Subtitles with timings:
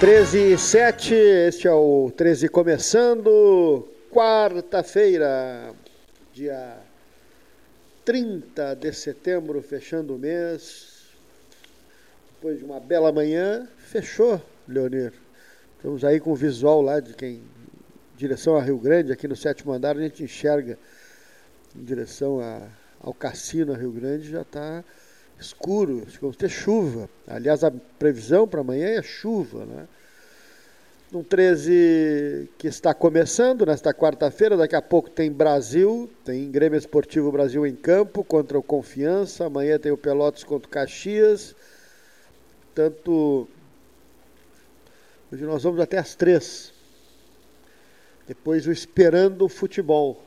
[0.00, 5.74] 13 e 7, este é o 13 começando, quarta-feira,
[6.32, 6.78] dia
[8.02, 11.04] 30 de setembro, fechando o mês.
[12.32, 15.12] Depois de uma bela manhã, fechou, Leonir.
[15.76, 17.42] Estamos aí com o visual lá de quem, em
[18.16, 20.78] direção a Rio Grande, aqui no sétimo andar, a gente enxerga
[21.76, 22.66] em direção a,
[22.98, 24.82] ao cassino a Rio Grande, já está
[25.40, 27.08] escuro, vamos ter chuva.
[27.26, 29.88] Aliás, a previsão para amanhã é chuva, né?
[31.12, 37.32] Um 13 que está começando nesta quarta-feira, daqui a pouco tem Brasil, tem Grêmio Esportivo
[37.32, 41.56] Brasil em campo contra o Confiança, amanhã tem o Pelotas contra o Caxias.
[42.72, 43.48] Tanto
[45.32, 46.72] hoje nós vamos até às três.
[48.28, 50.22] Depois o Esperando o Futebol.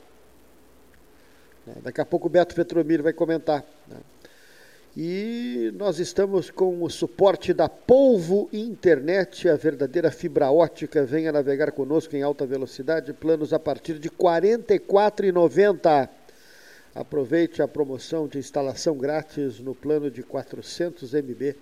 [1.82, 3.64] Daqui a pouco o Beto Petromir vai comentar.
[3.88, 3.96] Né?
[4.96, 11.04] E nós estamos com o suporte da Polvo Internet, a verdadeira fibra ótica.
[11.04, 16.08] Venha navegar conosco em alta velocidade, planos a partir de R$ 44,90.
[16.94, 21.56] Aproveite a promoção de instalação grátis no plano de 400 MB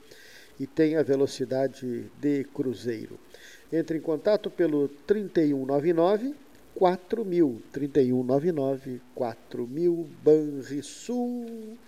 [0.61, 3.19] e tenha velocidade de cruzeiro.
[3.73, 6.35] Entre em contato pelo 3199
[6.75, 11.79] 4000, 3199 4000 Banrisul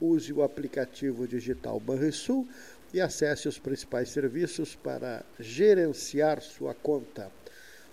[0.00, 2.46] use o aplicativo digital Banrisul
[2.92, 7.30] e acesse os principais serviços para gerenciar sua conta.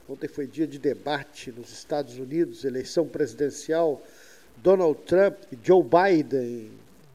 [0.07, 4.01] Ontem foi dia de debate nos Estados Unidos, eleição presidencial.
[4.57, 6.71] Donald Trump e Joe Biden,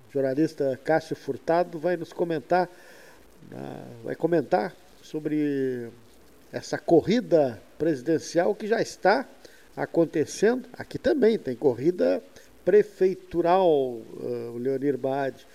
[0.08, 2.68] o jornalista Cássio Furtado, vai nos comentar,
[4.04, 5.88] vai comentar sobre
[6.52, 9.26] essa corrida presidencial que já está
[9.76, 10.68] acontecendo.
[10.72, 12.22] Aqui também tem corrida
[12.64, 15.46] prefeitural, uh, o Leonir Bade,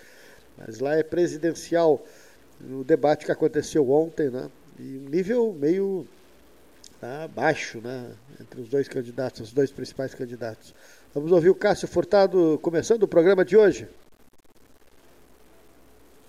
[0.57, 2.03] mas lá é presidencial.
[2.59, 4.49] No debate que aconteceu ontem, né?
[4.79, 6.07] E um nível meio
[6.99, 8.11] tá, baixo, né?
[8.39, 10.73] Entre os dois candidatos, os dois principais candidatos.
[11.13, 13.87] Vamos ouvir o Cássio Furtado começando o programa de hoje.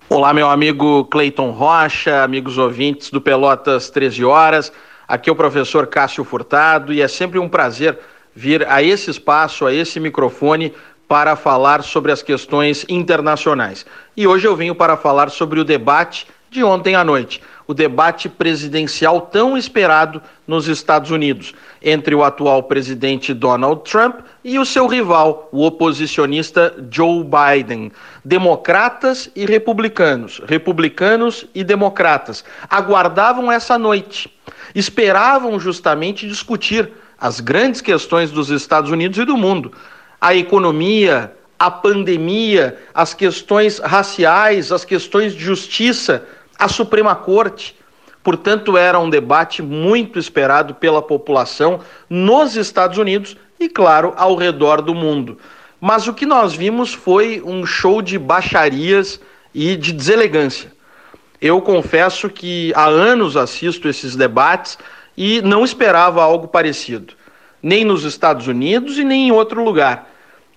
[0.09, 4.73] Olá, meu amigo Cleiton Rocha, amigos ouvintes do Pelotas 13 Horas.
[5.09, 7.99] Aqui é o professor Cássio Furtado e é sempre um prazer
[8.37, 10.75] vir a esse espaço, a esse microfone,
[11.09, 13.87] para falar sobre as questões internacionais.
[14.15, 18.29] E hoje eu venho para falar sobre o debate de ontem à noite, o debate
[18.29, 24.87] presidencial tão esperado nos Estados Unidos, entre o atual presidente Donald Trump e o seu
[24.87, 27.91] rival, o oposicionista Joe Biden.
[28.25, 34.33] Democratas e republicanos, republicanos e democratas, aguardavam essa noite,
[34.75, 39.73] esperavam justamente discutir as grandes questões dos Estados Unidos e do mundo.
[40.21, 46.27] A economia, a pandemia, as questões raciais, as questões de justiça,
[46.59, 47.77] a Suprema Corte.
[48.23, 54.83] Portanto, era um debate muito esperado pela população nos Estados Unidos e, claro, ao redor
[54.83, 55.39] do mundo.
[55.81, 59.21] Mas o que nós vimos foi um show de baixarias
[59.55, 60.73] e de deselegância.
[61.41, 64.79] Eu confesso que há anos assisto esses debates
[65.17, 67.15] e não esperava algo parecido,
[67.63, 70.11] nem nos Estados Unidos e nem em outro lugar.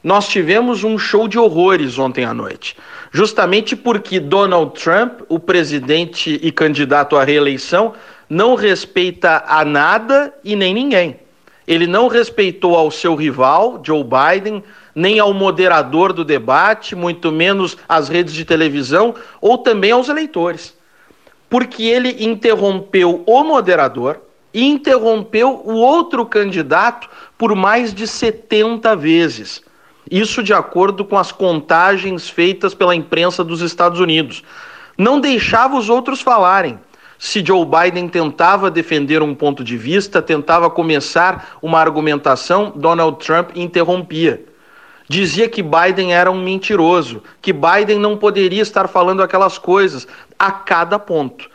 [0.03, 2.75] Nós tivemos um show de horrores ontem à noite,
[3.11, 7.93] justamente porque Donald Trump, o presidente e candidato à reeleição,
[8.29, 11.19] não respeita a nada e nem ninguém.
[11.67, 14.63] Ele não respeitou ao seu rival, Joe Biden,
[14.95, 20.75] nem ao moderador do debate, muito menos às redes de televisão ou também aos eleitores.
[21.49, 24.19] Porque ele interrompeu o moderador,
[24.53, 29.62] interrompeu o outro candidato por mais de 70 vezes.
[30.09, 34.44] Isso de acordo com as contagens feitas pela imprensa dos Estados Unidos.
[34.97, 36.79] Não deixava os outros falarem.
[37.18, 43.51] Se Joe Biden tentava defender um ponto de vista, tentava começar uma argumentação, Donald Trump
[43.56, 44.45] interrompia.
[45.07, 50.07] Dizia que Biden era um mentiroso, que Biden não poderia estar falando aquelas coisas
[50.38, 51.50] a cada ponto.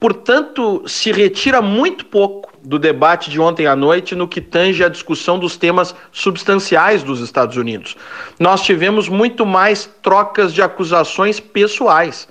[0.00, 4.88] Portanto, se retira muito pouco do debate de ontem à noite no que tange a
[4.88, 7.98] discussão dos temas substanciais dos Estados Unidos.
[8.38, 12.26] Nós tivemos muito mais trocas de acusações pessoais.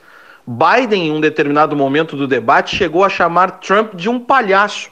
[0.48, 4.90] Biden, em um determinado momento do debate, chegou a chamar Trump de um palhaço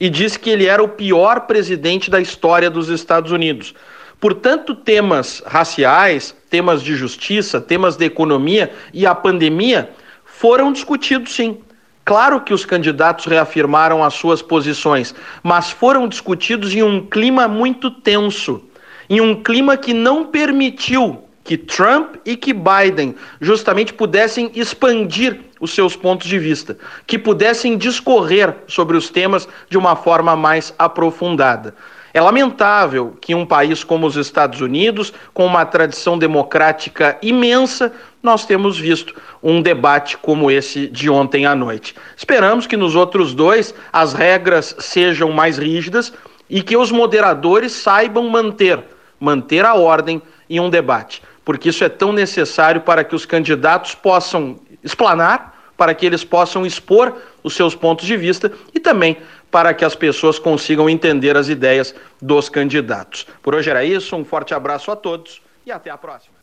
[0.00, 3.74] e disse que ele era o pior presidente da história dos Estados Unidos.
[4.18, 9.90] Portanto, temas raciais, temas de justiça, temas de economia e a pandemia
[10.24, 11.58] foram discutidos sim.
[12.04, 17.90] Claro que os candidatos reafirmaram as suas posições, mas foram discutidos em um clima muito
[17.90, 18.62] tenso,
[19.08, 25.72] em um clima que não permitiu que Trump e que Biden justamente pudessem expandir os
[25.74, 31.74] seus pontos de vista, que pudessem discorrer sobre os temas de uma forma mais aprofundada.
[32.14, 38.46] É lamentável que um país como os Estados Unidos, com uma tradição democrática imensa, nós
[38.46, 41.96] temos visto um debate como esse de ontem à noite.
[42.16, 46.12] Esperamos que nos outros dois as regras sejam mais rígidas
[46.48, 48.78] e que os moderadores saibam manter,
[49.18, 53.92] manter a ordem em um debate, porque isso é tão necessário para que os candidatos
[53.96, 57.12] possam explanar, para que eles possam expor
[57.42, 59.16] os seus pontos de vista e também
[59.54, 63.24] para que as pessoas consigam entender as ideias dos candidatos.
[63.40, 66.34] Por hoje era isso, um forte abraço a todos e até a próxima.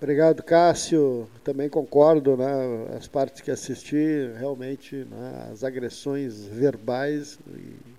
[0.00, 1.28] Obrigado, Cássio.
[1.44, 2.96] Também concordo, né?
[2.96, 5.50] As partes que assisti, realmente, né?
[5.52, 7.38] as agressões verbais,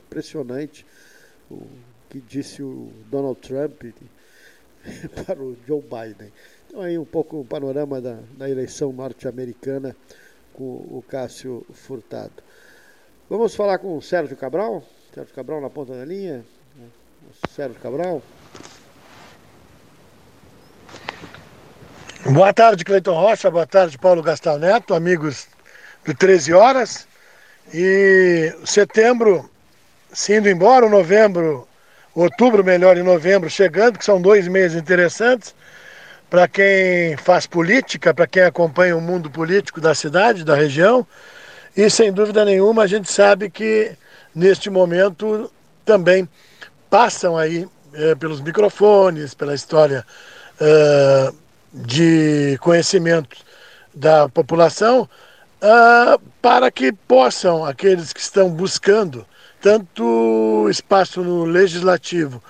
[0.08, 0.84] impressionante
[1.52, 1.68] o
[2.10, 3.80] que disse o Donald Trump
[5.24, 6.34] para o Joe Biden.
[6.68, 9.96] Então aí um pouco o panorama da, da eleição norte-americana
[10.60, 12.44] com o Cássio Furtado.
[13.30, 14.84] Vamos falar com o Sérgio Cabral?
[15.16, 16.44] Sérgio Cabral na ponta da linha.
[17.50, 18.22] Sérgio Cabral.
[22.26, 23.50] Boa tarde, Cleiton Rocha.
[23.50, 25.48] Boa tarde, Paulo Gastal Neto, amigos
[26.04, 27.08] do 13 Horas.
[27.74, 29.50] E setembro
[30.12, 31.66] se indo embora, novembro,
[32.14, 35.56] outubro melhor e novembro chegando, que são dois meses interessantes
[36.30, 41.06] para quem faz política, para quem acompanha o mundo político da cidade, da região.
[41.76, 43.92] E sem dúvida nenhuma a gente sabe que
[44.34, 45.52] neste momento
[45.84, 46.28] também
[46.90, 50.06] passam aí é, pelos microfones, pela história
[50.60, 51.32] é,
[51.74, 53.38] de conhecimento
[53.94, 55.10] da população,
[55.62, 59.26] é, para que possam aqueles que estão buscando
[59.62, 62.42] tanto espaço no legislativo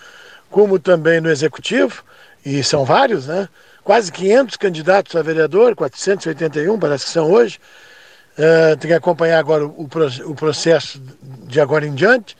[0.49, 2.03] como também no executivo,
[2.45, 3.47] e são vários, né?
[3.89, 7.59] Quase 500 candidatos a vereador, 481 parece que são hoje.
[8.37, 9.89] Uh, tem que acompanhar agora o,
[10.25, 11.01] o, processo
[11.47, 12.37] de agora em diante.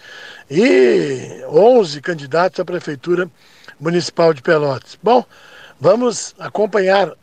[0.48, 3.28] E 11 candidatos à Prefeitura
[3.80, 4.96] Municipal de Pelotas.
[5.02, 5.26] Bom,
[5.82, 7.14] vamos acompanhar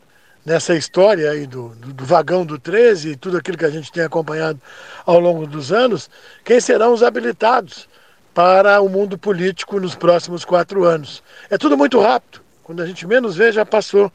[0.45, 3.89] nessa história aí do, do, do, vagão do 13 e tudo aquilo que a gente
[3.93, 4.59] tem acompanhado
[5.05, 6.09] ao longo dos anos,
[6.43, 7.87] quem serão os habilitados
[8.33, 11.23] para o mundo político nos próximos quatro anos.
[11.49, 12.45] É tudo muito rápido.
[12.67, 14.11] Quando a gente menos vê, já passou.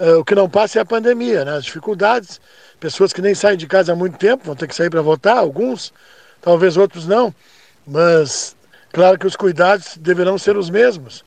[0.00, 1.52] Uh, o que não passa é a pandemia, né?
[1.52, 2.40] as dificuldades.
[2.80, 5.38] Pessoas que nem saem de casa há muito tempo vão ter que sair para votar,
[5.38, 5.92] alguns,
[6.40, 7.32] talvez outros não.
[7.86, 8.56] Mas,
[8.92, 11.24] claro que os cuidados deverão ser os mesmos.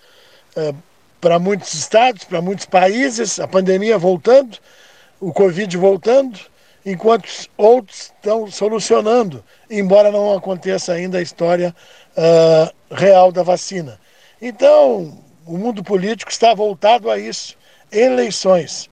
[0.57, 0.75] Uh,
[1.21, 4.57] para muitos estados, para muitos países, a pandemia voltando,
[5.21, 6.38] o Covid voltando,
[6.86, 11.74] enquanto outros estão solucionando, embora não aconteça ainda a história
[12.18, 13.98] uh, real da vacina.
[14.42, 17.57] Então, o mundo político está voltado a isso.
[17.91, 18.89] Eleições.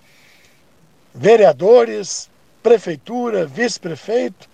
[1.13, 2.29] Vereadores,
[2.61, 4.49] prefeitura, vice-prefeito,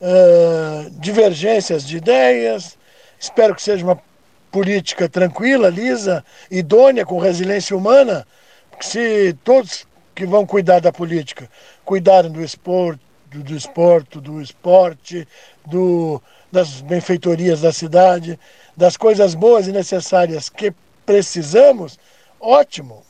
[0.00, 2.76] uh, divergências de ideias.
[3.18, 4.00] Espero que seja uma
[4.50, 8.26] política tranquila, lisa, idônea, com resiliência humana.
[8.80, 11.48] Se todos que vão cuidar da política
[11.84, 15.26] cuidarem do esporte, do, do esporte, do esporte,
[15.66, 16.20] do,
[16.50, 18.38] das benfeitorias da cidade,
[18.76, 20.72] das coisas boas e necessárias que
[21.04, 21.98] precisamos,
[22.40, 23.02] ótimo,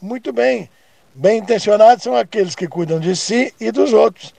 [0.00, 0.68] muito bem.
[1.14, 4.32] Bem intencionados são aqueles que cuidam de si e dos outros.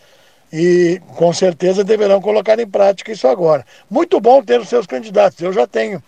[0.52, 3.66] E com certeza deverão colocar em prática isso agora.
[3.90, 6.02] Muito bom ter os seus candidatos, eu já tenho.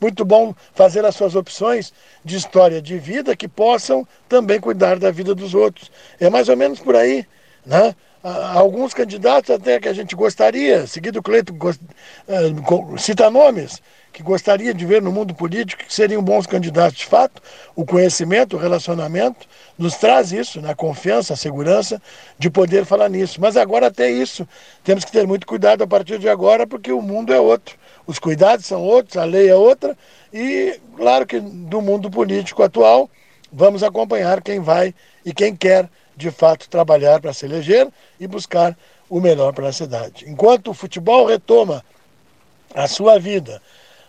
[0.00, 1.92] Muito bom fazer as suas opções
[2.24, 5.90] de história de vida que possam também cuidar da vida dos outros.
[6.20, 7.26] É mais ou menos por aí.
[7.66, 7.94] Né?
[8.22, 13.80] Alguns candidatos até que a gente gostaria, seguido o Cleito uh, cita nomes,
[14.12, 17.42] que gostaria de ver no mundo político, que seriam bons candidatos de fato.
[17.76, 19.46] O conhecimento, o relacionamento
[19.78, 20.74] nos traz isso, né?
[20.74, 22.02] confiança, a segurança
[22.38, 23.40] de poder falar nisso.
[23.40, 24.46] Mas agora até isso,
[24.82, 27.76] temos que ter muito cuidado a partir de agora, porque o mundo é outro.
[28.06, 29.96] Os cuidados são outros, a lei é outra,
[30.32, 33.10] e claro que do mundo político atual,
[33.52, 37.88] vamos acompanhar quem vai e quem quer de fato trabalhar para se eleger
[38.18, 38.76] e buscar
[39.08, 40.24] o melhor para a cidade.
[40.28, 41.84] Enquanto o futebol retoma
[42.74, 43.62] a sua vida,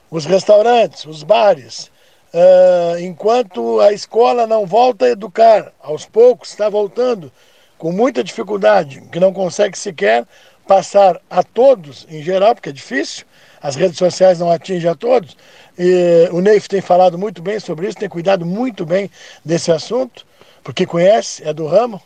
[0.09, 1.91] os restaurantes, os bares,
[2.33, 7.31] uh, enquanto a escola não volta a educar, aos poucos está voltando
[7.77, 10.25] com muita dificuldade, que não consegue sequer
[10.67, 13.25] passar a todos em geral, porque é difícil,
[13.61, 15.35] as redes sociais não atingem a todos.
[15.77, 19.09] E o Neif tem falado muito bem sobre isso, tem cuidado muito bem
[19.43, 20.27] desse assunto,
[20.63, 22.01] porque conhece, é do ramo,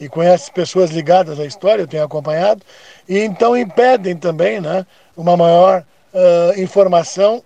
[0.00, 2.62] e conhece pessoas ligadas à história, eu tenho acompanhado,
[3.08, 4.86] e então impedem também né,
[5.16, 5.84] uma maior
[6.14, 7.42] uh, informação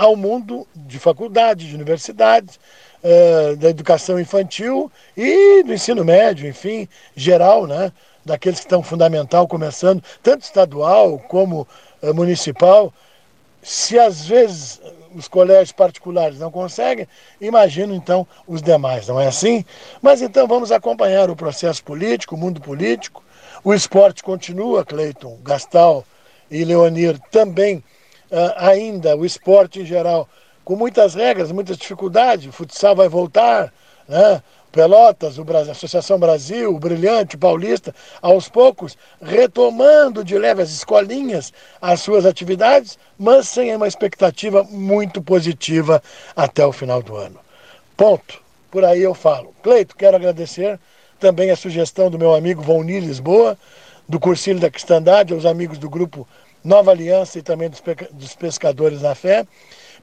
[0.00, 2.58] ao mundo de faculdades, de universidades,
[3.04, 7.92] uh, da educação infantil e do ensino médio, enfim, geral, né?
[8.24, 11.68] Daqueles que estão fundamental começando, tanto estadual como
[12.02, 12.90] uh, municipal.
[13.62, 14.80] Se às vezes
[15.14, 17.06] os colégios particulares não conseguem,
[17.38, 19.66] imagino então os demais, não é assim?
[20.00, 23.22] Mas então vamos acompanhar o processo político, o mundo político.
[23.62, 26.06] O esporte continua, Cleiton, Gastal
[26.50, 27.84] e Leonir também,
[28.56, 30.28] ainda, o esporte em geral,
[30.64, 32.46] com muitas regras, muitas dificuldades.
[32.46, 33.72] O futsal vai voltar,
[34.08, 34.42] né?
[34.70, 40.70] Pelotas, o Brasil, Associação Brasil, o Brilhante, o Paulista, aos poucos retomando de leve as
[40.70, 46.00] escolinhas as suas atividades, mas sem uma expectativa muito positiva
[46.36, 47.40] até o final do ano.
[47.96, 48.40] Ponto.
[48.70, 49.52] Por aí eu falo.
[49.62, 50.78] Cleito, quero agradecer
[51.18, 53.58] também a sugestão do meu amigo Vonir Lisboa,
[54.08, 56.26] do Cursilho da Cristandade, aos amigos do grupo
[56.62, 57.70] Nova Aliança e também
[58.12, 59.46] dos, Pescadores na Fé,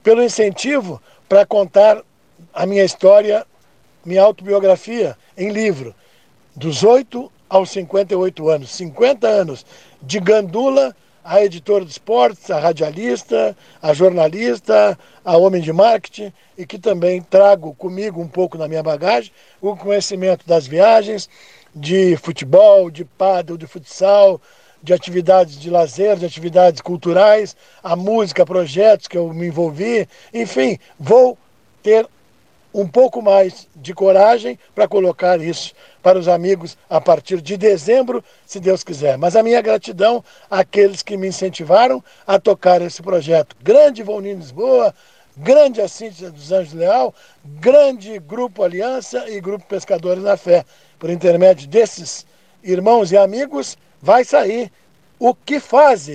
[0.04, 2.02] pelo incentivo para contar
[2.54, 3.46] a minha história
[4.06, 5.94] minha autobiografia em livro,
[6.56, 8.72] dos 8 aos 58 anos.
[8.72, 9.66] 50 anos
[10.02, 10.96] de gandula
[11.30, 17.22] a editora de esportes, a radialista, a jornalista, a homem de marketing e que também
[17.22, 21.30] trago comigo um pouco na minha bagagem o conhecimento das viagens,
[21.76, 24.40] de futebol, de paddle, de futsal,
[24.82, 30.78] de atividades de lazer, de atividades culturais, a música, projetos que eu me envolvi, enfim,
[31.00, 31.38] vou
[31.82, 32.08] ter
[32.74, 38.24] um pouco mais de coragem para colocar isso para os amigos a partir de dezembro,
[38.46, 39.18] se Deus quiser.
[39.18, 43.56] Mas a minha gratidão àqueles que me incentivaram a tocar esse projeto.
[43.64, 44.94] Grande Volnino Lisboa,
[45.36, 50.64] grande Assíncia dos Anjos Leal, grande Grupo Aliança e Grupo Pescadores na Fé.
[51.00, 52.26] Por intermédio desses
[52.64, 54.72] irmãos e amigos, vai sair
[55.20, 56.10] o que faz,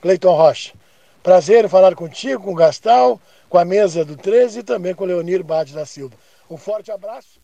[0.00, 0.72] Cleiton Rocha.
[1.22, 5.04] Prazer em falar contigo, com o Gastal, com a mesa do 13 e também com
[5.04, 6.14] o Leonir Bade da Silva.
[6.48, 7.40] Um forte abraço.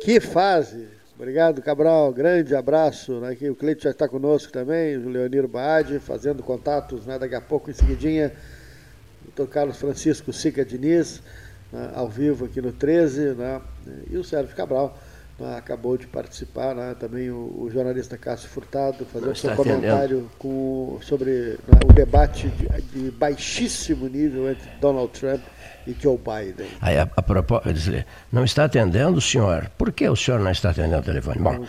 [0.00, 0.88] Que fase!
[1.14, 2.12] Obrigado, Cabral.
[2.12, 3.20] Grande abraço.
[3.20, 3.36] Né?
[3.50, 7.18] O Cleito já está conosco também, o Leonir Bade, fazendo contatos né?
[7.18, 8.32] daqui a pouco, em seguidinha.
[9.24, 11.22] Doutor Carlos Francisco Sica Diniz,
[11.72, 11.92] né?
[11.94, 13.60] ao vivo aqui no 13, né?
[14.10, 14.98] e o Sérgio Cabral
[15.56, 20.98] acabou de participar, né, também o, o, jornalista Cássio Furtado, fazer o seu comentário com,
[21.02, 25.40] sobre né, o debate de, de, baixíssimo nível entre Donald Trump
[25.86, 26.66] e Joe Biden.
[26.80, 29.70] Aí, a, a propósito, não está atendendo, senhor?
[29.76, 31.38] Por que o senhor não está atendendo o telefone?
[31.40, 31.64] Bom,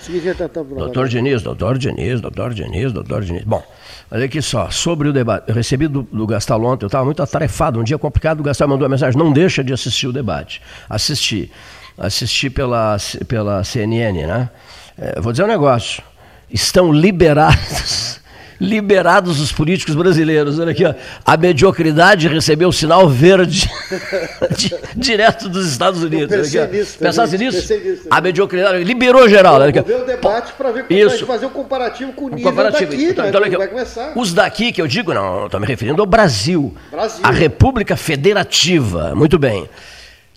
[0.75, 3.43] doutor Diniz, doutor Diniz, doutor Diniz, doutor Diniz.
[3.43, 3.63] Bom,
[4.11, 7.23] olha aqui só, sobre o debate, eu recebi do, do Gastal ontem, eu estava muito
[7.23, 10.61] atarefado, um dia complicado, o Gastal mandou uma mensagem, não deixa de assistir o debate.
[10.89, 11.51] Assisti
[11.97, 12.97] assisti pela,
[13.27, 14.49] pela CNN, né?
[14.97, 16.03] É, vou dizer um negócio.
[16.51, 18.19] Estão liberados,
[18.61, 20.59] liberados os políticos brasileiros.
[20.59, 20.93] Olha aqui, ó.
[21.25, 23.69] a mediocridade recebeu o sinal verde
[24.55, 26.51] de, direto dos Estados Unidos.
[26.99, 27.73] Pensasse nisso?
[28.09, 29.59] A mediocridade liberou geral.
[29.59, 31.25] Vamos ver o debate para ver como Isso.
[31.25, 32.91] vai fazer um comparativo com o nível comparativo.
[32.91, 33.29] daqui, então, né?
[33.29, 34.13] então, vai começar.
[34.15, 36.75] Os daqui que eu digo, não, estou me referindo ao Brasil.
[36.91, 37.21] Brasil.
[37.23, 39.15] A República Federativa.
[39.15, 39.67] Muito bem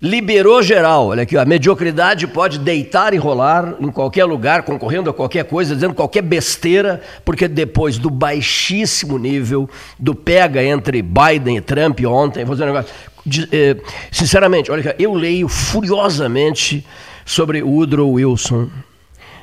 [0.00, 1.08] liberou geral.
[1.08, 5.74] Olha aqui, a mediocridade pode deitar e rolar em qualquer lugar, concorrendo a qualquer coisa,
[5.74, 12.44] dizendo qualquer besteira, porque depois do baixíssimo nível do pega entre Biden e Trump ontem,
[12.44, 12.94] vou dizer um negócio.
[13.50, 13.76] Eh,
[14.10, 16.86] sinceramente, olha aqui, eu leio furiosamente
[17.24, 18.68] sobre Woodrow Wilson.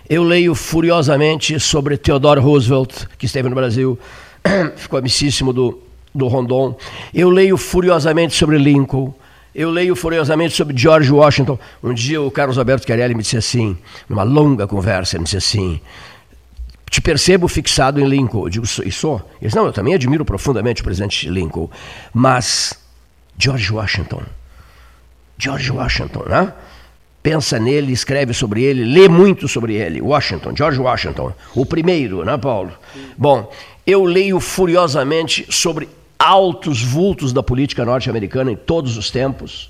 [0.09, 3.97] Eu leio furiosamente sobre Theodore Roosevelt, que esteve no Brasil,
[4.75, 5.79] ficou amicíssimo do,
[6.13, 6.77] do Rondon.
[7.13, 9.13] Eu leio furiosamente sobre Lincoln.
[9.55, 11.59] Eu leio furiosamente sobre George Washington.
[11.83, 13.77] Um dia o Carlos Alberto Carelli me disse assim,
[14.09, 15.79] numa longa conversa, ele me disse assim:
[16.89, 18.45] Te percebo fixado em Lincoln.
[18.45, 19.15] Eu digo, e sou?
[19.39, 21.69] Ele disse, não, eu também admiro profundamente o presidente Lincoln.
[22.11, 22.73] Mas
[23.37, 24.23] George Washington,
[25.37, 26.53] George Washington, né?
[27.21, 30.01] Pensa nele, escreve sobre ele, lê muito sobre ele.
[30.01, 32.73] Washington, George Washington, o primeiro, né, Paulo?
[33.17, 33.49] Bom,
[33.87, 35.87] eu leio furiosamente sobre
[36.23, 39.69] altos vultos da política norte-americana em todos os tempos,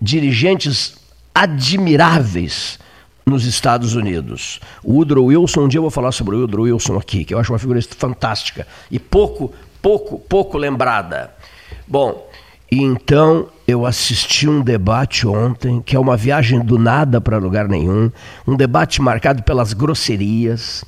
[0.00, 0.96] dirigentes
[1.34, 2.78] admiráveis
[3.26, 4.60] nos Estados Unidos.
[4.82, 7.38] O Woodrow Wilson, um dia eu vou falar sobre o Woodrow Wilson aqui, que eu
[7.38, 11.34] acho uma figura fantástica e pouco, pouco, pouco lembrada.
[11.86, 12.27] Bom,
[12.70, 18.10] então eu assisti um debate ontem, que é uma viagem do nada para lugar nenhum,
[18.46, 20.84] um debate marcado pelas grosserias,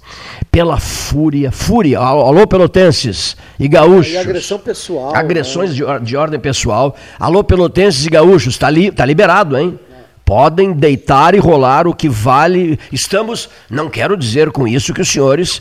[0.51, 4.13] pela fúria, fúria, alô pelotenses e gaúchos.
[4.13, 5.15] E agressão pessoal.
[5.15, 5.99] Agressões né?
[5.99, 6.97] de, de, ordem pessoal.
[7.19, 9.79] Alô pelotenses e gaúchos, está li, tá liberado, hein?
[10.25, 12.79] Podem deitar e rolar o que vale.
[12.93, 15.61] Estamos, não quero dizer com isso que os senhores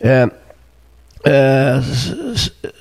[0.00, 0.28] é,
[1.24, 1.80] é,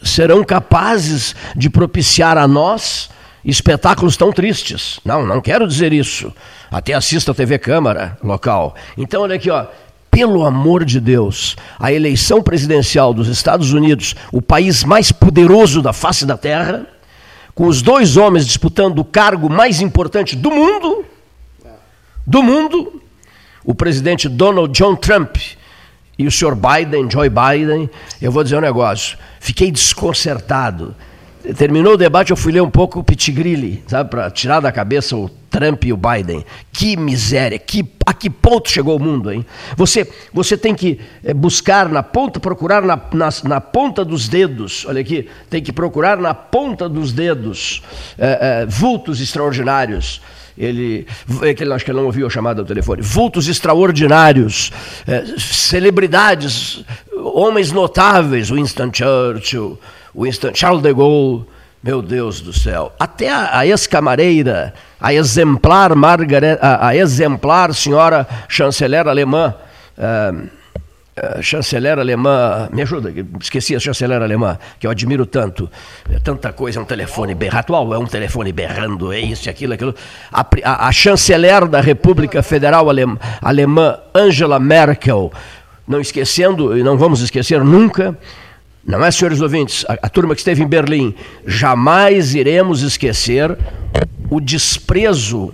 [0.03, 3.10] serão capazes de propiciar a nós
[3.43, 5.00] espetáculos tão tristes.
[5.03, 6.34] Não, não quero dizer isso.
[6.72, 8.75] Até assista a TV Câmara local.
[8.98, 9.65] Então, olha aqui, ó.
[10.12, 15.93] Pelo amor de Deus, a eleição presidencial dos Estados Unidos, o país mais poderoso da
[15.93, 16.88] face da Terra,
[17.53, 21.05] com os dois homens disputando o cargo mais importante do mundo,
[22.25, 23.01] do mundo,
[23.63, 25.38] o presidente Donald John Trump
[26.20, 27.90] e o senhor Biden, Joe Biden,
[28.22, 30.94] eu vou dizer um negócio, fiquei desconcertado
[31.56, 35.16] Terminou o debate, eu fui ler um pouco o Pitigrilli, sabe, para tirar da cabeça
[35.16, 36.44] o Trump e o Biden.
[36.72, 39.46] Que miséria, que, a que ponto chegou o mundo, hein?
[39.78, 44.86] Você, você tem que eh, buscar na ponta, procurar na, na, na ponta dos dedos,
[44.86, 47.82] olha aqui, tem que procurar na ponta dos dedos
[48.18, 50.22] é, é, vultos extraordinários.
[50.60, 51.08] Ele,
[51.42, 53.01] ele, acho que ele não ouviu a chamada do telefone.
[53.01, 54.74] Vultos extraordinários,
[55.08, 56.84] é, celebridades,
[57.16, 59.80] homens notáveis, Winston Churchill,
[60.13, 61.46] Winston, Charles de Gaulle,
[61.82, 68.28] meu Deus do céu, até a, a ex-camareira, a exemplar Margaret, a, a, exemplar senhora
[68.50, 69.56] chanceler alemã,
[69.98, 70.50] uh,
[71.42, 75.70] chanceler alemã, me ajuda, esqueci a chanceler alemã, que eu admiro tanto,
[76.10, 79.96] é tanta coisa, é um telefone berrando, é um telefone berrando, é isso, aquilo, aquilo.
[80.32, 85.32] A, a, a chanceler da República Federal Alem, Alemã, Angela Merkel,
[85.88, 88.18] não esquecendo, e não vamos esquecer nunca,
[88.86, 89.86] não é, senhores ouvintes?
[89.88, 91.14] A, a, turma que esteve em Berlim,
[91.46, 93.58] jamais iremos esquecer
[94.30, 95.54] o desprezo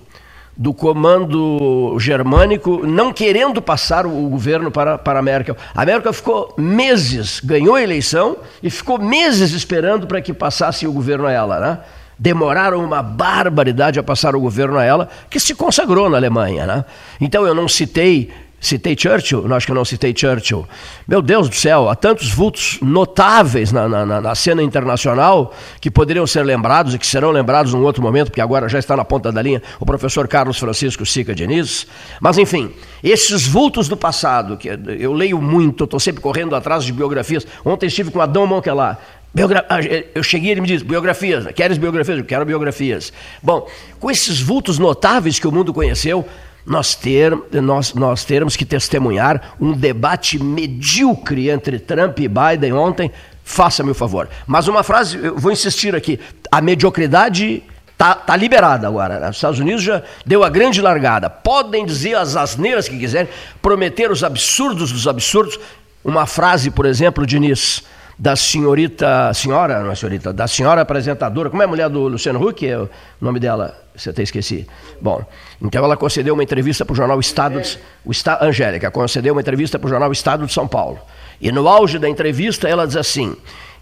[0.57, 5.55] do comando germânico não querendo passar o governo para, para a Merkel.
[5.73, 10.93] A Merkel ficou meses, ganhou a eleição e ficou meses esperando para que passasse o
[10.93, 11.79] governo a ela, né?
[12.17, 16.65] Demoraram uma barbaridade a passar o governo a ela, que se consagrou na Alemanha.
[16.65, 16.85] Né?
[17.19, 19.47] Então eu não citei Citei Churchill?
[19.47, 20.67] Não, acho que eu não citei Churchill.
[21.07, 26.25] Meu Deus do céu, há tantos vultos notáveis na, na, na, cena internacional que poderiam
[26.25, 29.31] ser lembrados e que serão lembrados num outro momento, porque agora já está na ponta
[29.31, 31.85] da linha o professor Carlos Francisco Sica Diniz.
[32.19, 32.71] Mas, enfim,
[33.03, 37.45] esses vultos do passado, que eu leio muito, estou sempre correndo atrás de biografias.
[37.63, 38.99] Ontem estive com Adão Monquelar.
[39.35, 39.65] Biogra...
[39.67, 42.17] Ah, eu cheguei e ele me disse, biografias, queres biografias?
[42.17, 43.11] Eu quero biografias.
[43.43, 43.67] Bom,
[43.99, 46.25] com esses vultos notáveis que o mundo conheceu,
[46.65, 53.11] nós, ter, nós, nós termos que testemunhar um debate medíocre entre Trump e Biden ontem,
[53.43, 54.27] faça-me o favor.
[54.47, 56.19] Mas uma frase, eu vou insistir aqui:
[56.51, 59.29] a mediocridade está tá liberada agora.
[59.29, 61.29] Os Estados Unidos já deu a grande largada.
[61.29, 63.29] Podem dizer as asneiras que quiserem,
[63.61, 65.59] prometer os absurdos dos absurdos.
[66.03, 67.83] Uma frase, por exemplo, Diniz
[68.17, 72.45] da senhorita, senhora, não é senhorita, da senhora apresentadora, como é a mulher do Luciano
[72.45, 74.65] Huck, é o nome dela, você até esqueci.
[75.01, 75.23] Bom,
[75.61, 79.77] então ela concedeu uma entrevista para o jornal Estado, de, o Angélica, concedeu uma entrevista
[79.77, 80.99] para o jornal Estado de São Paulo.
[81.41, 83.35] E no auge da entrevista ela diz assim,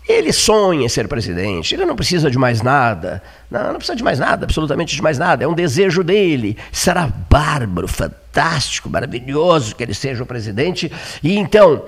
[0.08, 4.04] ele sonha em ser presidente, ele não precisa de mais nada, não, não precisa de
[4.04, 6.58] mais nada, absolutamente de mais nada, é um desejo dele.
[6.72, 10.92] Será bárbaro, fantástico, maravilhoso que ele seja o presidente.
[11.22, 11.84] E então,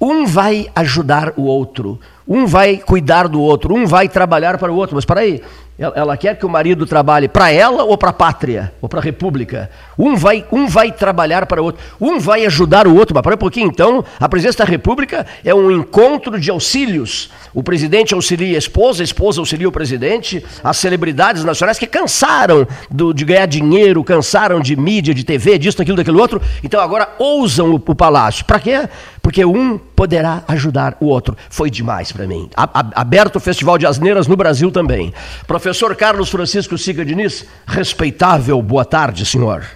[0.00, 4.76] um vai ajudar o outro, um vai cuidar do outro, um vai trabalhar para o
[4.76, 4.96] outro.
[4.96, 5.42] Mas para aí,
[5.78, 9.02] ela quer que o marido trabalhe para ela ou para a pátria, ou para a
[9.02, 9.70] república.
[9.98, 13.14] Um vai, um vai trabalhar para o outro, um vai ajudar o outro.
[13.14, 17.30] Mas para um pouquinho, então, a presidência da república é um encontro de auxílios.
[17.52, 22.66] O presidente auxilia a esposa, a esposa auxilia o presidente, as celebridades nacionais que cansaram
[22.90, 26.40] do, de ganhar dinheiro, cansaram de mídia, de TV, disso, daquilo, daquilo outro.
[26.64, 28.46] Então agora ousam o, o palácio.
[28.46, 28.88] Para quê?
[29.26, 31.36] Porque um poderá ajudar o outro.
[31.50, 32.48] Foi demais para mim.
[32.54, 35.12] aberto o Festival de Asneiras no Brasil também.
[35.48, 39.66] Professor Carlos Francisco Siga Diniz, respeitável, boa tarde, senhor.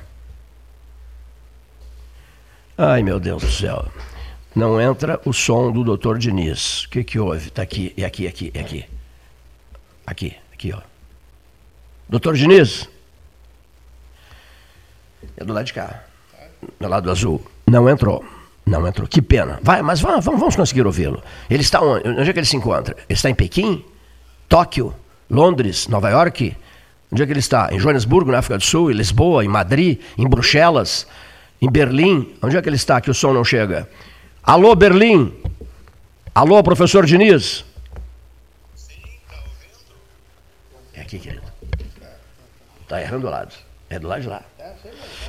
[2.79, 3.89] Ai, meu Deus do céu.
[4.55, 6.85] Não entra o som do doutor Diniz.
[6.85, 7.49] O que, que houve?
[7.49, 8.85] Está aqui, é aqui, é aqui, é aqui.
[10.07, 10.79] Aqui, aqui, ó.
[12.09, 12.89] Doutor Diniz?
[15.37, 16.05] É do lado de cá.
[16.79, 17.45] Do lado azul.
[17.67, 18.25] Não entrou.
[18.67, 19.09] Não entrou.
[19.09, 19.59] Que pena.
[19.63, 21.23] Vai, mas vamos, vamos conseguir ouvi-lo.
[21.49, 22.09] Ele está onde?
[22.09, 22.97] Onde é que ele se encontra?
[23.09, 23.85] Ele está em Pequim?
[24.49, 24.95] Tóquio?
[25.29, 25.89] Londres?
[25.89, 26.57] Nova York?
[27.13, 27.69] Onde é que ele está?
[27.73, 28.91] Em Joanesburgo, na África do Sul?
[28.91, 29.45] Em Lisboa?
[29.45, 30.01] Em Madrid?
[30.17, 31.07] Em Bruxelas?
[31.61, 32.35] Em Berlim?
[32.43, 33.89] Onde é que ele está que o som não chega?
[34.43, 35.35] Alô, Berlim?
[36.35, 37.65] Alô, professor Diniz?
[38.75, 39.95] Sim, está ouvindo?
[40.95, 41.43] É aqui, querido.
[42.83, 43.55] Está errando o lado.
[43.89, 44.43] É do lado de lá.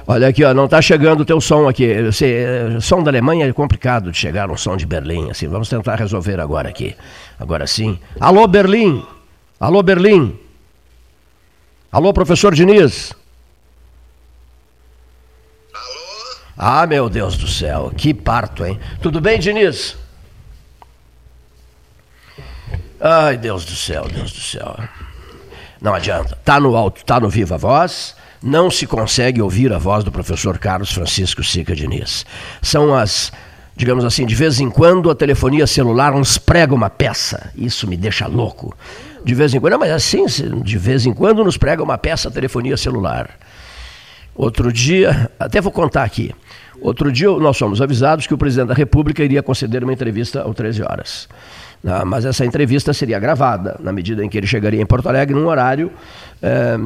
[0.08, 2.02] Olha aqui, ó, não está chegando o teu som aqui.
[2.04, 5.30] Você, som da Alemanha é complicado de chegar no som de Berlim.
[5.30, 6.96] Assim, vamos tentar resolver agora aqui.
[7.40, 8.00] Agora sim.
[8.20, 9.06] Alô, Berlim!
[9.60, 10.38] Alô, Berlim!
[11.92, 13.14] Alô, professor Diniz!
[15.74, 16.42] Alô?
[16.58, 18.80] Ah, meu Deus do céu, que parto, hein?
[19.02, 19.98] Tudo bem, Diniz?
[23.00, 24.78] Ai, Deus do céu, Deus do céu.
[25.82, 26.36] Não adianta.
[26.40, 30.58] Está no alto, está no viva voz, não se consegue ouvir a voz do professor
[30.58, 32.26] Carlos Francisco Sica Diniz.
[32.62, 33.32] São as,
[33.76, 37.52] digamos assim, de vez em quando a telefonia celular nos prega uma peça.
[37.56, 38.76] Isso me deixa louco.
[39.24, 40.26] De vez em quando, mas assim,
[40.64, 43.30] de vez em quando nos prega uma peça a telefonia celular.
[44.34, 46.34] Outro dia, até vou contar aqui.
[46.82, 50.56] Outro dia nós fomos avisados que o presidente da República iria conceder uma entrevista às
[50.56, 51.30] 13 horas.
[51.86, 55.36] Ah, mas essa entrevista seria gravada, na medida em que ele chegaria em Porto Alegre
[55.36, 55.92] num horário
[56.42, 56.78] é,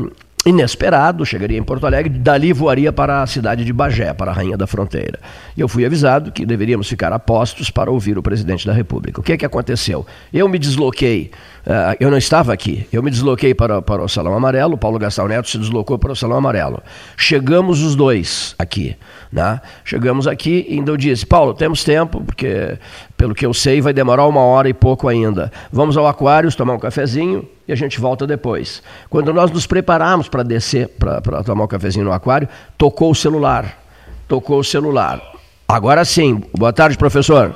[0.46, 4.56] inesperado, chegaria em Porto Alegre, dali voaria para a cidade de Bagé, para a Rainha
[4.56, 5.20] da Fronteira.
[5.58, 9.20] E eu fui avisado que deveríamos ficar a postos para ouvir o presidente da República.
[9.20, 10.06] O que é que aconteceu?
[10.32, 11.32] Eu me desloquei,
[11.66, 15.28] uh, eu não estava aqui, eu me desloquei para, para o Salão Amarelo, Paulo Gastão
[15.28, 16.82] Neto se deslocou para o Salão Amarelo.
[17.18, 18.96] Chegamos os dois aqui.
[19.36, 19.60] Né?
[19.84, 22.80] Chegamos aqui e ainda eu disse, Paulo, temos tempo, porque
[23.18, 25.52] pelo que eu sei vai demorar uma hora e pouco ainda.
[25.70, 28.82] Vamos ao Aquários tomar um cafezinho e a gente volta depois.
[29.10, 33.78] Quando nós nos preparamos para descer, para tomar um cafezinho no aquário, tocou o celular.
[34.26, 35.22] Tocou o celular.
[35.68, 36.42] Agora sim.
[36.58, 37.54] Boa tarde, professor.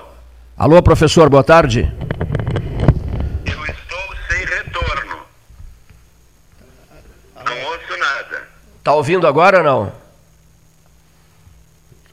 [0.57, 1.89] Alô, professor, boa tarde.
[3.45, 5.15] Eu estou sem retorno.
[7.37, 8.43] Não ouço nada.
[8.83, 10.08] Tá ouvindo agora ou não?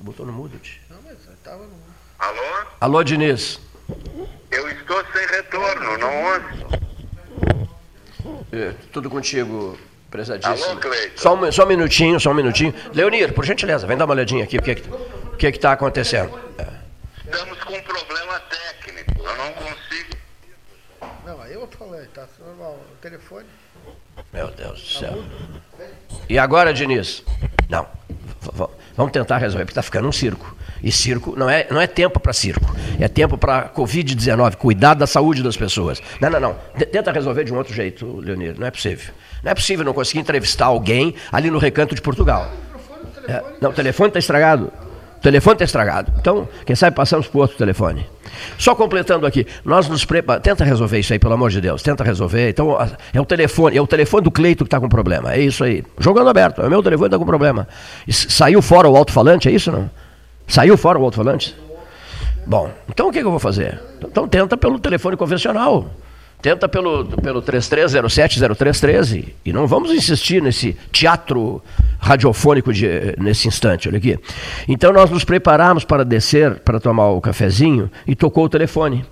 [0.07, 0.81] Botou no mudo, tio.
[0.88, 1.73] Não, mas estava no
[2.16, 2.66] Alô?
[2.81, 3.59] Alô, Diniz.
[4.53, 6.66] Eu estou sem retorno, não ouço.
[8.53, 9.77] É, tudo contigo,
[10.09, 10.64] prezadíssimo.
[10.71, 11.21] Alô, Cleiton.
[11.21, 12.73] Só um, só um minutinho, só um minutinho.
[12.95, 16.38] Leonir, por gentileza, vem dar uma olhadinha aqui, o que é que está acontecendo?
[16.57, 16.69] É.
[17.25, 20.16] Estamos com um problema técnico, eu não consigo.
[21.27, 23.47] Não, aí eu falei, tá normal, o telefone.
[24.33, 25.25] Meu Deus do céu.
[26.29, 27.25] E agora, Diniz?
[27.69, 27.88] Não,
[28.96, 30.56] vamos tentar resolver, porque está ficando um circo.
[30.82, 35.06] E circo não é, não é tempo para circo, é tempo para Covid-19, cuidar da
[35.06, 36.02] saúde das pessoas.
[36.20, 36.56] Não, não, não.
[36.90, 38.59] Tenta resolver de um outro jeito, Leonir.
[38.59, 39.12] Não é possível.
[39.42, 42.50] Não é possível não conseguir entrevistar alguém ali no recanto de Portugal.
[43.28, 44.72] É, não, o telefone está estragado.
[45.16, 46.12] O telefone está estragado.
[46.18, 48.07] Então, quem sabe passamos para outro telefone.
[48.59, 50.44] Só completando aqui, nós nos preparamos.
[50.44, 51.83] Tenta resolver isso aí, pelo amor de Deus.
[51.83, 52.50] Tenta resolver.
[52.50, 52.76] Então,
[53.12, 55.33] é o telefone, é o telefone do Cleito que está com problema.
[55.33, 55.83] É isso aí.
[55.98, 56.62] Jogando aberto.
[56.62, 57.66] É o meu telefone que está com problema.
[58.09, 59.90] Saiu fora o alto-falante, é isso não?
[60.46, 61.57] Saiu fora o alto-falante?
[62.46, 63.81] Bom, então o que, que eu vou fazer?
[64.00, 65.90] Então tenta pelo telefone convencional.
[66.40, 71.62] Tenta pelo, pelo 33070313 e não vamos insistir nesse teatro
[71.99, 72.87] radiofônico de,
[73.18, 74.18] nesse instante, olha aqui.
[74.68, 79.05] Então nós nos preparamos para descer, para tomar o cafezinho e tocou o telefone.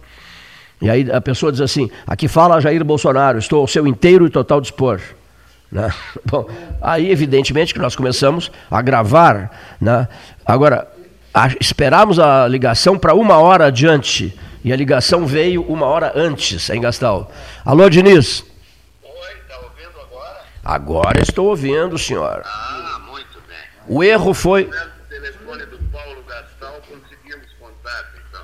[0.80, 4.30] E aí a pessoa diz assim: aqui fala Jair Bolsonaro, estou ao seu inteiro e
[4.30, 5.00] total dispor.
[5.72, 5.90] Né?
[6.24, 6.46] Bom,
[6.80, 9.50] aí evidentemente que nós começamos a gravar.
[9.80, 10.06] Né?
[10.44, 10.86] Agora,
[11.32, 14.38] a, esperamos a ligação para uma hora adiante.
[14.64, 17.30] E a ligação veio uma hora antes, em Gastal.
[17.66, 18.42] Alô, Diniz?
[19.02, 19.10] Oi,
[19.42, 20.40] está ouvindo agora?
[20.64, 22.42] Agora estou ouvindo, senhor.
[22.46, 23.58] Ah, muito bem.
[23.86, 24.70] O erro foi.
[25.10, 28.40] telefone do Paulo Gastal, conseguimos contato, então.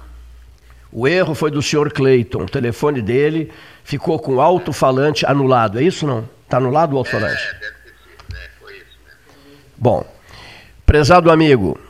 [0.92, 2.42] O erro foi do senhor Cleiton.
[2.42, 3.50] O telefone dele
[3.82, 5.80] ficou com alto-falante anulado.
[5.80, 6.28] É isso não?
[6.44, 7.42] Está anulado o alto-falante?
[7.42, 8.40] É, deve ter sido, né?
[8.60, 9.20] Foi isso mesmo.
[9.78, 10.06] Bom,
[10.84, 11.80] prezado amigo,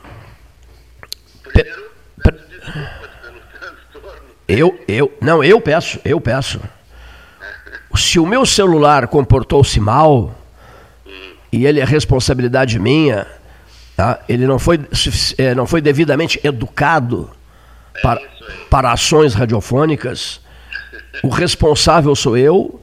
[4.51, 6.59] eu, eu, não, eu peço, eu peço.
[7.95, 10.35] Se o meu celular comportou-se mal,
[11.51, 13.25] e ele é responsabilidade minha,
[13.95, 14.19] tá?
[14.27, 14.79] ele não foi,
[15.37, 17.29] é, não foi devidamente educado
[18.01, 18.21] para,
[18.69, 20.41] para ações radiofônicas,
[21.23, 22.81] o responsável sou eu,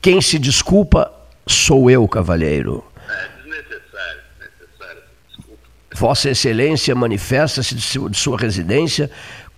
[0.00, 1.12] quem se desculpa
[1.46, 2.82] sou eu, cavalheiro.
[5.94, 9.10] Vossa Excelência manifesta-se de sua residência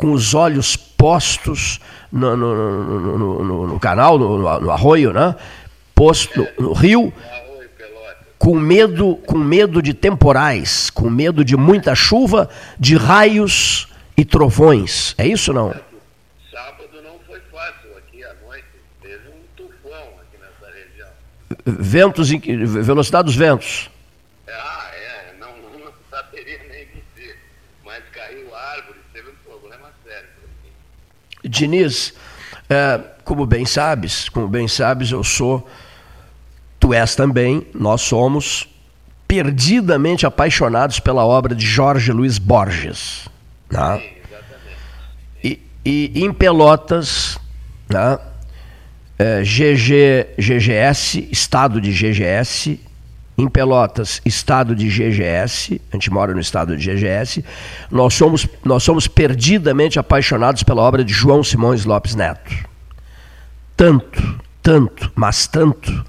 [0.02, 1.78] com os olhos postos
[2.10, 5.36] no, no, no, no canal, no, arroio, né?
[5.94, 7.12] posto no rio,
[8.36, 13.86] com medo, com medo de temporais, com medo de muita chuva, de raios
[14.16, 15.14] e trovões.
[15.16, 15.72] É isso não?
[16.50, 18.66] Sábado não foi fácil aqui à noite.
[19.00, 21.08] Teve um tufão aqui nessa região.
[21.64, 22.28] Ventos,
[22.84, 23.88] velocidade dos ventos.
[31.44, 32.14] Diniz,
[32.68, 35.68] é, como bem sabes, como bem sabes, eu sou,
[36.78, 38.68] tu és também, nós somos
[39.26, 43.28] perdidamente apaixonados pela obra de Jorge Luiz Borges.
[43.70, 44.02] Né?
[45.42, 47.38] E, e em Pelotas,
[47.88, 48.18] né?
[49.18, 52.80] é, GG, GGS, estado de GGS,
[53.42, 57.44] em Pelotas, estado de GGS, a gente mora no estado de GGS,
[57.90, 62.50] nós somos, nós somos perdidamente apaixonados pela obra de João Simões Lopes Neto.
[63.76, 66.02] Tanto, tanto, mas tanto,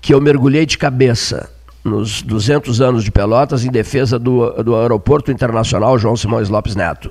[0.00, 1.50] que eu mergulhei de cabeça
[1.82, 7.10] nos 200 anos de Pelotas em defesa do, do Aeroporto Internacional João Simões Lopes Neto.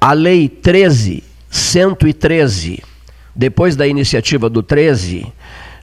[0.00, 2.82] A Lei 13.113,
[3.36, 5.30] depois da iniciativa do 13,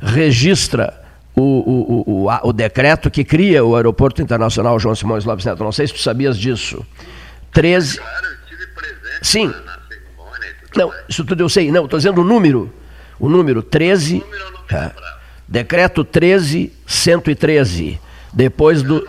[0.02, 0.99] registra
[1.36, 5.64] o, o, o, o, o decreto que cria o Aeroporto Internacional João Simões Lopes Neto.
[5.64, 6.86] Não sei se tu sabias disso.
[7.52, 7.98] 13.
[8.00, 9.48] Claro, eu tive presente Sim.
[9.48, 9.54] na
[9.88, 11.02] cerimônia e tudo Não, mais.
[11.10, 11.72] isso tudo eu sei.
[11.72, 12.72] Não, estou dizendo o número.
[13.20, 14.16] O número 13.
[14.16, 15.20] O número eu não me é, lembrava.
[15.48, 18.00] decreto 13.113.
[18.34, 19.08] Depois do.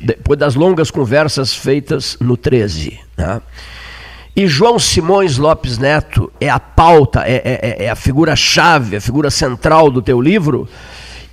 [0.00, 3.00] Depois das longas conversas feitas no 13.
[3.16, 3.40] Né?
[4.36, 7.40] E João Simões Lopes Neto é a pauta, é,
[7.78, 10.68] é- é a figura-chave, a figura central do teu livro,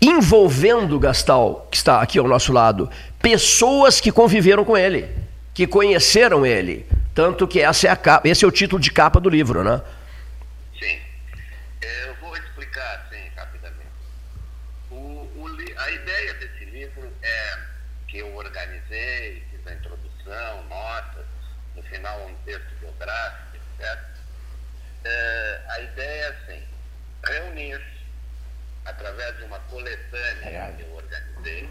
[0.01, 2.89] envolvendo Gastal, que está aqui ao nosso lado,
[3.21, 5.07] pessoas que conviveram com ele,
[5.53, 6.87] que conheceram ele.
[7.13, 9.81] Tanto que essa é a capa, esse é o título de capa do livro, né?
[10.79, 10.99] Sim.
[11.81, 13.91] É, Eu vou explicar assim rapidamente.
[14.89, 17.57] O, o a ideia desse livro é
[18.07, 21.25] que eu organizei, fiz a introdução, notas,
[21.75, 23.99] no final um texto biográfico, etc.
[25.03, 26.63] É, a ideia é assim,
[27.25, 27.81] reunir,
[28.85, 29.40] através de
[29.81, 31.69] coletânea que eu organizei,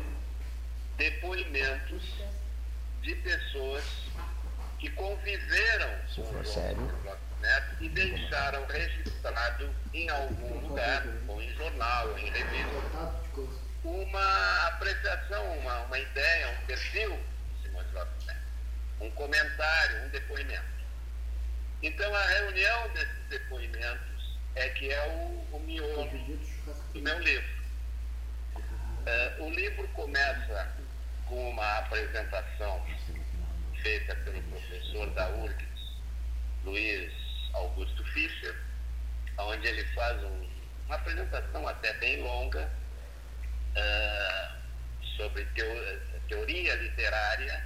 [0.97, 2.03] depoimentos
[3.03, 3.85] de pessoas
[4.79, 12.09] que conviveram com o Lopes Neto e deixaram registrado em algum lugar, ou em jornal,
[12.09, 13.15] ou em revista,
[13.85, 17.19] uma apreciação, uma, uma ideia, um perfil
[17.57, 18.41] de Simões Lopes Neto,
[19.01, 20.81] um comentário, um depoimento.
[21.83, 26.11] Então, a reunião desses depoimentos é que é o, o miolo
[26.93, 27.60] do meu livro.
[29.07, 30.77] Eh, o livro começa
[31.27, 32.85] com uma apresentação
[33.83, 35.81] feita pelo professor da URGS,
[36.65, 37.13] Luiz
[37.55, 38.55] Augusto Fischer,
[39.39, 40.51] onde ele faz um-
[40.87, 42.71] uma apresentação até bem longa
[43.77, 44.57] ah,
[45.17, 47.65] sobre teo- teoria literária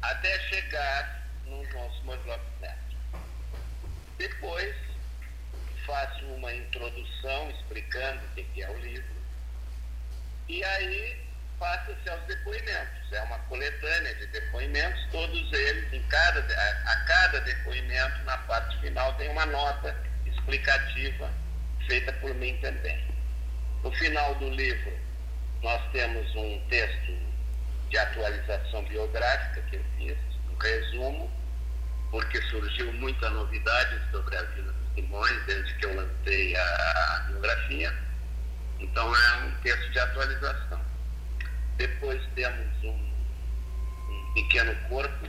[0.00, 2.96] até chegar no João Simões Lopes Neto.
[4.18, 4.74] Depois
[5.86, 9.21] faço uma introdução explicando o que é o livro
[10.48, 11.22] e aí
[11.58, 13.12] passa-se aos depoimentos.
[13.12, 18.80] É uma coletânea de depoimentos, todos eles, em cada, a, a cada depoimento, na parte
[18.80, 21.30] final, tem uma nota explicativa
[21.86, 23.00] feita por mim também.
[23.82, 24.92] No final do livro,
[25.62, 27.12] nós temos um texto
[27.90, 30.16] de atualização biográfica que eu fiz,
[30.50, 31.30] um resumo,
[32.10, 38.11] porque surgiu muita novidade sobre a vida do Simões desde que eu lancei a biografia.
[38.82, 40.80] Então é um texto de atualização.
[41.76, 43.12] Depois temos um,
[44.10, 45.28] um pequeno corpo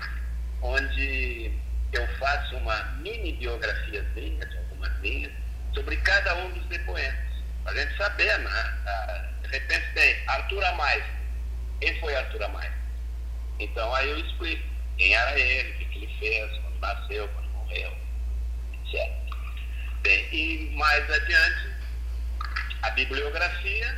[0.61, 1.51] onde
[1.91, 5.31] eu faço uma mini biografiazinha de algumas linhas
[5.73, 7.33] sobre cada um dos depoentes.
[7.63, 8.77] Para a gente saber, né?
[8.87, 11.03] Ah, De repente tem Arthur Amais.
[11.79, 12.73] Quem foi Arthur Amais?
[13.59, 17.95] Então aí eu explico quem era ele, o que ele fez, quando nasceu, quando morreu,
[18.73, 19.11] etc.
[20.01, 21.72] Bem, e mais adiante,
[22.83, 23.97] a bibliografia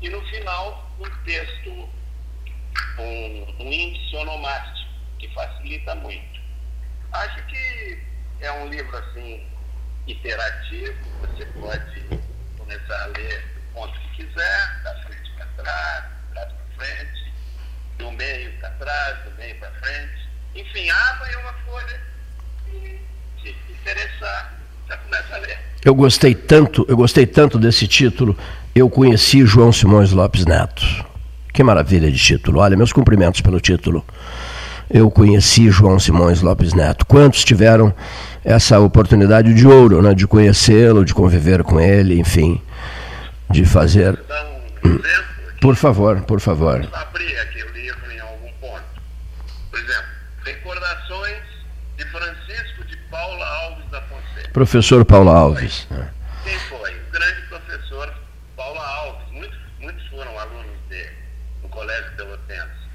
[0.00, 1.70] e no final um texto,
[2.98, 6.40] um, um índice onomástico, que facilita muito.
[7.12, 8.02] Acho que
[8.40, 9.46] é um livro assim
[10.06, 12.20] iterativo, você pode
[12.58, 17.32] começar a ler que quiser, da frente para trás, trás para frente,
[17.98, 20.28] do meio para trás, do meio para frente.
[20.54, 22.00] Enfim, abre uma folha
[22.72, 23.00] e
[23.40, 24.57] se interessar,
[25.84, 28.36] Eu gostei tanto, eu gostei tanto desse título.
[28.74, 30.84] Eu conheci João Simões Lopes Neto.
[31.52, 32.60] Que maravilha de título.
[32.60, 34.04] Olha, meus cumprimentos pelo título.
[34.90, 37.06] Eu conheci João Simões Lopes Neto.
[37.06, 37.94] Quantos tiveram
[38.44, 42.60] essa oportunidade de ouro, né, de conhecê-lo, de conviver com ele, enfim,
[43.50, 44.18] de fazer.
[44.18, 45.00] Aqui.
[45.60, 46.88] Por favor, por favor.
[46.92, 48.82] abrir aqui o livro em algum ponto.
[49.70, 50.04] Por exemplo,
[50.44, 51.42] Recordações
[51.96, 54.47] de Francisco de Paula Alves da Fonseca.
[54.58, 55.86] Professor Paulo Alves.
[56.42, 56.92] Quem foi?
[56.92, 58.12] O grande professor
[58.56, 59.30] Paula Alves.
[59.30, 61.16] Muitos, muitos foram alunos dele
[61.62, 62.90] no Colégio Pelotense.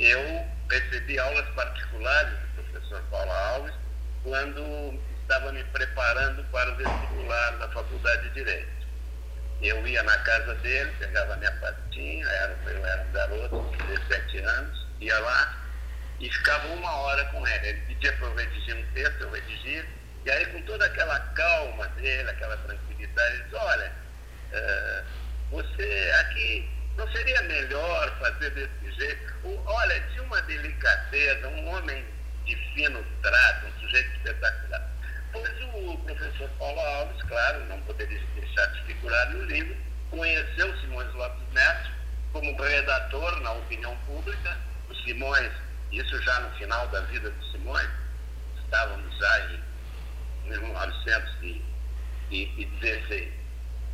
[0.00, 3.74] Eu recebi aulas particulares do professor Paula Alves
[4.24, 8.86] quando estava me preparando para o vestibular da Faculdade de Direito.
[9.62, 14.38] Eu ia na casa dele, pegava minha pastinha, era, eu era um garoto de 17
[14.38, 15.56] anos, ia lá
[16.18, 17.68] e ficava uma hora com ele.
[17.68, 19.86] Ele pedia para eu redigir um texto, eu redigia,
[20.26, 23.92] e aí com toda aquela calma dele, aquela tranquilidade, ele disse, olha,
[24.52, 25.04] eh,
[25.52, 29.34] você aqui não seria melhor fazer desse jeito?
[29.66, 32.04] Olha, tinha uma delicadeza, um homem
[32.44, 34.90] de fino trato, um sujeito espetacular.
[35.32, 39.76] Pois o professor Paulo Alves, claro, não poderia deixar de figurar no livro,
[40.10, 41.90] conheceu Simões Lopes Neto
[42.32, 44.56] como redator na opinião pública.
[44.90, 45.52] O Simões,
[45.92, 47.88] isso já no final da vida do Simões,
[48.64, 49.65] estávamos já em
[50.48, 53.32] 1916.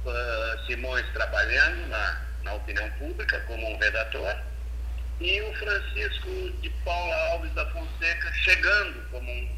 [0.04, 4.36] Uh, Simões trabalhando na, na opinião pública como um redator
[5.20, 9.48] e o Francisco de Paula Alves da Fonseca chegando como um,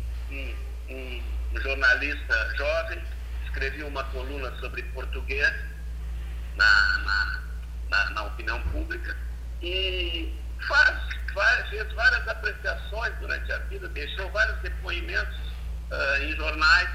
[0.90, 1.22] um,
[1.54, 3.02] um jornalista jovem,
[3.46, 5.54] escrevia uma coluna sobre português
[6.57, 7.40] na, na,
[7.88, 9.16] na, na opinião pública
[9.62, 10.30] e
[10.68, 10.98] faz,
[11.33, 15.54] faz, fez várias apreciações durante a vida, deixou vários depoimentos
[15.90, 16.88] uh, em jornais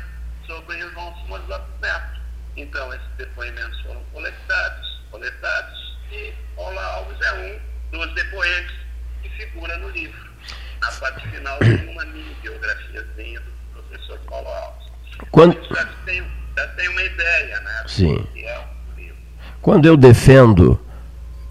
[0.45, 2.19] sobre o João Simões Lopes Neto.
[2.57, 8.75] Então, esses depoimentos foram coletados, coletados e Paula Alves é um dos depoentes
[9.21, 10.29] que figura no livro.
[10.81, 14.87] Na parte final tem uma mini biografiazinha do professor Paulo Alves.
[15.31, 15.53] Quando...
[15.73, 16.23] Já tem,
[16.57, 17.83] já tem uma ideia, né?
[17.87, 18.27] Sim.
[18.37, 18.63] É
[19.61, 20.79] Quando eu defendo,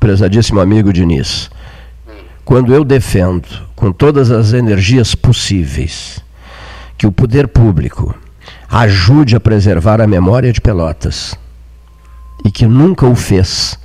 [0.01, 1.51] prezadíssimo amigo Diniz,
[2.09, 2.24] hum.
[2.44, 6.22] quando eu defendo com todas as energias possíveis
[6.98, 8.14] que o poder público
[8.68, 11.34] ajude a preservar a memória de Pelotas
[12.44, 13.78] e que nunca o fez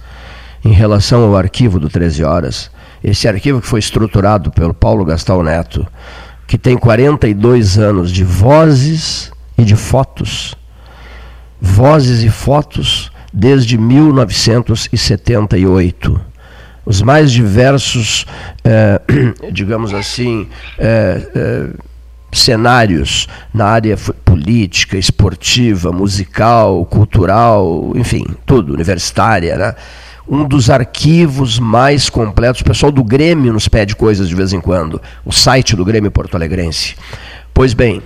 [0.66, 2.72] em relação ao arquivo do 13 Horas,
[3.04, 5.86] esse arquivo que foi estruturado pelo Paulo Gastal Neto,
[6.48, 10.56] que tem 42 anos de vozes e de fotos.
[11.60, 16.20] Vozes e fotos desde 1978.
[16.86, 18.26] Os mais diversos,
[18.64, 19.02] eh,
[19.52, 20.48] digamos assim,
[20.78, 21.70] eh, eh,
[22.34, 29.76] cenários na área política, esportiva, musical, cultural, enfim, tudo, universitária, né?
[30.28, 32.62] um dos arquivos mais completos.
[32.62, 35.02] O pessoal do Grêmio nos pede coisas de vez em quando.
[35.26, 36.96] O site do Grêmio Porto Alegrense.
[37.54, 38.02] Pois bem,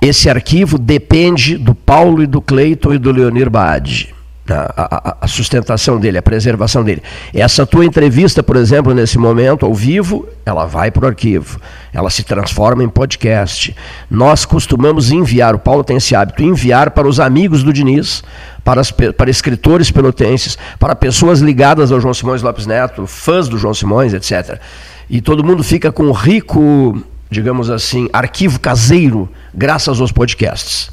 [0.00, 4.14] esse arquivo depende do Paulo e do Cleiton e do Leonir Bade
[4.54, 7.02] a, a, sustentação dele, a preservação dele.
[7.32, 11.60] Essa tua entrevista, por exemplo, nesse momento, ao vivo, ela vai para o arquivo,
[11.92, 13.74] ela se transforma em podcast.
[14.10, 18.22] Nós costumamos enviar, o Paulo tem esse hábito, enviar para os amigos do Diniz,
[18.64, 23.58] para, as, para escritores pelotenses, para pessoas ligadas ao João Simões Lopes Neto, fãs do
[23.58, 24.60] João Simões, etc.
[25.08, 30.90] E todo mundo fica com um rico, digamos assim, arquivo caseiro, graças aos podcasts.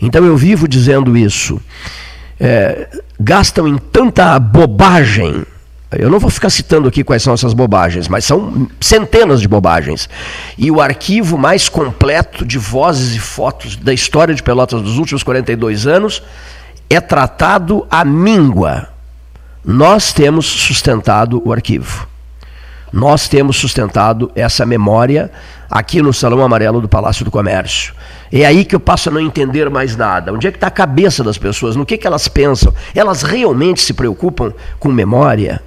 [0.00, 1.60] Então eu vivo dizendo isso
[2.40, 5.44] é, gastam em tanta bobagem.
[5.90, 10.08] Eu não vou ficar citando aqui quais são essas bobagens, mas são centenas de bobagens.
[10.58, 15.22] E o arquivo mais completo de vozes e fotos da história de Pelotas dos últimos
[15.22, 16.22] 42 anos
[16.90, 18.88] é tratado à míngua.
[19.64, 22.06] Nós temos sustentado o arquivo.
[22.92, 25.30] Nós temos sustentado essa memória
[25.70, 27.94] aqui no Salão Amarelo do Palácio do Comércio.
[28.30, 30.32] É aí que eu passo a não entender mais nada.
[30.32, 31.76] Onde é que está a cabeça das pessoas?
[31.76, 32.72] No que, que elas pensam?
[32.94, 35.62] Elas realmente se preocupam com memória?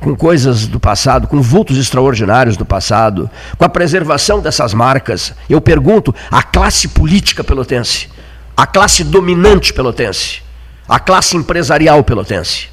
[0.00, 5.34] Com coisas do passado, com vultos extraordinários do passado, com a preservação dessas marcas?
[5.50, 8.08] Eu pergunto à classe política pelotense,
[8.56, 10.40] à classe dominante pelotense,
[10.88, 12.68] à classe empresarial pelotense.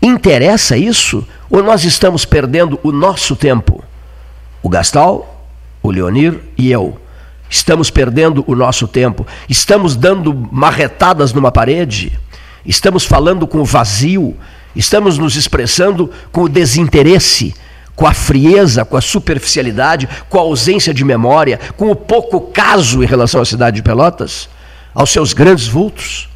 [0.00, 3.82] Interessa isso ou nós estamos perdendo o nosso tempo?
[4.62, 5.44] O Gastal,
[5.82, 6.98] o Leonir e eu
[7.50, 9.26] Estamos perdendo o nosso tempo.
[9.48, 12.18] Estamos dando marretadas numa parede.
[12.64, 14.36] Estamos falando com o vazio.
[14.76, 17.54] Estamos nos expressando com o desinteresse,
[17.96, 23.02] com a frieza, com a superficialidade, com a ausência de memória, com o pouco caso
[23.02, 24.48] em relação à cidade de Pelotas,
[24.94, 26.28] aos seus grandes vultos.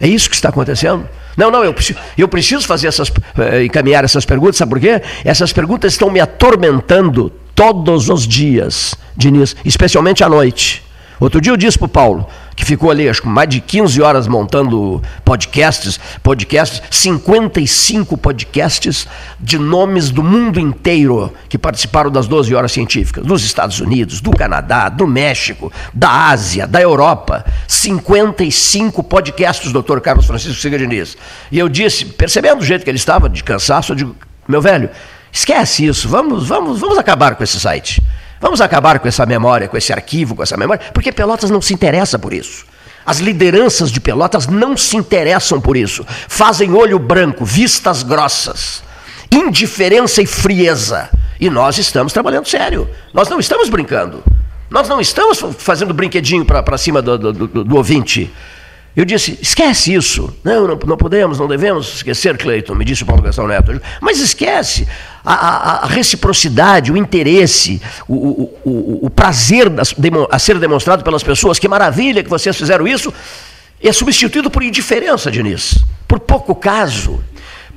[0.00, 1.08] É isso que está acontecendo?
[1.36, 5.02] Não, não, eu preciso, eu preciso fazer essas, eh, encaminhar essas perguntas, sabe por quê?
[5.24, 10.84] Essas perguntas estão me atormentando todos os dias, Diniz, especialmente à noite.
[11.18, 14.02] Outro dia eu disse para o Paulo, que ficou ali, acho que mais de 15
[14.02, 19.08] horas montando podcasts, podcasts, 55 podcasts
[19.40, 24.30] de nomes do mundo inteiro que participaram das 12 horas científicas, dos Estados Unidos, do
[24.30, 27.46] Canadá, do México, da Ásia, da Europa.
[27.66, 31.16] 55 podcasts, doutor Carlos Francisco Siga Diniz.
[31.50, 34.16] E eu disse, percebendo o jeito que ele estava, de cansaço, eu digo,
[34.46, 34.90] meu velho,
[35.36, 38.02] Esquece isso, vamos, vamos, vamos acabar com esse site.
[38.40, 41.74] Vamos acabar com essa memória, com esse arquivo, com essa memória, porque Pelotas não se
[41.74, 42.64] interessa por isso.
[43.04, 46.06] As lideranças de Pelotas não se interessam por isso.
[46.26, 48.82] Fazem olho branco, vistas grossas,
[49.30, 51.10] indiferença e frieza.
[51.38, 52.88] E nós estamos trabalhando sério.
[53.12, 54.24] Nós não estamos brincando.
[54.70, 58.32] Nós não estamos fazendo brinquedinho para cima do, do, do, do ouvinte.
[58.96, 60.34] Eu disse, esquece isso.
[60.42, 63.78] Não, não, não, podemos, não devemos esquecer, Cleiton, me disse o Paulo Gastão Neto.
[64.00, 64.88] Mas esquece
[65.34, 69.66] a, a, reciprocidade, o interesse, o, o, o, o prazer
[70.30, 71.58] a ser demonstrado pelas pessoas.
[71.58, 73.12] Que maravilha que vocês fizeram isso.
[73.82, 75.84] é substituído por indiferença, Diniz.
[76.06, 77.20] Por pouco caso.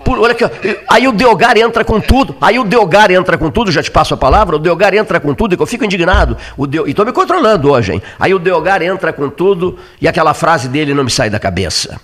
[0.05, 0.45] Por, olha aqui,
[0.87, 4.13] aí o Deogar entra com tudo, aí o Deogar entra com tudo, já te passo
[4.13, 6.37] a palavra, o Deogar entra com tudo, e eu fico indignado.
[6.55, 8.01] O Deo, e estou me controlando hoje, hein?
[8.17, 11.99] Aí o Deogar entra com tudo e aquela frase dele não me sai da cabeça.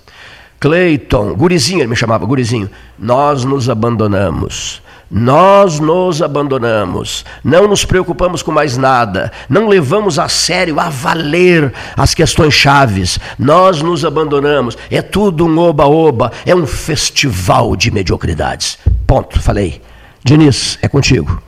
[0.59, 4.81] Cleiton, gurizinho, ele me chamava, gurizinho, nós nos abandonamos.
[5.09, 11.71] Nós nos abandonamos, não nos preocupamos com mais nada, não levamos a sério, a valer
[11.95, 13.19] as questões chaves.
[13.37, 14.77] Nós nos abandonamos.
[14.89, 18.79] É tudo um oba-oba, é um festival de mediocridades.
[19.05, 19.81] Ponto, falei.
[20.23, 21.41] Diniz, é contigo.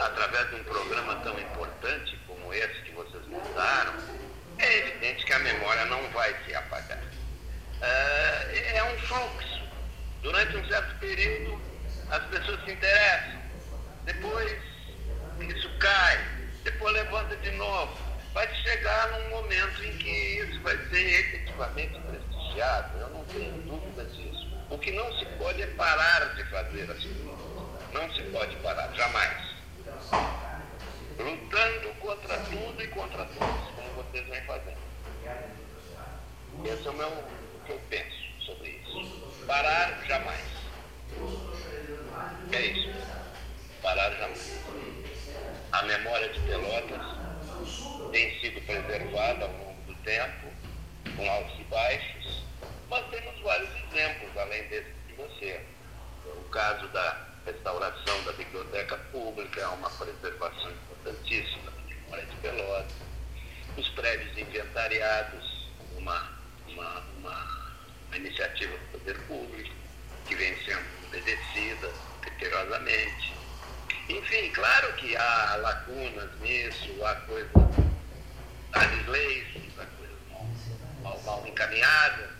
[0.00, 3.94] através de um programa tão importante como esse que vocês montaram,
[4.58, 7.02] é evidente que a memória não vai se apagar.
[7.80, 9.60] É, é um fluxo.
[10.22, 11.60] Durante um certo período,
[12.10, 13.40] as pessoas se interessam.
[14.04, 14.58] Depois,
[15.40, 16.18] isso cai.
[16.62, 17.98] Depois levanta de novo.
[18.34, 22.98] Vai chegar num momento em que isso vai ser efetivamente prestigiado.
[22.98, 24.48] Eu não tenho dúvida disso.
[24.68, 27.40] O que não se pode é parar de fazer as coisas.
[27.92, 29.50] Não se pode parar, jamais
[31.18, 34.78] lutando contra tudo e contra todos, como vocês vêm fazendo.
[36.64, 37.10] Esse é o meu,
[37.66, 39.46] que eu penso sobre isso.
[39.46, 40.44] Parar jamais.
[42.52, 42.90] É isso.
[43.82, 44.60] Parar jamais.
[45.72, 47.02] A memória de Pelotas
[48.12, 50.48] tem sido preservada ao longo do tempo,
[51.16, 52.44] com altos e baixos,
[52.88, 55.60] mas temos vários exemplos, além desse de você.
[56.26, 62.92] O caso da restauração da biblioteca pública, é uma preservação importantíssima da memória de Pelotas,
[63.76, 66.39] os prédios inventariados, uma,
[66.80, 67.74] uma, uma,
[68.08, 69.74] uma iniciativa do poder público,
[70.26, 73.34] que vem sendo obedecida criteriosamente.
[74.08, 77.50] Enfim, claro que há lacunas nisso, há coisas,
[78.72, 79.46] há desleis,
[79.78, 80.18] há coisas
[81.02, 82.30] mal, mal, encaminhadas,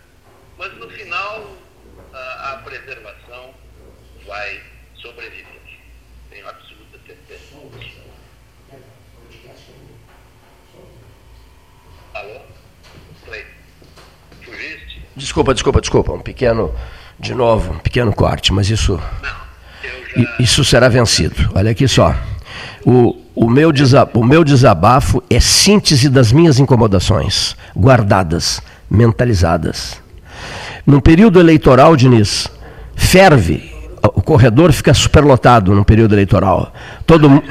[0.56, 1.56] mas no final
[2.12, 3.54] a, a preservação
[4.26, 4.62] vai
[4.96, 5.60] sobreviver.
[6.30, 7.56] Tenho absoluta certeza
[12.14, 12.40] Alô?
[13.24, 13.59] Play.
[14.44, 15.02] Fugiste?
[15.16, 16.12] Desculpa, desculpa, desculpa.
[16.12, 16.72] Um pequeno,
[17.18, 18.92] de novo, um pequeno corte, mas isso.
[19.22, 20.36] Não, já...
[20.38, 21.50] Isso será vencido.
[21.54, 22.14] Olha aqui só.
[22.84, 23.70] O, o, meu
[24.14, 28.60] o meu desabafo é síntese das minhas incomodações, guardadas,
[28.90, 30.00] mentalizadas.
[30.86, 32.48] No período eleitoral, Diniz,
[32.96, 33.70] ferve
[34.02, 36.72] o corredor fica superlotado no período eleitoral.
[37.06, 37.42] Todo,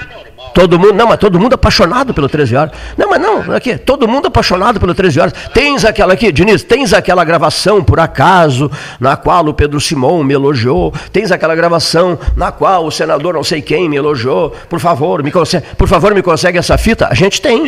[0.54, 2.74] todo mundo, não, mas todo mundo apaixonado pelo 13 horas.
[2.98, 5.34] Não, mas não, aqui, todo mundo apaixonado pelo 13 horas.
[5.54, 10.34] Tens aquela aqui, Diniz, tens aquela gravação, por acaso, na qual o Pedro Simão me
[10.34, 10.94] elogiou.
[11.12, 14.52] Tens aquela gravação na qual o senador não sei quem me elogiou.
[14.70, 17.08] Por favor, me consegue, por favor, me consegue essa fita?
[17.10, 17.66] A gente tem.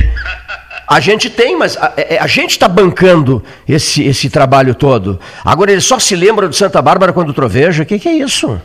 [0.87, 5.19] A gente tem, mas a, é, a gente está bancando esse, esse trabalho todo.
[5.45, 7.83] Agora ele só se lembra de Santa Bárbara quando troveja.
[7.83, 8.59] O que, que é isso?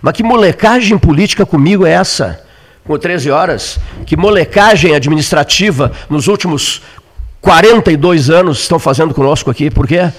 [0.00, 2.44] Mas que molecagem política comigo é essa?
[2.84, 3.80] Com 13 horas?
[4.04, 6.82] Que molecagem administrativa nos últimos
[7.40, 9.70] 42 anos estão fazendo conosco aqui?
[9.70, 10.12] Por quê?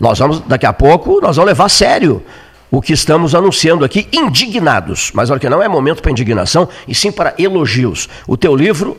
[0.00, 2.22] Nós vamos, daqui a pouco, nós vamos levar a sério
[2.70, 5.12] o que estamos anunciando aqui, indignados.
[5.14, 8.08] Mas olha que não é momento para indignação, e sim para elogios.
[8.26, 8.96] O teu livro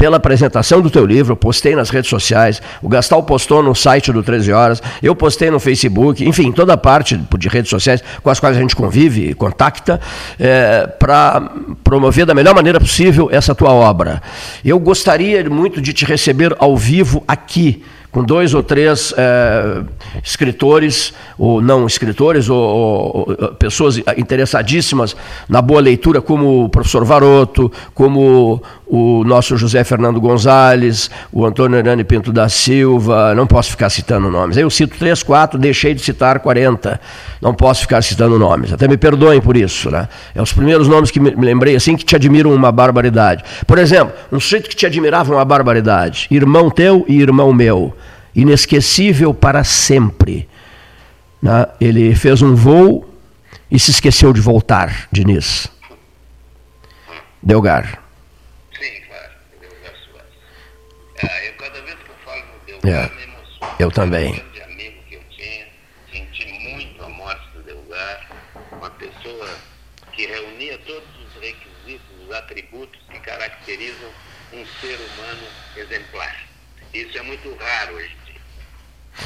[0.00, 4.22] pela apresentação do teu livro, postei nas redes sociais, o Gastal postou no site do
[4.22, 8.56] 13 Horas, eu postei no Facebook, enfim, toda parte de redes sociais com as quais
[8.56, 10.00] a gente convive e contacta,
[10.38, 11.52] é, para
[11.84, 14.22] promover da melhor maneira possível essa tua obra.
[14.64, 19.82] Eu gostaria muito de te receber ao vivo aqui com dois ou três é,
[20.22, 25.16] escritores, ou não escritores, ou, ou, pessoas interessadíssimas
[25.48, 31.78] na boa leitura, como o professor Varoto, como o nosso José Fernando Gonzalez, o Antônio
[31.78, 34.56] Hernani Pinto da Silva, não posso ficar citando nomes.
[34.56, 37.00] Eu cito três, quatro, deixei de citar 40.
[37.40, 38.72] Não posso ficar citando nomes.
[38.72, 39.90] Até me perdoem por isso.
[39.90, 40.08] Né?
[40.34, 43.44] É os primeiros nomes que me lembrei assim que te admiram uma barbaridade.
[43.64, 46.26] Por exemplo, um sujeito que te admirava uma barbaridade.
[46.28, 47.94] Irmão teu e irmão meu.
[48.34, 50.48] Inesquecível para sempre.
[51.42, 51.66] Né?
[51.80, 53.08] Ele fez um voo
[53.70, 55.68] e se esqueceu de voltar, Diniz.
[57.42, 58.00] Delgar.
[61.22, 63.14] Ah, eu cada vez que eu falo no Delgar, é.
[63.14, 63.76] me emociono.
[63.78, 64.32] Eu também.
[64.32, 65.66] Um grande amigo que eu tinha,
[66.10, 68.30] senti muito a morte do Delgar,
[68.72, 69.50] uma pessoa
[70.12, 74.10] que reunia todos os requisitos, os atributos que caracterizam
[74.54, 76.44] um ser humano exemplar.
[76.94, 78.16] Isso é muito raro hoje.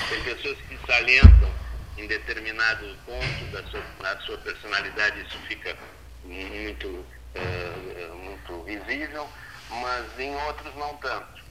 [0.09, 1.51] Tem pessoas que salientam
[1.97, 5.77] em determinado ponto da sua, da sua personalidade, isso fica
[6.25, 9.29] muito, uh, muito visível,
[9.71, 11.45] mas em outros não tanto.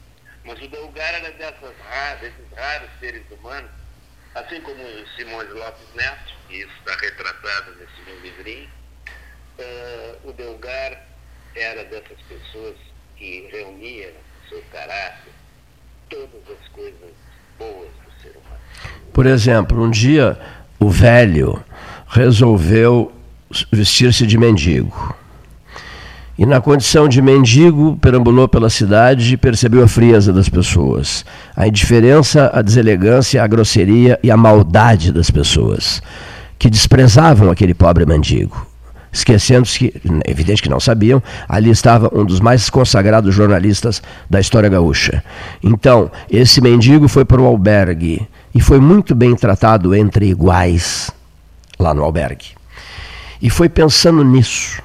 [0.44, 3.72] Mas o Delgar era dessas raras, desses raros seres humanos,
[4.36, 8.70] assim como o Simões Lopes Neto, e isso está retratado nesse meu livrinho,
[9.60, 11.02] uh, o Delgar
[11.56, 12.78] era dessas pessoas
[13.16, 14.14] que reunia
[14.50, 15.34] seu caráter
[16.10, 17.14] todas as coisas
[17.58, 18.03] boas.
[19.12, 20.38] Por exemplo, um dia
[20.80, 21.60] o velho
[22.08, 23.12] resolveu
[23.72, 25.16] vestir-se de mendigo.
[26.38, 31.24] E na condição de mendigo, perambulou pela cidade e percebeu a frieza das pessoas,
[31.56, 36.02] a indiferença, a deselegância, a grosseria e a maldade das pessoas,
[36.58, 38.73] que desprezavam aquele pobre mendigo.
[39.14, 44.40] Esquecendo-se que, é evidente que não sabiam, ali estava um dos mais consagrados jornalistas da
[44.40, 45.24] história gaúcha.
[45.62, 51.12] Então, esse mendigo foi para o albergue e foi muito bem tratado entre iguais
[51.80, 52.48] lá no albergue.
[53.40, 54.82] E foi pensando nisso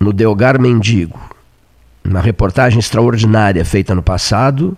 [0.00, 1.20] no Delgar Mendigo,
[2.02, 4.76] na reportagem extraordinária feita no passado,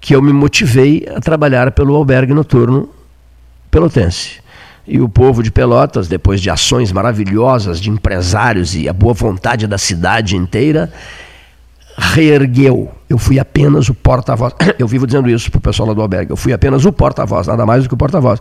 [0.00, 2.88] que eu me motivei a trabalhar pelo albergue noturno
[3.70, 4.40] pelotense.
[4.88, 9.66] E o povo de Pelotas, depois de ações maravilhosas de empresários e a boa vontade
[9.66, 10.90] da cidade inteira,
[11.98, 12.90] reergueu.
[13.10, 14.54] Eu fui apenas o porta-voz.
[14.78, 16.30] Eu vivo dizendo isso para o pessoal lá do albergue.
[16.30, 18.40] Eu fui apenas o porta-voz, nada mais do que o porta-voz.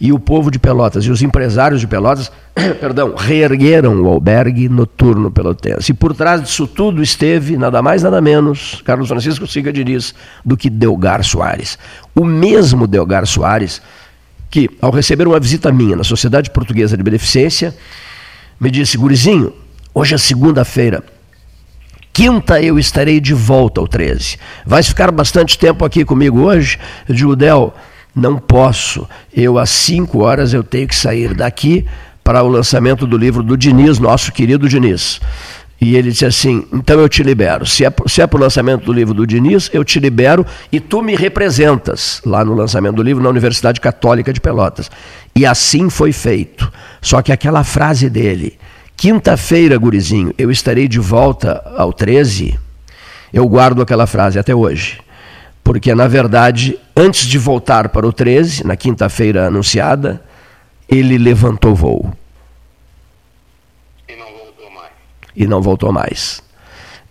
[0.00, 2.32] E o povo de Pelotas e os empresários de Pelotas,
[2.80, 5.92] perdão, reergueram o albergue noturno pelotense.
[5.92, 10.56] E por trás disso tudo esteve, nada mais, nada menos, Carlos Francisco Siga Diniz, do
[10.56, 11.78] que Delgar Soares.
[12.14, 13.80] O mesmo Delgar Soares,
[14.50, 17.74] que, ao receber uma visita minha na Sociedade Portuguesa de Beneficência,
[18.60, 19.52] me disse, Gurizinho,
[19.94, 21.04] hoje é segunda-feira,
[22.16, 24.38] Quinta eu estarei de volta ao 13.
[24.64, 26.78] Vais ficar bastante tempo aqui comigo hoje?
[27.06, 27.36] Eu digo,
[28.14, 29.06] não posso.
[29.30, 31.84] Eu às 5 horas eu tenho que sair daqui
[32.24, 35.20] para o lançamento do livro do Diniz, nosso querido Diniz.
[35.80, 37.66] E ele disse assim: então eu te libero.
[37.66, 40.80] Se é, se é para o lançamento do livro do Diniz, eu te libero e
[40.80, 44.90] tu me representas lá no lançamento do livro na Universidade Católica de Pelotas.
[45.34, 46.72] E assim foi feito.
[47.00, 48.58] Só que aquela frase dele,
[48.96, 52.58] Quinta-feira, gurizinho, eu estarei de volta ao 13.
[53.30, 55.00] Eu guardo aquela frase até hoje.
[55.62, 60.22] Porque, na verdade, antes de voltar para o 13, na quinta-feira anunciada,
[60.88, 62.10] ele levantou voo.
[64.08, 64.92] E não voltou mais.
[65.36, 66.42] E não voltou mais.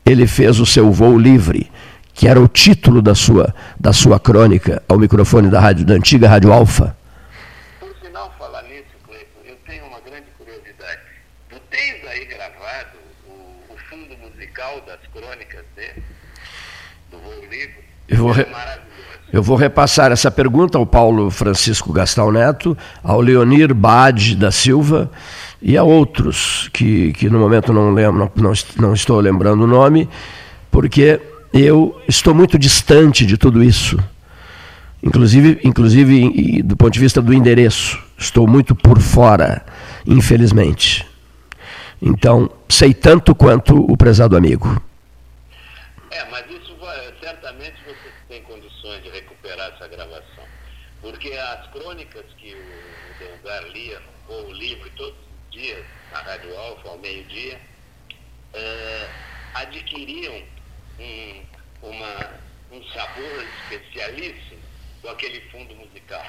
[0.05, 1.71] Ele fez o seu voo livre,
[2.13, 6.27] que era o título da sua, da sua crônica ao microfone da, rádio, da antiga
[6.27, 6.95] Rádio Alfa.
[18.07, 18.47] Eu vou, re...
[19.33, 25.11] eu vou repassar essa pergunta ao Paulo Francisco Gastão Neto, ao Leonir Bade da Silva
[25.61, 30.09] e a outros, que, que no momento não, lembro, não, não estou lembrando o nome,
[30.69, 31.19] porque
[31.53, 33.97] eu estou muito distante de tudo isso.
[35.01, 39.65] Inclusive, inclusive do ponto de vista do endereço, estou muito por fora,
[40.05, 41.05] infelizmente.
[42.01, 44.81] Então, sei tanto quanto o prezado amigo.
[46.11, 46.45] É, mas
[51.05, 55.24] porque as crônicas que o Delgar lia no Livro todos
[55.55, 57.59] os dias, na Rádio Alfa, ao meio-dia,
[58.53, 59.09] uh,
[59.55, 60.41] adquiriam
[60.99, 61.41] um,
[61.81, 62.29] uma,
[62.71, 64.59] um sabor especialíssimo
[65.01, 66.25] com aquele fundo musical.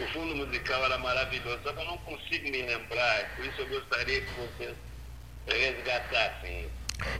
[0.00, 3.68] O fundo musical era maravilhoso, só que eu não consigo me lembrar, por isso eu
[3.68, 4.74] gostaria que vocês
[5.46, 6.66] resgatassem.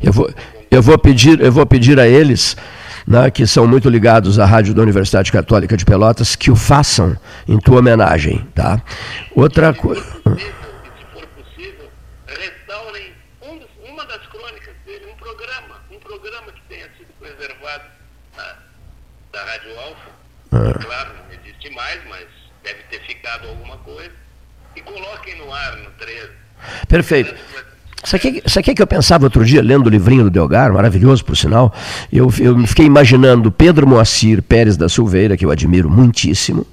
[0.03, 0.31] Eu vou,
[0.71, 2.57] eu vou pedir, eu vou pedir a eles
[3.07, 7.17] né, que são muito ligados à rádio da Universidade Católica de Pelotas, que o façam
[7.47, 8.45] em tua homenagem.
[8.55, 8.83] Tá?
[9.35, 10.03] Outra coisa.
[10.03, 11.89] Se for possível,
[12.27, 17.85] restaurem um, uma das crônicas dele, um programa, um programa que tenha sido preservado
[18.37, 18.57] na,
[19.33, 19.71] da Rádio
[20.53, 20.73] Ah.
[20.73, 22.27] Claro, não existe mais, mas
[22.63, 24.13] deve ter ficado alguma coisa.
[24.75, 26.29] E coloquem no ar no 13.
[26.89, 27.35] Perfeito.
[28.05, 31.37] Sabe o que, que eu pensava outro dia, lendo o livrinho do Delgar, maravilhoso por
[31.37, 31.75] sinal?
[32.13, 36.65] Eu, eu fiquei imaginando Pedro Moacir Pérez da Silveira, que eu admiro muitíssimo.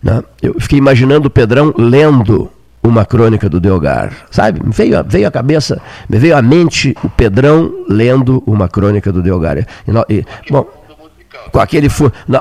[0.00, 0.22] Né?
[0.40, 2.48] Eu fiquei imaginando o Pedrão lendo
[2.82, 4.12] uma crônica do Delgar.
[4.30, 4.64] Sabe?
[4.64, 9.22] Me veio, veio a cabeça, me veio à mente o Pedrão lendo uma crônica do
[9.22, 9.58] Delgar.
[9.58, 9.64] E,
[10.08, 10.66] e, bom,
[11.50, 11.88] com aquele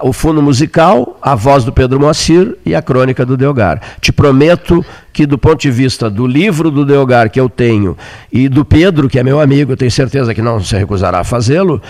[0.04, 3.82] o fundo musical, a voz do Pedro Moacir e a crônica do Delgar.
[4.00, 7.98] Te prometo que do ponto de vista do livro do Delgar que eu tenho
[8.32, 11.82] e do Pedro, que é meu amigo, tenho certeza que não se recusará a fazê-lo,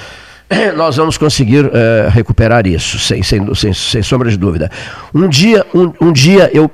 [0.76, 4.70] nós vamos conseguir uh, recuperar isso, sem, sem, sem, sem, sombra de dúvida.
[5.14, 6.70] Um dia, um, um dia eu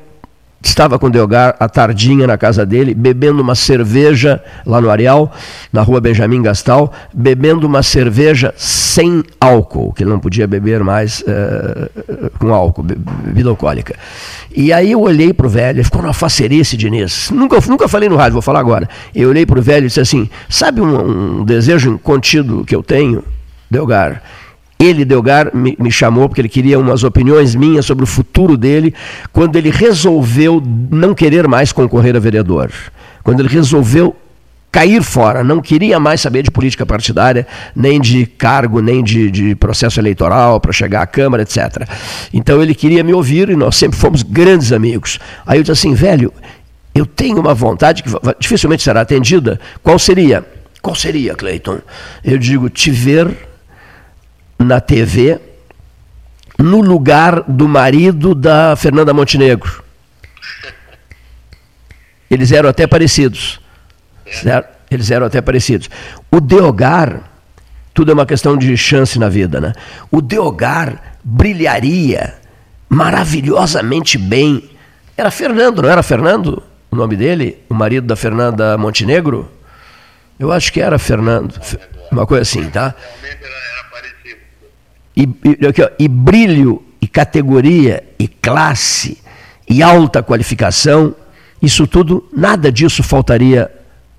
[0.68, 5.32] estava com Delgar à tardinha na casa dele, bebendo uma cerveja lá no Areal,
[5.72, 11.22] na rua Benjamin Gastal, bebendo uma cerveja sem álcool, que ele não podia beber mais
[11.22, 13.96] uh, com álcool, bebida alcoólica.
[14.56, 17.32] E aí eu olhei para o velho, ele ficou numa facerice, Diniz.
[17.32, 18.90] Nunca, nunca falei no rádio, vou falar agora.
[19.16, 22.84] Eu olhei para o velho e disse assim: Sabe um, um desejo contido que eu
[22.84, 23.24] tenho?
[23.70, 24.22] Delgar.
[24.80, 28.94] Ele, Delgar, me, me, chamou porque ele queria umas opiniões minhas sobre o futuro dele,
[29.34, 30.62] quando ele resolveu
[30.92, 32.72] não querer mais concorrer a vereador.
[33.24, 34.16] Quando ele resolveu
[34.72, 39.56] cair fora, não queria mais saber de política partidária, nem de cargo, nem de, de
[39.56, 41.90] processo eleitoral para chegar à Câmara, etc.
[42.32, 45.18] Então ele queria me ouvir e nós sempre fomos grandes amigos.
[45.48, 46.32] Aí eu disse assim, velho,
[46.94, 48.10] eu tenho uma vontade que
[48.40, 49.60] dificilmente será atendida.
[49.82, 50.46] Qual seria?
[50.82, 51.80] Qual seria, Cleiton?
[52.24, 53.36] Eu digo, te ver
[54.60, 55.40] na TV
[56.58, 59.84] no lugar do marido da Fernanda Montenegro.
[62.30, 63.60] Eles eram até parecidos.
[64.30, 64.76] Certo?
[64.90, 65.90] Eles eram até parecidos.
[66.32, 67.22] O Deogar,
[67.94, 69.74] tudo é uma questão de chance na vida, né?
[70.12, 72.36] O Deogar brilharia
[72.90, 74.70] maravilhosamente bem.
[75.16, 77.64] Era Fernando, não era Fernando o nome dele?
[77.70, 79.52] O marido da Fernanda Montenegro?
[80.40, 81.60] Eu acho que era Fernando.
[82.12, 82.96] Uma coisa assim, tá?
[82.98, 83.87] Realmente era
[85.18, 89.20] e, e, e brilho, e categoria, e classe,
[89.68, 91.16] e alta qualificação,
[91.60, 93.72] isso tudo, nada disso faltaria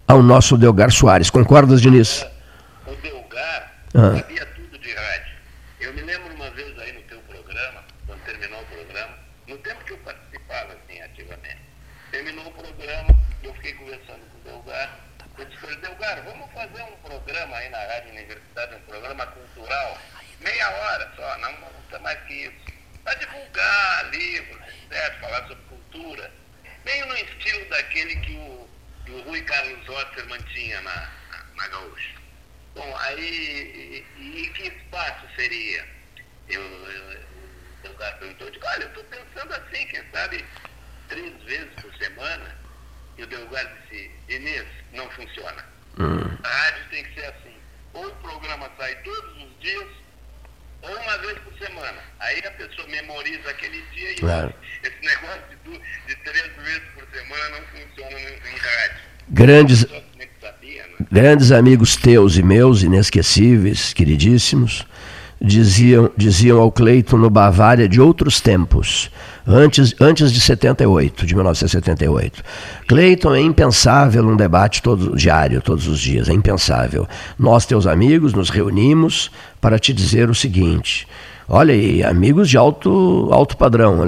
[0.08, 1.30] ao nosso Delgar Soares.
[1.30, 2.26] Concordas, Diniz?
[2.84, 4.16] O Delgar ah.
[4.18, 5.34] sabia tudo de rádio.
[5.80, 9.14] Eu me lembro uma vez aí no teu programa, quando terminou o programa,
[9.46, 11.62] no tempo que eu participava assim ativamente.
[12.10, 14.98] Terminou o programa, eu fiquei conversando com o Delgar.
[15.38, 19.96] Eu disse, Delgar, vamos fazer um programa aí na Rádio Universidade, um programa cultural
[20.40, 22.78] meia hora só, não custa mais que isso.
[23.04, 26.30] Para divulgar livros, etc., falar sobre cultura.
[26.84, 28.68] Meio no estilo daquele que o,
[29.04, 32.14] que o Rui Carlos Oster mantinha na, na, na Gaúcha.
[32.74, 35.86] Bom, aí, e, e, que espaço seria?
[36.48, 40.44] Eu, eu, o cara perguntou, eu digo, olha, eu estou pensando assim, quem sabe
[41.08, 42.56] três vezes por semana.
[43.16, 45.64] E o Delgado disse, Inês, não funciona.
[45.98, 46.38] Hum.
[46.44, 47.56] A rádio tem que ser assim.
[47.94, 49.88] Ou o programa sai todos os dias,
[50.82, 51.98] ou uma vez por semana.
[52.20, 54.54] Aí a pessoa memoriza aquele dia e claro.
[54.82, 59.00] esse negócio de, de, três vezes por semana não funciona em, em rádio.
[59.38, 59.86] Grandes,
[61.12, 64.84] grandes amigos teus e meus, inesquecíveis, queridíssimos,
[65.40, 69.08] diziam, diziam ao Cleiton no Bavária de outros tempos
[69.46, 72.42] antes, antes de 78, de 1978.
[72.88, 77.06] Cleiton, é impensável um debate todo, diário, todos os dias, é impensável.
[77.38, 79.30] Nós, teus amigos, nos reunimos
[79.60, 81.06] para te dizer o seguinte:
[81.48, 83.98] olha aí, amigos de alto, alto padrão,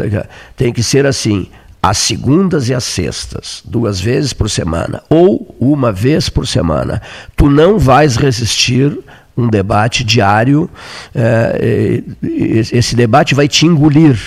[0.57, 1.47] tem que ser assim.
[1.83, 7.01] Às segundas e às sextas, duas vezes por semana, ou uma vez por semana,
[7.35, 8.99] tu não vais resistir
[9.37, 10.69] um debate diário,
[11.15, 12.03] é,
[12.73, 14.19] esse debate vai te engolir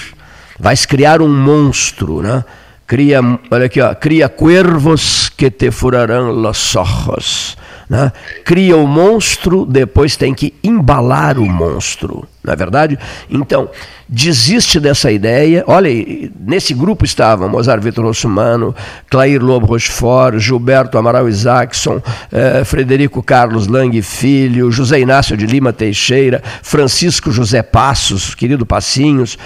[0.60, 2.43] vais criar um monstro, né?
[2.86, 7.58] Cria, olha aqui, ó, cria cuervos que te furarão los ojos.
[7.93, 8.11] Né?
[8.43, 12.97] Cria o monstro, depois tem que embalar o monstro, não é verdade?
[13.29, 13.69] Então,
[14.09, 15.63] desiste dessa ideia.
[15.67, 15.91] Olha,
[16.39, 18.73] nesse grupo estavam Mozart Vitor Rossumano,
[19.11, 25.71] Clair Lobo Rochefort, Gilberto Amaral Isaacson, eh, Frederico Carlos Lang Filho, José Inácio de Lima
[25.71, 29.37] Teixeira, Francisco José Passos, querido Passinhos,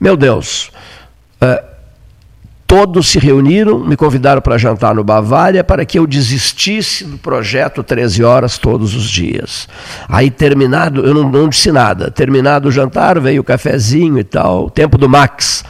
[0.00, 0.72] meu Deus,
[1.40, 1.73] uh,
[2.66, 7.82] todos se reuniram, me convidaram para jantar no Bavária para que eu desistisse do projeto
[7.82, 9.68] 13 horas todos os dias.
[10.08, 14.70] Aí terminado, eu não, não disse nada, terminado o jantar, veio o cafezinho e tal,
[14.70, 15.64] tempo do Max,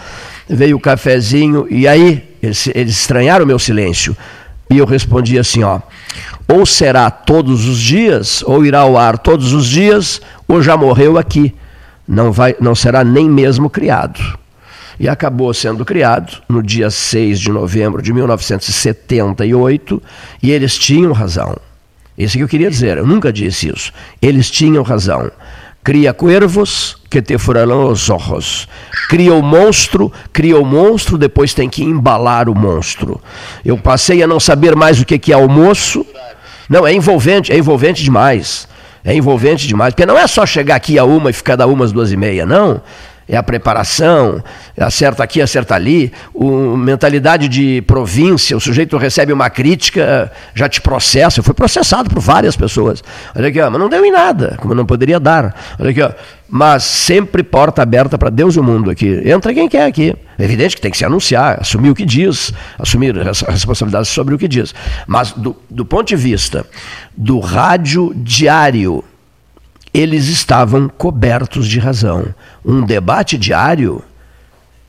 [0.48, 4.16] veio o cafezinho, e aí eles, eles estranharam o meu silêncio.
[4.70, 5.80] E eu respondi assim, ó,
[6.48, 11.18] ou será todos os dias, ou irá ao ar todos os dias, ou já morreu
[11.18, 11.54] aqui
[12.06, 14.20] não, vai, não será nem mesmo criado.
[14.98, 20.02] E acabou sendo criado no dia 6 de novembro de 1978,
[20.42, 21.56] e eles tinham razão.
[22.16, 23.92] Isso que eu queria dizer, eu nunca disse isso.
[24.22, 25.30] Eles tinham razão.
[25.82, 28.68] Cria cuervos que te furarão os ojos.
[29.10, 33.20] Cria o monstro, cria o monstro, depois tem que embalar o monstro.
[33.64, 36.06] Eu passei a não saber mais o que é almoço.
[36.68, 38.66] Não, é envolvente, é envolvente demais
[39.04, 41.84] É envolvente demais, porque não é só chegar aqui a uma e ficar da uma
[41.84, 42.80] às duas e meia, não
[43.28, 44.42] é a preparação,
[44.78, 50.80] acerta aqui, acerta ali, o, mentalidade de província, o sujeito recebe uma crítica, já te
[50.80, 51.40] processa.
[51.40, 53.02] Eu fui processado por várias pessoas.
[53.34, 55.54] Olha aqui, ó, mas não deu em nada, como não poderia dar.
[55.78, 56.10] Olha aqui, ó,
[56.48, 59.22] mas sempre porta aberta para Deus e o mundo aqui.
[59.24, 60.14] Entra quem quer aqui.
[60.38, 64.34] É evidente que tem que se anunciar, assumir o que diz, assumir a responsabilidade sobre
[64.34, 64.74] o que diz.
[65.06, 66.66] Mas do, do ponto de vista
[67.16, 69.02] do rádio diário,
[69.94, 72.34] eles estavam cobertos de razão.
[72.64, 74.02] Um debate diário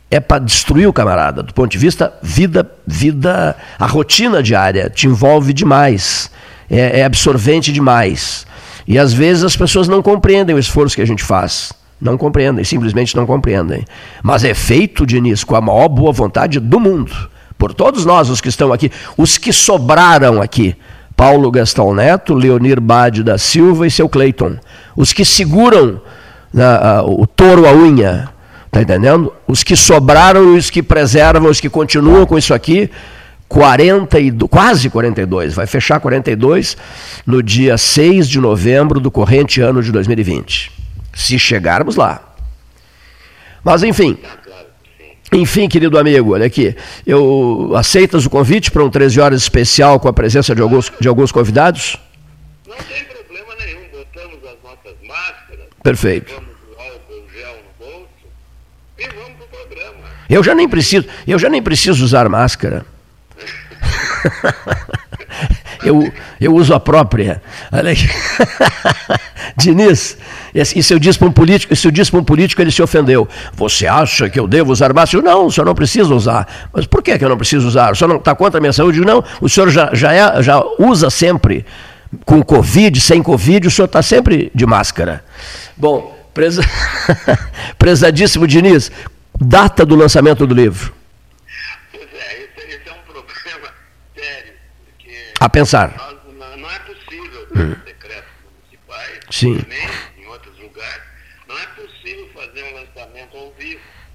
[0.10, 5.06] é para destruir o camarada, do ponto de vista vida, vida, a rotina diária te
[5.06, 6.32] envolve demais,
[6.70, 8.48] é, é absorvente demais.
[8.88, 11.72] E às vezes as pessoas não compreendem o esforço que a gente faz.
[12.02, 13.86] Não compreendem, simplesmente não compreendem.
[14.22, 17.12] Mas é feito, Diniz, com a maior boa vontade do mundo.
[17.58, 20.76] Por todos nós, os que estão aqui, os que sobraram aqui.
[21.16, 24.58] Paulo Gastão Neto, Leonir Bade da Silva e seu Cleiton.
[24.96, 26.02] Os que seguram
[26.54, 26.66] né,
[27.06, 28.30] o touro à unha,
[28.72, 29.32] tá entendendo?
[29.48, 32.90] Os que sobraram e os que preservam, os que continuam com isso aqui,
[33.48, 36.76] 40 e, quase 42, vai fechar 42
[37.26, 40.72] no dia 6 de novembro do corrente ano de 2020.
[41.14, 42.22] Se chegarmos lá.
[43.64, 44.18] Mas enfim,
[45.36, 46.76] enfim, querido amigo, olha aqui.
[47.06, 51.08] Eu aceitas o convite para um 13 horas especial com a presença de alguns, de
[51.08, 51.98] alguns convidados?
[52.68, 53.82] Não tem problema nenhum.
[53.92, 55.66] Botamos as nossas máscaras.
[55.84, 56.34] Perfeito.
[56.34, 58.08] Vamos álcool gel no bolso
[58.98, 60.08] e vamos para o programa.
[60.30, 62.86] Eu já nem preciso, eu já nem preciso usar máscara.
[65.88, 67.42] eu, eu uso a própria.
[69.58, 70.18] Diniz,
[70.64, 73.28] se eu disse para um político, se eu disse para um político, ele se ofendeu.
[73.54, 75.24] Você acha que eu devo usar máscara?
[75.24, 76.70] Não, o senhor não precisa usar.
[76.74, 77.94] Mas por que, que eu não preciso usar?
[77.94, 79.02] O senhor não está contra a minha saúde?
[79.02, 81.66] Não, o senhor já, já, é, já usa sempre.
[82.24, 85.24] Com Covid, sem Covid, o senhor está sempre de máscara.
[85.76, 86.62] Bom, presa...
[87.78, 88.92] prezadíssimo Diniz,
[89.40, 90.94] data do lançamento do livro.
[91.92, 93.70] Pois é, esse, esse é um problema
[94.16, 94.54] sério.
[95.46, 95.94] A pensar.
[96.58, 97.76] Não é possível, hum.
[97.86, 99.60] decretos municipais, Sim.
[99.60, 99.86] também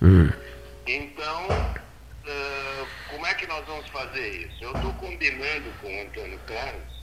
[0.02, 0.28] Hum.
[0.88, 4.64] Então, uh, como é que nós vamos fazer isso?
[4.64, 7.00] Eu estou combinando com o Antônio Carlos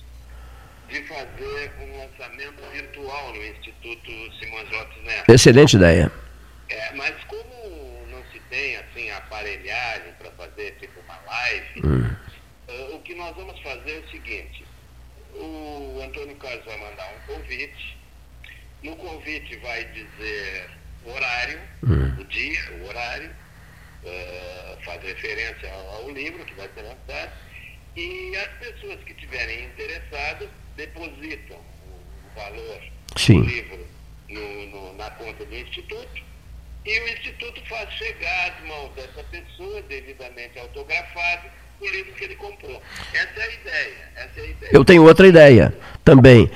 [0.89, 5.31] de fazer um lançamento virtual no Instituto Simões Lopes Neto.
[5.31, 6.11] Excelente ideia.
[6.69, 12.15] É, mas como não se tem assim aparelhagem para fazer tipo uma live, hum.
[12.67, 14.65] uh, o que nós vamos fazer é o seguinte:
[15.35, 17.97] o Antônio Carlos vai mandar um convite.
[18.87, 20.69] No convite vai dizer
[21.05, 22.21] o horário, hum.
[22.21, 27.31] o dia, o horário, uh, faz referência ao, ao, livro que vai ser lançado,
[27.97, 32.81] e as pessoas que estiverem interessadas depositam o, valor
[33.17, 33.41] Sim.
[33.41, 33.87] do livro
[34.29, 36.23] no, no, na conta do Instituto,
[36.85, 41.49] e o Instituto faz chegar às mãos dessa pessoa, devidamente autografado,
[41.81, 42.81] o livro que ele comprou.
[43.13, 44.11] Essa é a ideia.
[44.15, 44.71] Essa é a ideia.
[44.71, 45.75] Eu tenho outra ideia
[46.05, 46.49] também.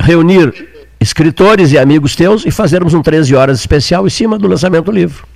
[0.00, 4.86] reunir escritores e amigos teus e fazermos um 13 horas especial em cima do lançamento
[4.86, 5.26] do livro.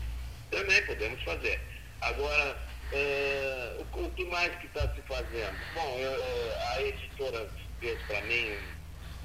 [0.51, 1.61] Também podemos fazer.
[2.01, 2.57] Agora,
[2.93, 5.55] uh, o, o, que mais que está se fazendo?
[5.75, 7.49] Bom, eu, uh, a editora
[7.81, 8.47] fez para mim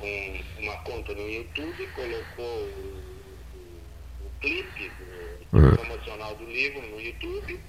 [0.02, 3.02] um, uma conta no YouTube, colocou o,
[3.56, 4.92] o, o clipe
[5.52, 5.76] do, uhum.
[5.76, 7.60] promocional do livro no YouTube.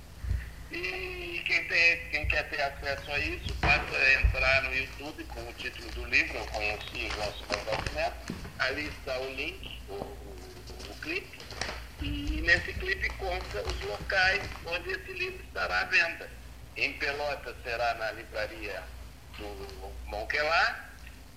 [0.72, 5.52] E quem, tem, quem, quer ter acesso a isso, basta entrar no YouTube com o
[5.52, 7.44] título do livro, Eu Conheci o Nosso
[7.94, 10.36] Neto, ali está o link, o, o,
[10.90, 11.38] o clipe,
[12.02, 16.30] e nesse clipe consta os locais onde esse livro estará à venda.
[16.76, 18.82] Em Pelotas será na livraria
[19.38, 20.90] do Monquelar,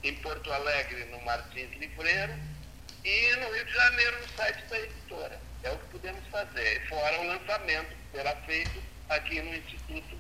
[0.04, 2.34] em Porto Alegre no Martins Livreiro
[3.04, 5.40] e no Rio de Janeiro no site da editora.
[5.64, 10.18] É o que podemos fazer, fora o lançamento que será feito aqui no Instituto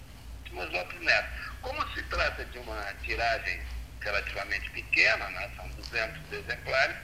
[0.47, 1.29] Simões Lopes Neto.
[1.61, 3.61] Como se trata de uma tiragem
[4.01, 5.49] relativamente pequena, né?
[5.55, 6.95] são 200 exemplares,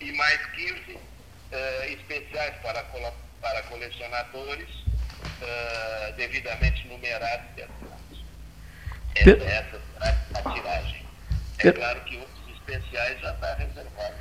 [0.00, 1.00] e mais 15 uh,
[1.52, 2.82] eh, especiais para,
[3.40, 8.24] para colecionadores uh, devidamente numerados e assinados.
[9.14, 11.06] Essa, essa será a tiragem.
[11.58, 12.31] É claro que outros
[12.72, 14.16] especiais já estão reservados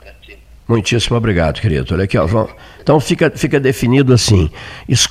[0.00, 0.38] para ti.
[0.68, 1.94] Muitíssimo obrigado, querido.
[1.94, 2.46] Olha aqui, ó.
[2.80, 4.50] Então fica, fica definido assim: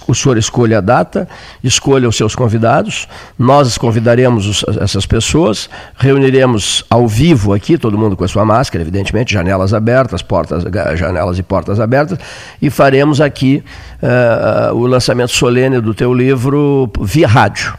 [0.07, 1.27] o senhor escolha a data,
[1.63, 8.17] escolha os seus convidados, nós convidaremos os, essas pessoas, reuniremos ao vivo aqui, todo mundo
[8.17, 10.63] com a sua máscara, evidentemente, janelas abertas, portas,
[10.97, 12.17] janelas e portas abertas,
[12.61, 13.63] e faremos aqui
[14.01, 17.73] uh, o lançamento solene do teu livro via rádio.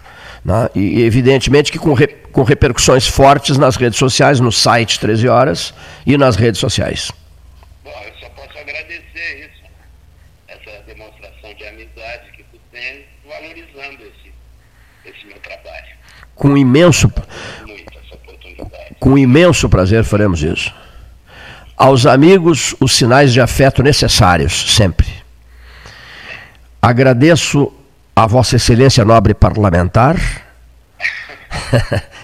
[0.44, 0.68] Né?
[0.74, 5.74] E, evidentemente, que com, re, com repercussões fortes nas redes sociais, no site 13 Horas
[6.04, 7.12] e nas redes sociais.
[7.84, 9.62] Bom, eu só posso agradecer isso,
[10.48, 14.32] essa demonstração de amizade que tu tens, valorizando esse,
[15.04, 15.92] esse meu trabalho.
[16.34, 17.12] Com imenso,
[18.98, 20.74] com imenso prazer faremos isso.
[21.76, 25.08] Aos amigos, os sinais de afeto necessários, sempre.
[26.80, 27.72] Agradeço
[28.14, 30.16] a Vossa Excelência Nobre Parlamentar.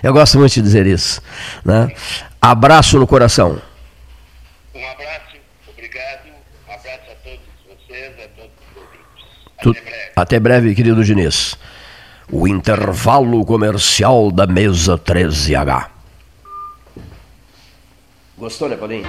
[0.02, 1.20] Eu gosto muito de dizer isso.
[1.64, 1.90] Né?
[2.40, 3.60] Abraço no coração.
[4.74, 5.36] Um abraço,
[5.68, 6.28] obrigado.
[6.68, 9.24] Um abraço a todos vocês, a todos os ouvintes.
[9.56, 10.12] Até breve.
[10.14, 11.56] Até breve, querido Diniz.
[12.30, 15.86] O intervalo comercial da mesa 13H.
[18.36, 19.08] Gostou, né, Paulinho?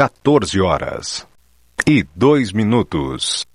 [0.00, 1.26] 14 horas
[1.86, 3.46] e 2 minutos.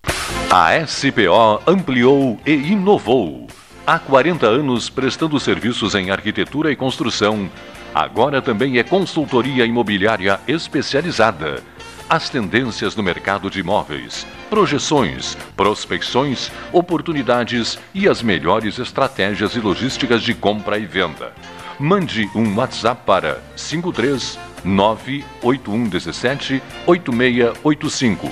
[0.52, 3.48] A SPO ampliou e inovou.
[3.84, 7.50] Há 40 anos prestando serviços em arquitetura e construção.
[7.96, 11.64] Agora também é consultoria imobiliária especializada.
[12.08, 20.22] As tendências no mercado de imóveis, projeções, prospecções, oportunidades e as melhores estratégias e logísticas
[20.22, 21.34] de compra e venda.
[21.80, 28.30] Mande um WhatsApp para 53 98117 8685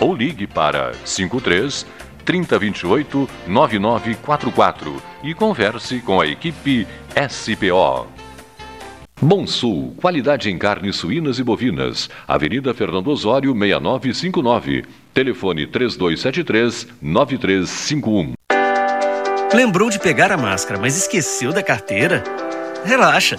[0.00, 1.86] ou ligue para 53
[2.24, 6.86] 3028 9944 e converse com a equipe
[7.28, 8.06] SPO.
[9.20, 12.10] Bom Sul, qualidade em carnes suínas e bovinas.
[12.26, 14.84] Avenida Fernando Osório, 6959.
[15.14, 18.32] Telefone 3273 9351.
[19.54, 22.24] Lembrou de pegar a máscara, mas esqueceu da carteira?
[22.84, 23.38] Relaxa.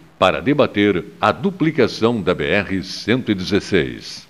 [0.21, 4.27] para debater a duplicação da BR-116.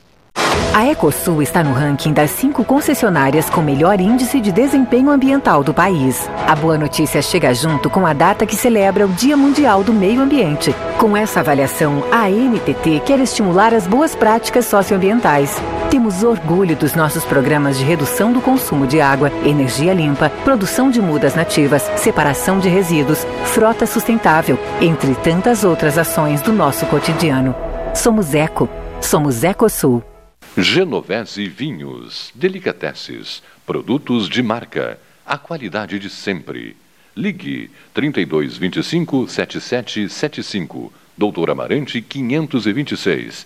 [0.73, 5.73] A Ecosul está no ranking das cinco concessionárias com melhor índice de desempenho ambiental do
[5.73, 6.29] país.
[6.47, 10.21] A boa notícia chega junto com a data que celebra o Dia Mundial do Meio
[10.21, 10.73] Ambiente.
[10.97, 15.57] Com essa avaliação, a ANTT quer estimular as boas práticas socioambientais.
[15.91, 21.01] Temos orgulho dos nossos programas de redução do consumo de água, energia limpa, produção de
[21.01, 27.53] mudas nativas, separação de resíduos, frota sustentável, entre tantas outras ações do nosso cotidiano.
[27.93, 28.69] Somos Eco.
[29.01, 30.01] Somos Ecosul.
[30.57, 36.77] Genovese Vinhos, Delicateces, produtos de marca, a qualidade de sempre.
[37.13, 43.45] Ligue 3225 7775, Doutor Amarante 526.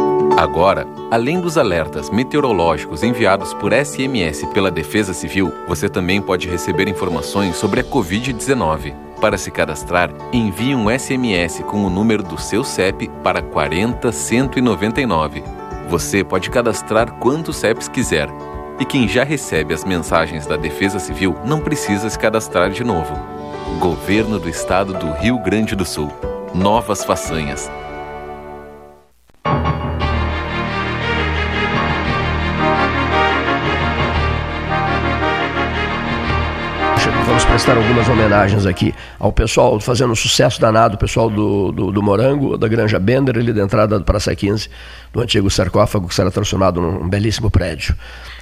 [0.41, 6.87] Agora, além dos alertas meteorológicos enviados por SMS pela Defesa Civil, você também pode receber
[6.87, 8.91] informações sobre a Covid-19.
[9.21, 15.43] Para se cadastrar, envie um SMS com o número do seu CEP para 40199.
[15.87, 18.27] Você pode cadastrar quantos CEPs quiser
[18.79, 23.13] e quem já recebe as mensagens da Defesa Civil não precisa se cadastrar de novo.
[23.77, 26.11] Governo do Estado do Rio Grande do Sul.
[26.51, 27.69] Novas façanhas.
[37.31, 41.89] Vamos prestar algumas homenagens aqui ao pessoal fazendo um sucesso danado, o pessoal do, do,
[41.89, 44.67] do Morango, da Granja Bender, ali da entrada do Praça 15,
[45.13, 47.95] do antigo sarcófago que será transformado num belíssimo prédio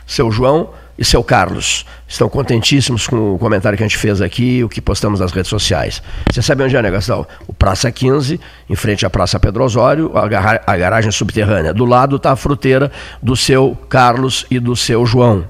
[0.07, 1.85] seu João e seu Carlos.
[2.07, 5.49] Estão contentíssimos com o comentário que a gente fez aqui, o que postamos nas redes
[5.49, 6.01] sociais.
[6.27, 7.27] Você sabe onde é, né, Gastão?
[7.47, 10.23] O Praça 15, em frente à Praça Pedro Osório, a,
[10.65, 11.75] a garagem subterrânea.
[11.75, 15.45] Do lado está a fruteira do seu Carlos e do seu João.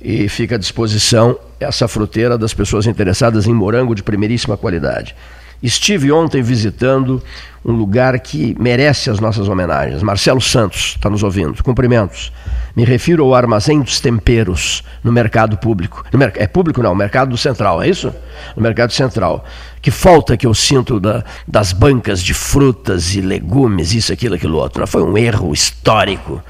[0.00, 5.14] E fica à disposição essa fruteira das pessoas interessadas em morango de primeiríssima qualidade.
[5.60, 7.20] Estive ontem visitando
[7.64, 10.02] um lugar que merece as nossas homenagens.
[10.04, 11.62] Marcelo Santos está nos ouvindo.
[11.64, 12.32] Cumprimentos.
[12.76, 16.04] Me refiro ao Armazém dos Temperos, no mercado público.
[16.12, 18.14] No mer é público não, mercado central, é isso?
[18.54, 19.44] No mercado central.
[19.82, 24.58] Que falta que eu sinto da, das bancas de frutas e legumes, isso, aquilo, aquilo
[24.58, 24.86] outro.
[24.86, 26.40] Foi um erro histórico.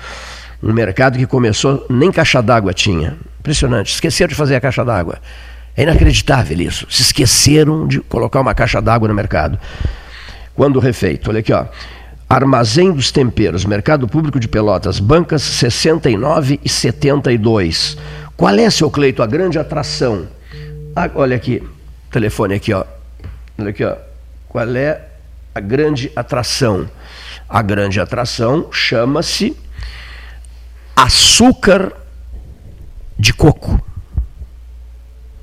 [0.63, 3.17] Um mercado que começou, nem caixa d'água tinha.
[3.41, 3.95] Impressionante.
[3.95, 5.19] Esqueceram de fazer a caixa d'água.
[5.77, 6.87] É inacreditável isso.
[6.91, 9.59] Se esqueceram de colocar uma caixa d'água no mercado.
[10.55, 11.67] Quando refeito, olha aqui, ó.
[12.29, 17.97] Armazém dos Temperos, Mercado Público de Pelotas, bancas 69 e 72.
[18.37, 20.27] Qual é, seu Cleito, a grande atração?
[20.95, 21.63] Ah, olha aqui,
[22.11, 22.85] telefone aqui, ó.
[23.57, 23.97] Olha aqui, ó.
[24.49, 25.01] Qual é
[25.55, 26.91] a grande atração?
[27.49, 29.57] A grande atração chama-se
[30.95, 31.93] açúcar
[33.19, 33.81] de coco.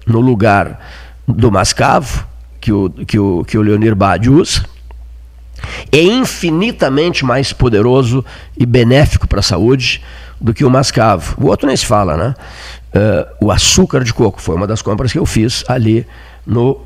[0.05, 0.80] No lugar
[1.28, 2.26] do mascavo,
[2.61, 4.65] que o, que o, que o Leonir Bade usa,
[5.91, 8.23] é infinitamente mais poderoso
[8.57, 10.03] e benéfico para a saúde
[10.39, 11.36] do que o mascavo.
[11.41, 12.36] O outro nem se fala, né?
[12.93, 16.05] Uh, o açúcar de coco foi uma das compras que eu fiz ali
[16.45, 16.82] no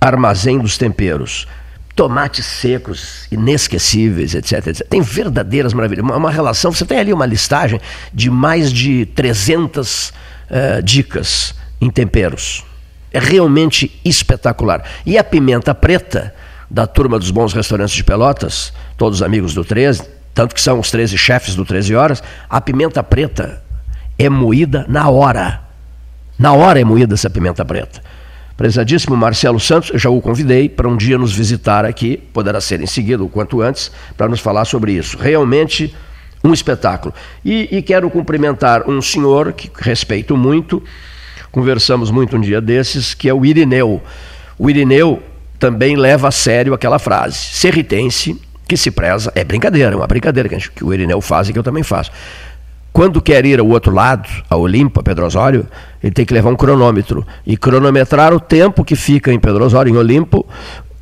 [0.00, 1.46] armazém dos temperos.
[1.94, 4.88] Tomates secos, inesquecíveis, etc, etc.
[4.88, 6.04] Tem verdadeiras maravilhas.
[6.04, 7.80] Uma, uma, relação, você tem ali uma listagem
[8.12, 10.12] de mais de 300 uh,
[10.50, 12.64] eh, dicas em temperos.
[13.12, 14.82] É realmente espetacular.
[15.06, 16.34] E a pimenta preta
[16.68, 20.02] da turma dos bons restaurantes de Pelotas, todos amigos do 13,
[20.34, 23.62] tanto que são os 13 chefes do 13 horas, a pimenta preta
[24.18, 25.60] é moída na hora.
[26.36, 28.02] Na hora é moída essa pimenta preta.
[28.56, 32.80] Prezadíssimo Marcelo Santos, eu já o convidei para um dia nos visitar aqui, poderá ser
[32.80, 35.18] em seguida, o quanto antes, para nos falar sobre isso.
[35.18, 35.94] Realmente
[36.44, 37.12] um espetáculo.
[37.44, 40.82] E, e quero cumprimentar um senhor que respeito muito,
[41.50, 44.00] conversamos muito um dia desses, que é o Irineu.
[44.58, 45.22] O Irineu
[45.58, 47.36] também leva a sério aquela frase.
[47.36, 51.48] Serritense que se preza, é brincadeira, é uma brincadeira que, gente, que o Irineu faz
[51.48, 52.12] e que eu também faço.
[52.94, 55.66] Quando quer ir ao outro lado, a Olimpo, a Pedro Osório,
[56.00, 59.92] ele tem que levar um cronômetro e cronometrar o tempo que fica em Pedro Osório,
[59.92, 60.46] em Olimpo,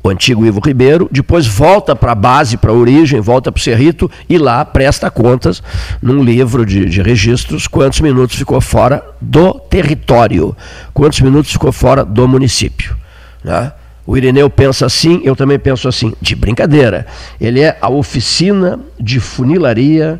[0.03, 3.61] o antigo Ivo Ribeiro, depois volta para a base, para a origem, volta para o
[3.61, 5.61] Cerrito e lá presta contas
[6.01, 10.57] num livro de, de registros quantos minutos ficou fora do território,
[10.95, 12.97] quantos minutos ficou fora do município.
[13.43, 13.71] Né?
[14.03, 17.05] O Irineu pensa assim, eu também penso assim, de brincadeira.
[17.39, 20.19] Ele é a oficina de funilaria,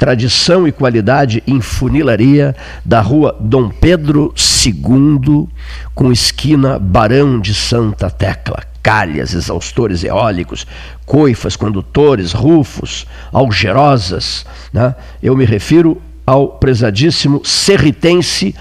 [0.00, 4.34] tradição e qualidade em funilaria da rua Dom Pedro
[4.64, 5.46] II,
[5.94, 8.62] com esquina Barão de Santa Tecla.
[8.82, 10.66] Calhas, exaustores eólicos,
[11.04, 14.46] coifas, condutores, rufos, algerosas.
[14.72, 14.94] Né?
[15.22, 18.54] Eu me refiro ao prezadíssimo serritense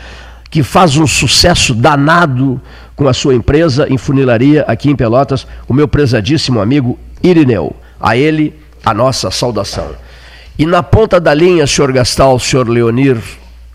[0.50, 2.62] que faz um sucesso danado
[2.98, 7.74] com a sua empresa em funilaria aqui em Pelotas, o meu prezadíssimo amigo Irineu.
[7.98, 10.09] A ele, a nossa saudação.
[10.60, 13.18] E na ponta da linha, senhor Gastal, senhor Leonir,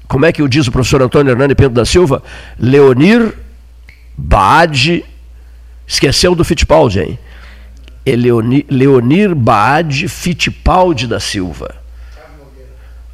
[0.06, 2.22] como é que o diz o professor Antônio Hernani Pinto da Silva?
[2.58, 3.32] Leonir
[4.14, 5.02] Baade,
[5.86, 7.18] esqueceu do Fittipaldi, hein?
[8.04, 11.74] É Leonir, Leonir Baade Fittipaldi da Silva.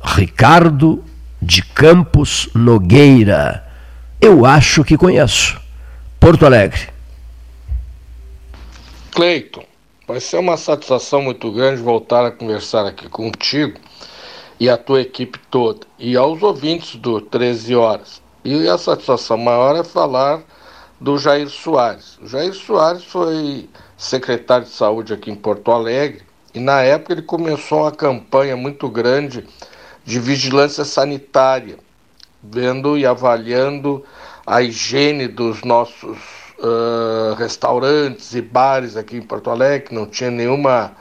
[0.03, 1.05] Ricardo
[1.41, 3.65] de Campos Nogueira.
[4.21, 5.61] Eu acho que conheço.
[6.19, 6.89] Porto Alegre.
[9.13, 9.65] Cleiton,
[10.11, 13.79] vai ser uma satisfação muito grande voltar a conversar aqui contigo
[14.59, 18.21] e a tua equipe toda e aos ouvintes do 13 Horas.
[18.45, 20.43] E a satisfação maior é falar
[21.01, 22.19] do Jair Soares.
[22.21, 27.23] O Jair Soares foi secretário de saúde aqui em Porto Alegre e na época ele
[27.23, 29.47] começou uma campanha muito grande
[30.05, 31.79] de vigilância sanitária,
[32.43, 34.05] vendo e avaliando
[34.45, 40.93] a higiene dos nossos uh, restaurantes e bares aqui em Porto Alegre, não tinha nenhuma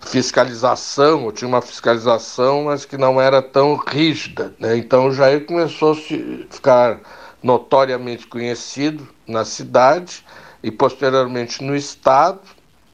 [0.00, 4.54] fiscalização, ou tinha uma fiscalização, mas que não era tão rígida.
[4.58, 4.76] Né?
[4.76, 7.00] Então o Jair começou a ficar
[7.42, 10.24] notoriamente conhecido na cidade
[10.62, 12.40] e posteriormente no estado,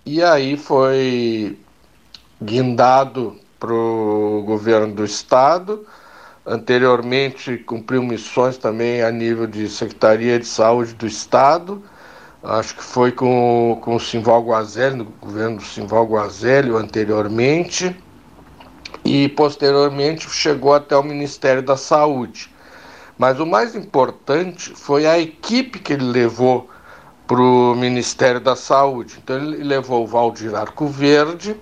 [0.05, 1.59] e aí foi
[2.41, 5.87] guindado para o governo do estado.
[6.45, 11.83] Anteriormente cumpriu missões também a nível de Secretaria de Saúde do Estado.
[12.49, 17.95] Acho que foi com, com o Simval Guazelli, no governo do Simval Guazelli anteriormente.
[19.05, 22.51] E posteriormente chegou até o Ministério da Saúde.
[23.19, 26.69] Mas o mais importante foi a equipe que ele levou
[27.27, 29.17] para o Ministério da Saúde.
[29.23, 31.57] Então ele levou o Valdir Arco Verde,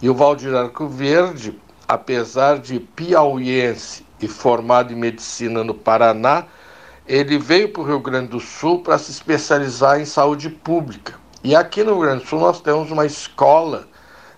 [0.00, 1.56] e o Valdir Arco Verde,
[1.86, 6.46] apesar de piauiense e formado em medicina no Paraná,
[7.06, 11.14] ele veio para o Rio Grande do Sul para se especializar em saúde pública.
[11.42, 13.88] E aqui no Rio Grande do Sul nós temos uma escola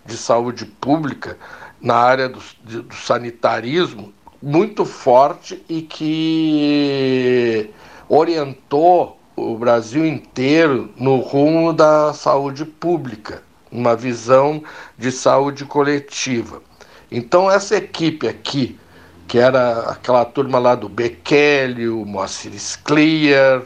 [0.05, 1.37] de saúde pública
[1.81, 4.13] na área do, do sanitarismo
[4.43, 7.71] muito forte e que
[8.09, 14.63] orientou o Brasil inteiro no rumo da saúde pública, uma visão
[14.97, 16.63] de saúde coletiva.
[17.11, 18.79] Então essa equipe aqui,
[19.27, 22.53] que era aquela turma lá do Bekele, o Moacir
[22.85, 23.63] Clear,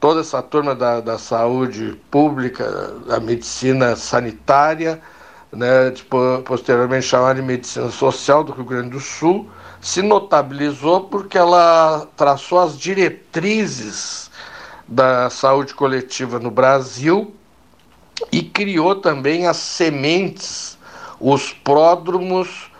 [0.00, 5.00] toda essa turma da, da saúde pública, da medicina sanitária,
[5.52, 5.92] né,
[6.44, 9.48] posteriormente chamada de medicina social do Rio Grande do Sul,
[9.80, 14.30] se notabilizou porque ela traçou as diretrizes
[14.86, 17.34] da saúde coletiva no Brasil
[18.32, 20.76] e criou também as sementes,
[21.20, 22.70] os pródromos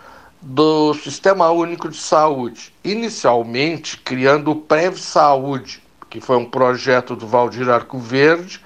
[0.41, 2.73] do Sistema Único de Saúde.
[2.83, 8.61] Inicialmente criando o Prev Saúde, que foi um projeto do Valdir Arco Verde,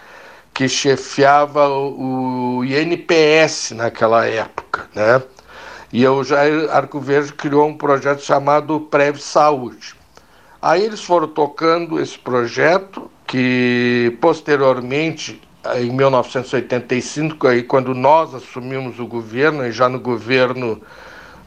[0.54, 5.22] que chefiava o INPS naquela época, né?
[5.92, 9.96] E o Jair Arco Verde criou um projeto chamado Prev Saúde.
[10.62, 15.42] Aí eles foram tocando esse projeto, que posteriormente,
[15.76, 20.82] em 1985, aí, quando nós assumimos o governo, e já no governo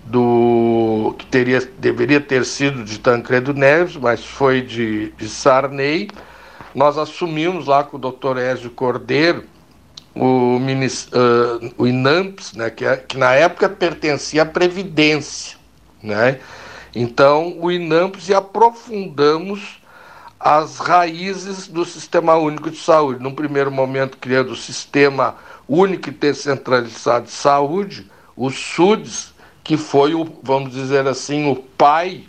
[0.07, 6.09] do que teria, deveria ter sido de Tancredo Neves, mas foi de, de Sarney,
[6.75, 9.45] nós assumimos lá com o doutor Ézio Cordeiro
[10.15, 15.59] o, uh, o INAMPS, né, que, é, que na época pertencia à Previdência.
[16.03, 16.41] Né?
[16.95, 19.83] Então, o INAMPS e aprofundamos
[20.41, 23.23] as raízes do Sistema Único de Saúde.
[23.23, 25.37] Num primeiro momento, criando o Sistema
[25.69, 29.35] Único e Descentralizado de Saúde, o SUDS,
[29.67, 32.23] que foi, o, vamos dizer assim, o pai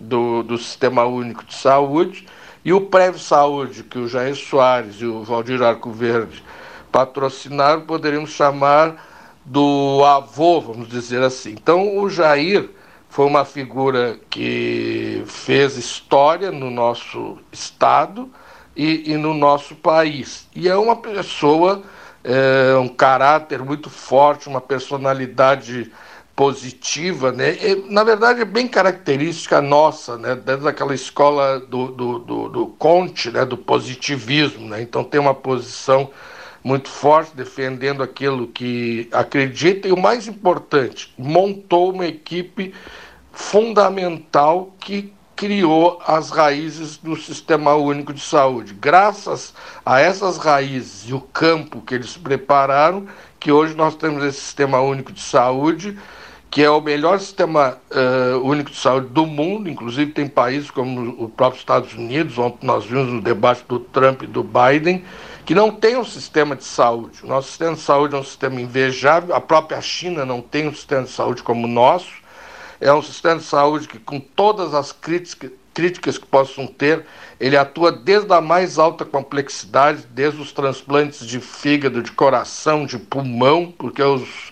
[0.00, 2.26] do, do Sistema Único de Saúde,
[2.64, 6.42] e o Prev Saúde, que o Jair Soares e o Valdir Arco Verde
[6.90, 9.06] patrocinar, poderíamos chamar
[9.44, 11.52] do avô, vamos dizer assim.
[11.52, 12.68] Então, o Jair
[13.08, 18.28] foi uma figura que fez história no nosso estado
[18.74, 20.48] e, e no nosso país.
[20.56, 21.84] E é uma pessoa,
[22.24, 25.88] é, um caráter muito forte, uma personalidade
[26.40, 27.54] positiva, né?
[27.60, 30.34] E, na verdade, é bem característica nossa, né?
[30.34, 33.44] Dentro daquela escola do, do, do, do Conte, né?
[33.44, 34.80] Do positivismo, né?
[34.80, 36.10] Então tem uma posição
[36.64, 42.72] muito forte, defendendo aquilo que acredita e o mais importante, montou uma equipe
[43.30, 48.72] fundamental que criou as raízes do Sistema Único de Saúde.
[48.72, 49.52] Graças
[49.84, 53.06] a essas raízes e o campo que eles prepararam,
[53.38, 55.98] que hoje nós temos esse Sistema Único de Saúde,
[56.50, 61.22] que é o melhor sistema uh, único de saúde do mundo, inclusive tem países como
[61.22, 65.04] o próprio Estados Unidos, ontem nós vimos no debate do Trump e do Biden,
[65.46, 67.20] que não tem um sistema de saúde.
[67.22, 70.74] O nosso sistema de saúde é um sistema invejável, a própria China não tem um
[70.74, 72.20] sistema de saúde como o nosso.
[72.80, 77.04] É um sistema de saúde que, com todas as críticas que possam ter,
[77.38, 82.98] ele atua desde a mais alta complexidade, desde os transplantes de fígado, de coração, de
[82.98, 84.49] pulmão, porque os,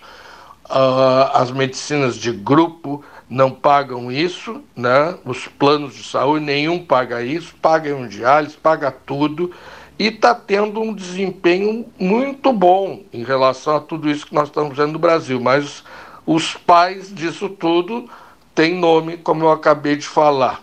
[0.70, 5.16] uh, as medicinas de grupo não pagam isso, né?
[5.24, 9.52] os planos de saúde, nenhum paga isso, paga um diálise, paga tudo
[9.98, 14.76] e está tendo um desempenho muito bom em relação a tudo isso que nós estamos
[14.76, 15.40] vendo no Brasil.
[15.40, 15.82] Mas
[16.24, 18.08] os pais disso tudo
[18.54, 20.62] têm nome, como eu acabei de falar.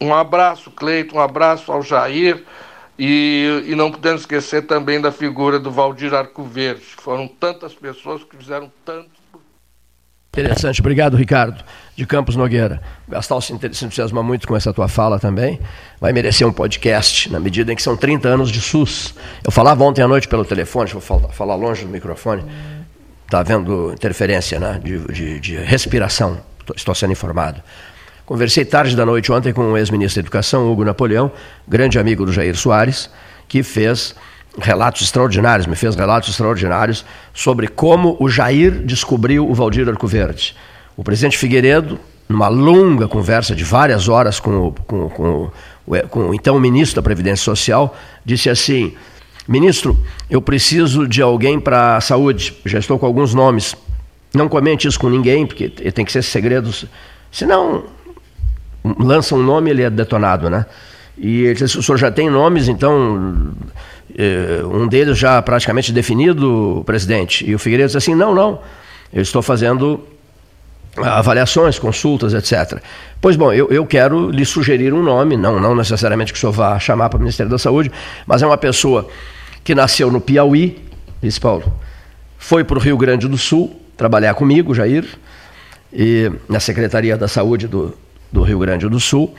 [0.00, 2.44] Um abraço, Cleiton, um abraço ao Jair.
[3.02, 6.84] E, e não podemos esquecer também da figura do Valdir Arcoverde.
[6.84, 9.19] Foram tantas pessoas que fizeram tanto.
[10.32, 11.64] Interessante, obrigado Ricardo,
[11.96, 12.80] de Campos Nogueira.
[13.08, 15.58] Gastal se entusiasma muito com essa tua fala também.
[16.00, 19.12] Vai merecer um podcast, na medida em que são 30 anos de SUS.
[19.42, 22.44] Eu falava ontem à noite pelo telefone, vou falar longe do microfone,
[23.24, 26.38] está havendo interferência né, de, de, de respiração,
[26.76, 27.60] estou sendo informado.
[28.24, 31.32] Conversei tarde da noite ontem com o ex-ministro da Educação, Hugo Napoleão,
[31.66, 33.10] grande amigo do Jair Soares,
[33.48, 34.14] que fez
[34.66, 40.54] relatos extraordinários, me fez relatos extraordinários sobre como o Jair descobriu o Valdir Arcoverde.
[40.96, 45.50] O presidente Figueiredo, numa longa conversa de várias horas com o, com, com,
[46.08, 48.94] com o então ministro da Previdência Social, disse assim:
[49.48, 53.74] Ministro, eu preciso de alguém para a saúde, já estou com alguns nomes.
[54.32, 56.70] Não comente isso com ninguém, porque tem que ser segredo.
[57.32, 57.84] Senão,
[58.84, 60.66] lança um nome, ele é detonado, né?
[61.18, 63.52] E ele disse, o senhor já tem nomes, então,
[64.72, 67.48] um deles já praticamente definido, presidente.
[67.48, 68.60] E o Figueiredo disse assim, não, não,
[69.12, 70.00] eu estou fazendo
[70.96, 72.80] avaliações, consultas, etc.
[73.20, 76.52] Pois bom, eu, eu quero lhe sugerir um nome, não, não necessariamente que o senhor
[76.52, 77.90] vá chamar para o Ministério da Saúde,
[78.26, 79.08] mas é uma pessoa
[79.62, 80.82] que nasceu no Piauí,
[81.22, 81.72] disse Paulo,
[82.38, 85.04] foi para o Rio Grande do Sul trabalhar comigo, Jair,
[85.92, 87.94] e na Secretaria da Saúde do,
[88.32, 89.34] do Rio Grande do Sul.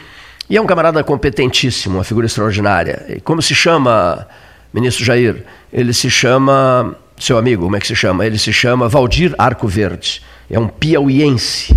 [0.50, 3.06] E é um camarada competentíssimo, uma figura extraordinária.
[3.10, 4.28] E como se chama,
[4.74, 5.44] ministro Jair?
[5.72, 8.26] Ele se chama, seu amigo, como é que se chama?
[8.26, 10.22] Ele se chama Valdir Arco Verde.
[10.50, 11.76] É um piauiense.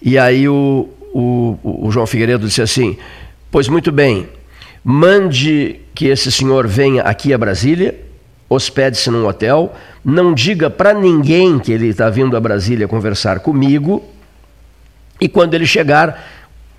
[0.00, 2.96] E aí o, o, o João Figueiredo disse assim:
[3.50, 4.28] Pois muito bem,
[4.84, 7.98] mande que esse senhor venha aqui a Brasília,
[8.48, 14.04] hospede-se num hotel, não diga para ninguém que ele está vindo a Brasília conversar comigo
[15.20, 16.22] e quando ele chegar,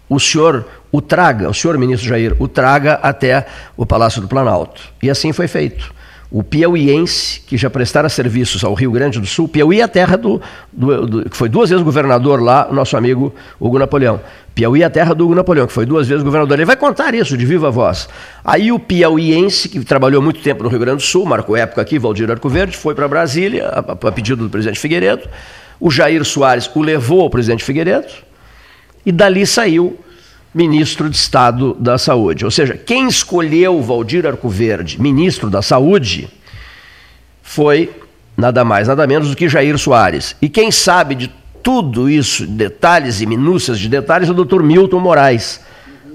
[0.09, 3.45] o senhor o traga, o senhor ministro Jair, o traga até
[3.76, 4.81] o Palácio do Planalto.
[5.03, 5.93] E assim foi feito.
[6.31, 10.17] O piauiense, que já prestara serviços ao Rio Grande do Sul, Piauí é a terra
[10.17, 10.41] do,
[10.72, 14.22] do, do, que foi duas vezes governador lá, nosso amigo Hugo Napoleão.
[14.53, 16.57] Piauí é a terra do Hugo Napoleão, que foi duas vezes governador.
[16.57, 18.07] Ele vai contar isso de viva voz.
[18.43, 21.99] Aí o piauiense, que trabalhou muito tempo no Rio Grande do Sul, marcou época aqui,
[21.99, 25.23] Valdir Arco Verde, foi para Brasília, a, a pedido do presidente Figueiredo.
[25.77, 28.07] O Jair Soares o levou ao presidente Figueiredo
[29.05, 29.99] e dali saiu
[30.56, 32.45] ministro de Estado da Saúde.
[32.45, 36.30] Ou seja, quem escolheu Valdir Arcoverde ministro da Saúde
[37.44, 37.91] foi
[38.38, 40.34] nada mais, nada menos do que Jair Soares.
[40.41, 44.99] E quem sabe de tudo isso, detalhes e minúcias de detalhes, é o doutor Milton
[44.99, 45.60] Moraes.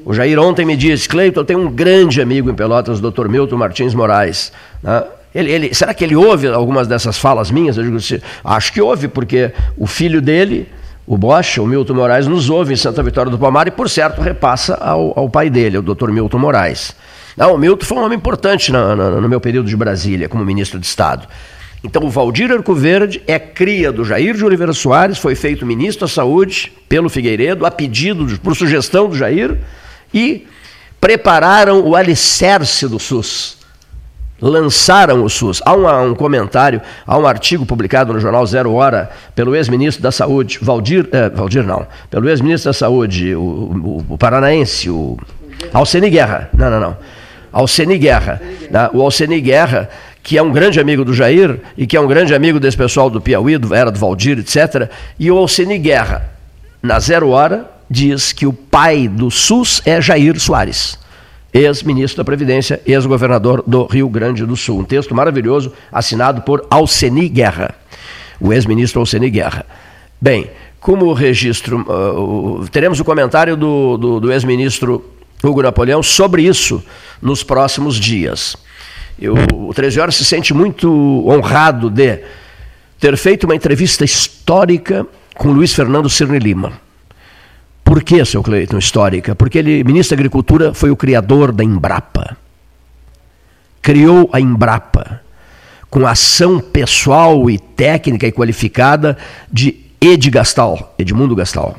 [0.06, 3.28] O Jair ontem me disse, Cleiton, eu tenho um grande amigo em Pelotas, o doutor
[3.28, 4.52] Milton Martins Moraes.
[4.82, 5.04] Né?
[5.34, 7.76] Ele, ele, será que ele ouve algumas dessas falas minhas?
[7.76, 7.98] Eu digo
[8.42, 10.66] acho que ouve, porque o filho dele,
[11.06, 14.20] o Bosch, o Milton Moraes, nos ouve em Santa Vitória do Palmar e, por certo,
[14.20, 16.94] repassa ao, ao pai dele, o doutor Milton Moraes.
[17.36, 20.86] Não, o Milton foi um homem importante no meu período de Brasília, como ministro de
[20.86, 21.26] Estado.
[21.82, 26.12] Então, o Valdir Arcoverde é cria do Jair de Oliveira Soares, foi feito ministro da
[26.12, 29.56] Saúde pelo Figueiredo, a pedido, por sugestão do Jair,
[30.12, 30.46] e
[31.00, 33.59] prepararam o alicerce do SUS
[34.40, 35.60] lançaram o SUS.
[35.64, 40.10] Há um, um, comentário, há um artigo publicado no jornal Zero Hora pelo ex-ministro da
[40.10, 45.18] Saúde, Valdir, eh, Valdir não, pelo ex-ministro da Saúde, o, o, o, paranaense, o
[45.72, 46.48] Alceni Guerra.
[46.54, 46.96] Não, não, não.
[47.52, 48.40] Alceni Guerra.
[48.70, 48.90] Né?
[48.92, 49.90] O Alceni Guerra,
[50.22, 53.10] que é um grande amigo do Jair e que é um grande amigo desse pessoal
[53.10, 54.88] do Piauí, do, era do Valdir, etc.
[55.18, 56.30] E o Alceni Guerra,
[56.82, 60.98] na Zero Hora, diz que o pai do SUS é Jair Soares
[61.52, 64.80] ex-ministro da Previdência, ex-governador do Rio Grande do Sul.
[64.80, 67.74] Um texto maravilhoso assinado por Alceni Guerra,
[68.40, 69.66] o ex-ministro Alceni Guerra.
[70.20, 70.50] Bem,
[70.80, 75.04] como registro, uh, teremos o comentário do, do, do ex-ministro
[75.42, 76.82] Hugo Napoleão sobre isso
[77.20, 78.56] nos próximos dias.
[79.20, 80.88] Eu, o 13 Horas se sente muito
[81.28, 82.20] honrado de
[82.98, 86.72] ter feito uma entrevista histórica com Luiz Fernando Cirne Lima.
[87.90, 89.34] Por que, seu Cleiton, histórica?
[89.34, 92.36] Porque ele, ministro da Agricultura, foi o criador da Embrapa.
[93.82, 95.20] Criou a Embrapa
[95.90, 99.18] com ação pessoal e técnica e qualificada
[99.52, 101.76] de Ed Gastal, Edmundo Gastal,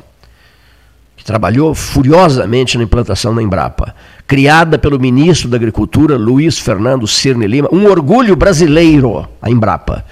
[1.16, 3.96] que trabalhou furiosamente na implantação da Embrapa,
[4.28, 10.04] criada pelo ministro da Agricultura, Luiz Fernando Cirne Lima, um orgulho brasileiro, a Embrapa.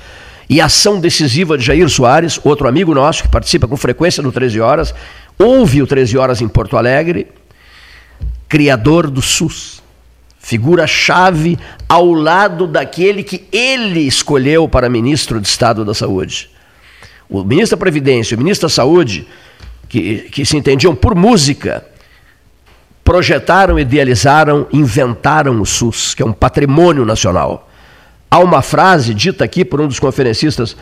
[0.49, 4.31] E a ação decisiva de Jair Soares, outro amigo nosso que participa com frequência no
[4.31, 4.95] 13 Horas,
[5.41, 7.27] Houve o 13 Horas em Porto Alegre,
[8.49, 9.81] criador do SUS,
[10.37, 11.57] figura-chave
[11.87, 16.49] ao lado daquele que ele escolheu para ministro de Estado da Saúde.
[17.29, 19.25] O ministro da Previdência e o ministro da Saúde,
[19.87, 21.85] que, que se entendiam por música,
[23.01, 27.69] projetaram, idealizaram, inventaram o SUS, que é um patrimônio nacional.
[28.29, 30.75] Há uma frase dita aqui por um dos conferencistas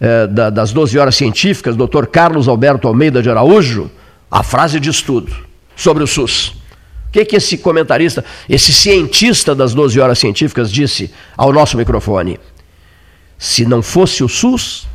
[0.00, 2.06] eh, da, das 12 horas científicas, Dr.
[2.06, 3.90] Carlos Alberto Almeida de Araújo,
[4.30, 5.34] a frase diz tudo
[5.74, 6.48] sobre o SUS.
[7.08, 12.38] O que, que esse comentarista, esse cientista das 12 horas científicas disse ao nosso microfone?
[13.38, 14.86] Se não fosse o SUS,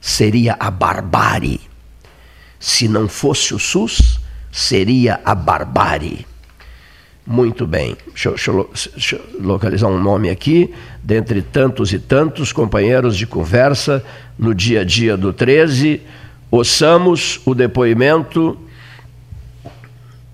[0.00, 1.60] seria a barbárie.
[2.60, 4.20] Se não fosse o SUS,
[4.52, 6.26] seria a barbárie.
[7.26, 11.98] Muito bem, deixa eu, deixa, eu, deixa eu, localizar um nome aqui, dentre tantos e
[11.98, 14.04] tantos companheiros de conversa
[14.36, 16.02] no dia a dia do 13,
[16.52, 18.58] ouçamos o depoimento,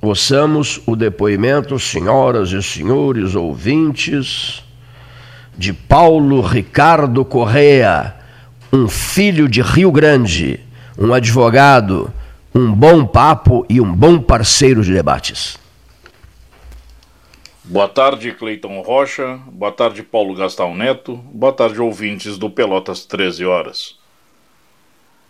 [0.03, 4.65] ouçamos o depoimento, senhoras e senhores ouvintes,
[5.57, 8.17] de Paulo Ricardo Correa,
[8.73, 10.59] um filho de Rio Grande,
[10.99, 12.13] um advogado,
[12.53, 15.57] um bom papo e um bom parceiro de debates.
[17.63, 19.39] Boa tarde, Cleiton Rocha.
[19.53, 21.17] Boa tarde, Paulo Gastão Neto.
[21.33, 23.98] Boa tarde, ouvintes do Pelotas 13 Horas.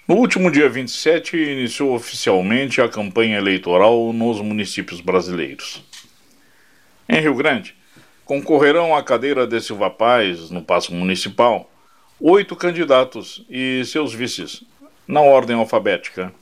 [0.08, 5.84] No último dia 27, iniciou oficialmente a campanha eleitoral nos municípios brasileiros.
[7.06, 7.74] Em Rio Grande,
[8.24, 11.70] concorrerão à cadeira de Silva Paz, no Paço Municipal,
[12.18, 14.64] oito candidatos e seus vices,
[15.06, 16.32] na ordem alfabética.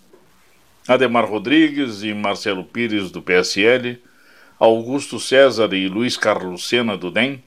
[0.86, 4.00] Ademar Rodrigues e Marcelo Pires, do PSL,
[4.60, 7.42] Augusto César e Luiz Carlos Sena, do DEM,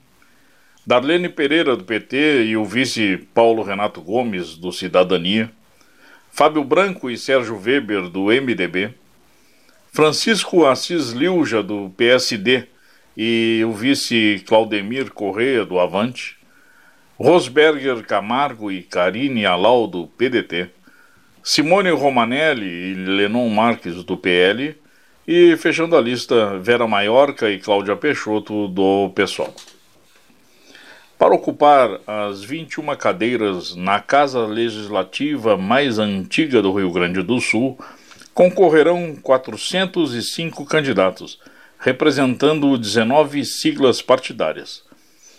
[0.86, 5.50] Darlene Pereira, do PT, e o vice Paulo Renato Gomes, do Cidadania,
[6.32, 8.94] Fábio Branco e Sérgio Weber, do MDB,
[9.92, 12.68] Francisco Assis Liuja, do PSD,
[13.18, 16.38] e o vice Claudemir Correia, do Avante,
[17.18, 20.70] Rosberger Camargo e Karine Alau, do PDT,
[21.44, 24.76] Simone Romanelli e Lenon Marques, do PL,
[25.28, 29.54] e fechando a lista, Vera Maiorca e Cláudia Peixoto, do PSOL.
[31.20, 37.78] Para ocupar as 21 cadeiras na Casa Legislativa mais antiga do Rio Grande do Sul,
[38.34, 41.38] concorrerão 405 candidatos,
[41.78, 44.82] representando 19 siglas partidárias,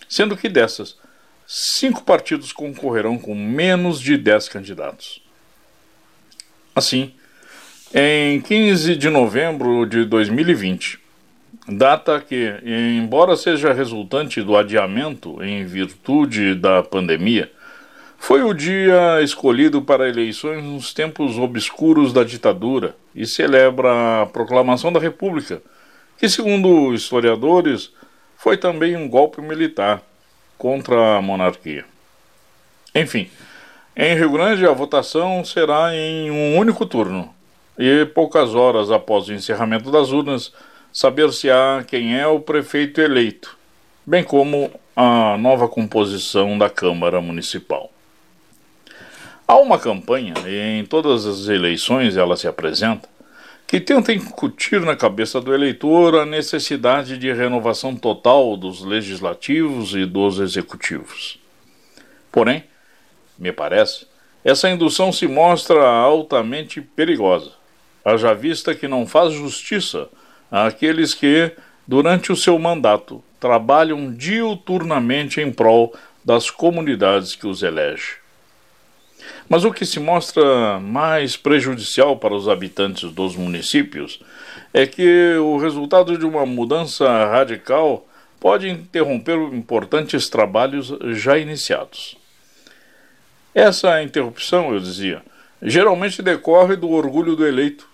[0.07, 0.99] sendo que dessas,
[1.47, 5.23] cinco partidos concorrerão com menos de 10 candidatos.
[6.77, 7.15] Assim,
[7.95, 11.00] em 15 de novembro de 2020,
[11.67, 12.55] data que,
[12.97, 17.51] embora seja resultante do adiamento em virtude da pandemia,
[18.19, 24.93] foi o dia escolhido para eleições nos tempos obscuros da ditadura e celebra a proclamação
[24.93, 25.63] da República,
[26.19, 27.91] que, segundo historiadores,
[28.37, 30.03] foi também um golpe militar
[30.59, 31.85] contra a monarquia.
[32.95, 33.31] Enfim,
[33.97, 37.35] em Rio Grande a votação será em um único turno
[37.79, 40.53] e poucas horas após o encerramento das urnas,
[40.93, 43.57] saber-se-á quem é o prefeito eleito,
[44.05, 47.91] bem como a nova composição da Câmara Municipal.
[49.47, 53.09] Há uma campanha, e em todas as eleições ela se apresenta,
[53.67, 60.05] que tenta incutir na cabeça do eleitor a necessidade de renovação total dos legislativos e
[60.05, 61.39] dos executivos.
[62.33, 62.65] Porém,
[63.39, 64.07] me parece,
[64.45, 67.61] essa indução se mostra altamente perigosa
[68.05, 70.09] haja vista que não faz justiça
[70.51, 71.53] àqueles que,
[71.87, 75.95] durante o seu mandato, trabalham diuturnamente em prol
[76.25, 78.21] das comunidades que os elege.
[79.49, 84.21] Mas o que se mostra mais prejudicial para os habitantes dos municípios
[84.73, 88.07] é que o resultado de uma mudança radical
[88.39, 92.17] pode interromper importantes trabalhos já iniciados.
[93.55, 95.23] Essa interrupção, eu dizia,
[95.61, 97.90] geralmente decorre do orgulho do eleito,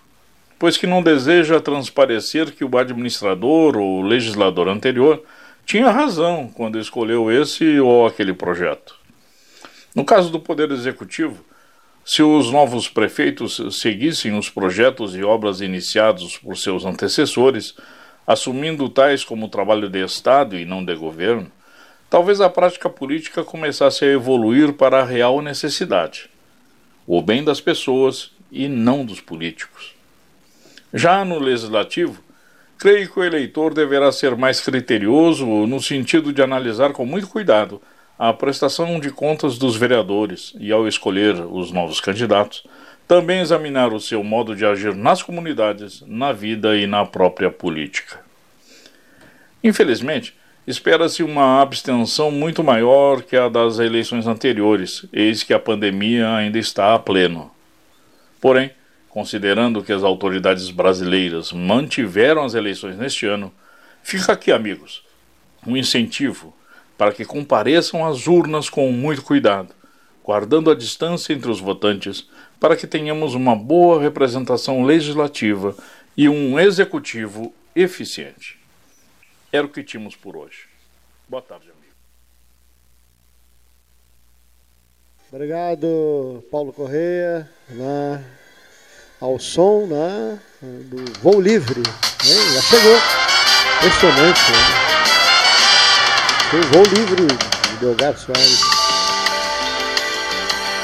[0.58, 5.22] pois que não deseja transparecer que o administrador ou legislador anterior
[5.64, 8.96] tinha razão quando escolheu esse ou aquele projeto.
[9.94, 11.44] No caso do Poder Executivo,
[12.04, 17.74] se os novos prefeitos seguissem os projetos e obras iniciados por seus antecessores,
[18.24, 21.50] assumindo tais como trabalho de Estado e não de governo,
[22.08, 26.30] talvez a prática política começasse a evoluir para a real necessidade,
[27.06, 29.95] o bem das pessoas e não dos políticos.
[30.96, 32.24] Já no legislativo,
[32.78, 37.82] creio que o eleitor deverá ser mais criterioso no sentido de analisar com muito cuidado
[38.18, 42.64] a prestação de contas dos vereadores e, ao escolher os novos candidatos,
[43.06, 48.18] também examinar o seu modo de agir nas comunidades, na vida e na própria política.
[49.62, 50.34] Infelizmente,
[50.66, 56.58] espera-se uma abstenção muito maior que a das eleições anteriores, eis que a pandemia ainda
[56.58, 57.50] está a pleno.
[58.40, 58.70] Porém,
[59.16, 63.50] considerando que as autoridades brasileiras mantiveram as eleições neste ano,
[64.02, 65.02] fica aqui, amigos,
[65.66, 66.54] um incentivo
[66.98, 69.74] para que compareçam às urnas com muito cuidado,
[70.22, 72.28] guardando a distância entre os votantes,
[72.60, 75.74] para que tenhamos uma boa representação legislativa
[76.14, 78.58] e um executivo eficiente.
[79.50, 80.66] Era o que tínhamos por hoje.
[81.26, 81.86] Boa tarde, amigo.
[85.32, 88.22] Obrigado, Paulo Correia, né,
[89.20, 91.80] ao som né, do Voo Livre.
[91.80, 92.98] Né, já chegou.
[93.78, 94.52] Impressionante.
[94.52, 94.58] Né?
[96.50, 98.60] Foi o Voo Livre de Delgado Soares.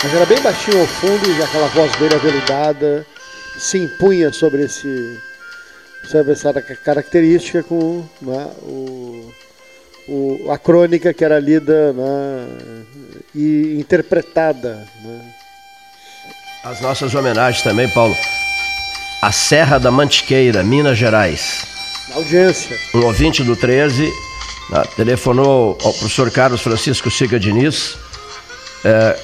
[0.03, 3.07] Mas era bem baixinho ao fundo e aquela voz dele aveludada
[3.59, 5.21] se impunha sobre esse
[6.11, 9.33] sobre essa característica com né, o,
[10.09, 12.49] o, a crônica que era lida né,
[13.35, 14.85] e interpretada.
[15.05, 15.35] Né.
[16.65, 18.17] As nossas homenagens também, Paulo.
[19.21, 21.67] A Serra da Mantiqueira, Minas Gerais.
[22.09, 22.79] Na audiência.
[22.95, 24.05] Um ouvinte do 13
[24.71, 27.99] né, telefonou ao professor Carlos Francisco Siga Diniz,
[28.85, 29.19] é,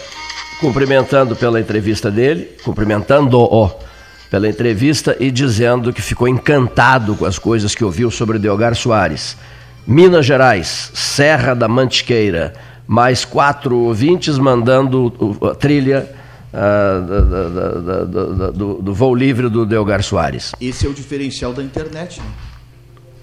[0.58, 3.70] cumprimentando pela entrevista dele, cumprimentando-o
[4.28, 9.36] pela entrevista e dizendo que ficou encantado com as coisas que ouviu sobre Delgar Soares.
[9.86, 12.52] Minas Gerais, Serra da Mantiqueira,
[12.84, 16.17] mais quatro ouvintes mandando a trilha
[16.52, 17.48] da, da,
[18.04, 20.52] da, do, do, voo livre do Delgar Soares.
[20.60, 22.26] Esse é o diferencial da internet, né?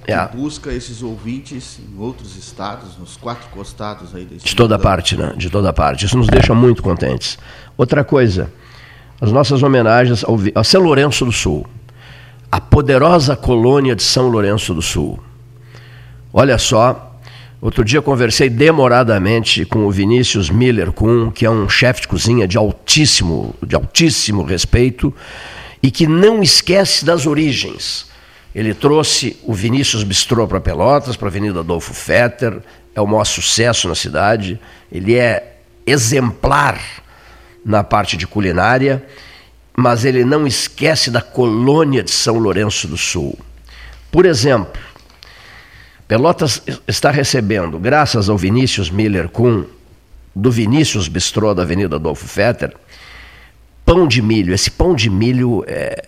[0.08, 0.28] É.
[0.28, 5.34] Que busca esses ouvintes em outros estados, nos quatro costados aí De toda parte, né?
[5.36, 6.06] De toda parte.
[6.06, 7.40] Isso nos deixa muito contentes.
[7.76, 8.52] Outra coisa,
[9.20, 11.66] as nossas homenagens ao, ao São Lourenço do Sul,
[12.52, 15.20] a poderosa colônia de São Lourenço do Sul.
[16.32, 17.15] Olha só,
[17.66, 22.48] outro dia conversei demoradamente com o Vinícius Miller Kuhn, que é um chefe de cozinha
[22.48, 25.14] de altíssimo, de altíssimo respeito
[25.82, 28.06] e que não esquece das origens.
[28.54, 32.60] Ele trouxe o Vinícius Bistrô para Pelotas, para a Avenida Adolfo Fetter,
[32.94, 34.60] é o maior sucesso na cidade.
[34.92, 36.80] Ele é exemplar
[37.66, 39.04] na parte de culinária,
[39.76, 43.38] mas ele não esquece da colônia de São Lourenço do Sul.
[44.12, 44.80] Por exemplo,
[46.08, 49.64] Pelotas está recebendo, graças ao Vinícius Miller Kuhn,
[50.36, 52.76] do Vinícius Bistrô da Avenida Adolfo Fetter,
[53.86, 54.54] pão de milho.
[54.54, 56.08] Esse pão de milho é,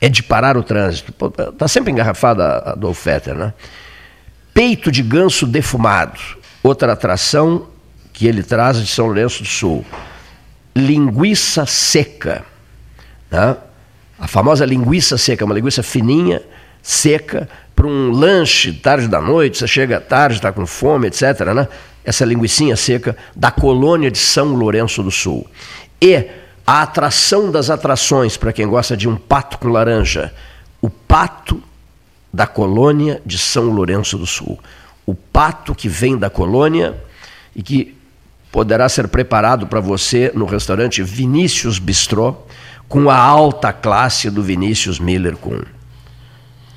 [0.00, 1.14] é de parar o trânsito.
[1.52, 3.52] Está sempre engarrafada a Adolfo Fetter, né?
[4.52, 6.18] Peito de ganso defumado,
[6.62, 7.68] outra atração
[8.12, 9.84] que ele traz de São Lourenço do Sul
[10.74, 12.44] linguiça seca.
[13.30, 13.56] Né?
[14.18, 16.42] A famosa linguiça seca, uma linguiça fininha,
[16.82, 17.48] seca,
[17.80, 21.40] para um lanche tarde da noite, você chega tarde, está com fome, etc.
[21.54, 21.66] Né?
[22.04, 25.46] Essa linguiçinha seca da colônia de São Lourenço do Sul.
[25.98, 26.26] E
[26.66, 30.30] a atração das atrações, para quem gosta de um pato com laranja,
[30.82, 31.62] o pato
[32.30, 34.58] da colônia de São Lourenço do Sul.
[35.06, 36.94] O pato que vem da colônia
[37.56, 37.96] e que
[38.52, 42.36] poderá ser preparado para você no restaurante Vinícius Bistrô,
[42.90, 45.62] com a alta classe do Vinícius Miller com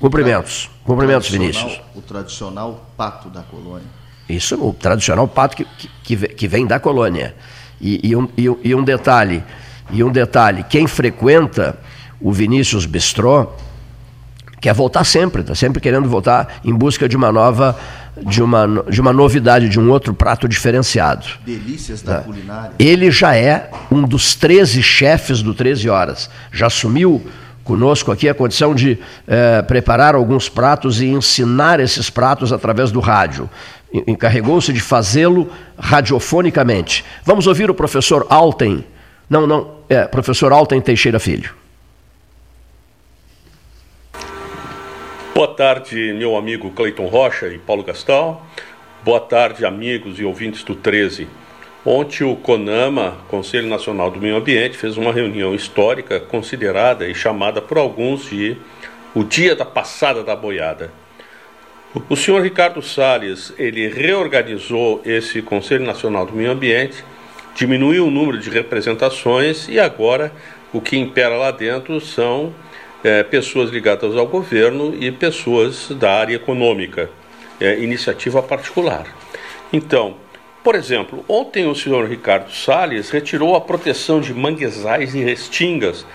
[0.04, 0.68] Cumprimentos.
[0.84, 1.80] Cumprimentos, Vinícius.
[1.94, 3.86] O tradicional pato da colônia.
[4.28, 5.66] Isso, o tradicional pato que,
[6.02, 7.34] que, que vem da colônia.
[7.80, 9.42] E, e, um, e, um detalhe,
[9.90, 11.78] e um detalhe, quem frequenta
[12.20, 13.50] o Vinícius Bistrô
[14.60, 17.74] quer voltar sempre, está sempre querendo voltar em busca de uma nova
[18.14, 21.26] de uma, de uma novidade, de um outro prato diferenciado.
[21.46, 22.20] Delícias da é.
[22.20, 22.72] culinária.
[22.78, 26.28] Ele já é um dos 13 chefes do 13 Horas.
[26.52, 27.26] Já assumiu
[27.64, 33.00] conosco aqui a condição de é, preparar alguns pratos e ensinar esses pratos através do
[33.00, 33.48] rádio.
[34.06, 37.04] Encarregou-se de fazê-lo radiofonicamente.
[37.24, 38.84] Vamos ouvir o professor Alten.
[39.28, 41.54] Não, não, é, professor Alten Teixeira Filho.
[45.34, 48.46] Boa tarde, meu amigo Cleiton Rocha e Paulo Gastal.
[49.02, 51.26] Boa tarde, amigos e ouvintes do 13.
[51.86, 57.60] Ontem o CONAMA, Conselho Nacional do Meio Ambiente, fez uma reunião histórica considerada e chamada
[57.60, 58.56] por alguns de
[59.14, 60.90] o Dia da Passada da Boiada.
[62.08, 67.04] O senhor Ricardo Salles, ele reorganizou esse Conselho Nacional do Meio Ambiente,
[67.54, 70.32] diminuiu o número de representações e agora
[70.72, 72.54] o que impera lá dentro são
[73.04, 77.10] é, pessoas ligadas ao governo e pessoas da área econômica,
[77.60, 79.04] é, iniciativa particular.
[79.70, 80.23] Então,
[80.64, 86.06] por exemplo, ontem o senhor Ricardo Salles retirou a proteção de manguezais e restingas.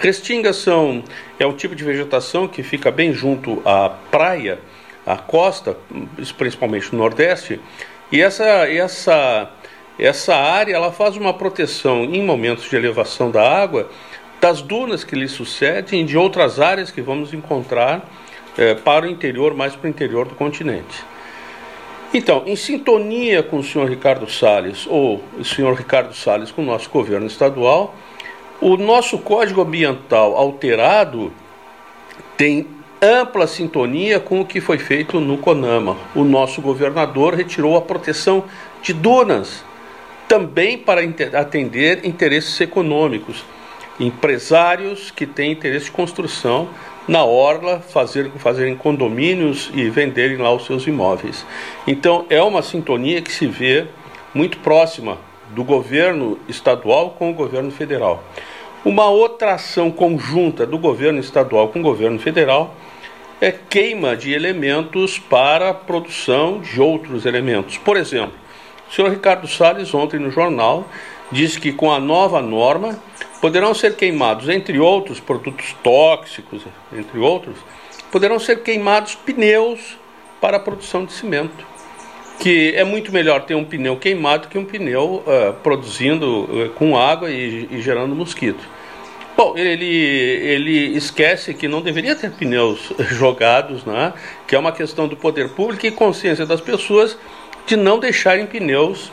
[0.00, 1.04] Restingas são
[1.38, 4.58] é um tipo de vegetação que fica bem junto à praia,
[5.06, 5.76] à costa,
[6.36, 7.60] principalmente no Nordeste,
[8.10, 9.48] e essa essa
[9.96, 13.88] essa área ela faz uma proteção em momentos de elevação da água
[14.40, 18.10] das dunas que lhe sucedem e de outras áreas que vamos encontrar
[18.58, 21.13] é, para o interior, mais para o interior do continente.
[22.16, 26.64] Então, em sintonia com o senhor Ricardo Salles, ou o senhor Ricardo Salles com o
[26.64, 27.92] nosso governo estadual,
[28.60, 31.32] o nosso Código Ambiental alterado
[32.36, 32.68] tem
[33.02, 35.96] ampla sintonia com o que foi feito no CONAMA.
[36.14, 38.44] O nosso governador retirou a proteção
[38.80, 39.64] de dunas,
[40.28, 41.00] também para
[41.36, 43.44] atender interesses econômicos
[43.98, 46.68] empresários que têm interesse de construção
[47.06, 51.44] na orla, fazer, fazerem condomínios e venderem lá os seus imóveis.
[51.86, 53.86] Então é uma sintonia que se vê
[54.34, 55.18] muito próxima
[55.50, 58.24] do governo estadual com o governo federal.
[58.84, 62.74] Uma outra ação conjunta do governo estadual com o governo federal
[63.40, 67.78] é queima de elementos para a produção de outros elementos.
[67.78, 68.34] Por exemplo,
[68.88, 70.88] o senhor Ricardo Salles, ontem no jornal,
[71.30, 72.98] disse que com a nova norma
[73.40, 77.56] poderão ser queimados, entre outros produtos tóxicos, entre outros,
[78.10, 79.98] poderão ser queimados pneus
[80.40, 81.66] para a produção de cimento.
[82.38, 86.96] Que é muito melhor ter um pneu queimado que um pneu uh, produzindo uh, com
[86.96, 88.64] água e, e, gerando mosquito.
[89.36, 94.12] Bom, ele, ele esquece que não deveria ter pneus jogados, né?
[94.46, 97.16] que é uma questão do poder público e consciência das pessoas
[97.66, 99.10] de não deixarem pneus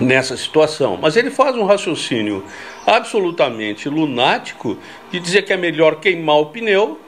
[0.00, 0.98] nessa situação.
[1.00, 2.44] Mas ele faz um raciocínio
[2.86, 4.76] absolutamente lunático
[5.10, 6.98] de dizer que é melhor queimar o pneu,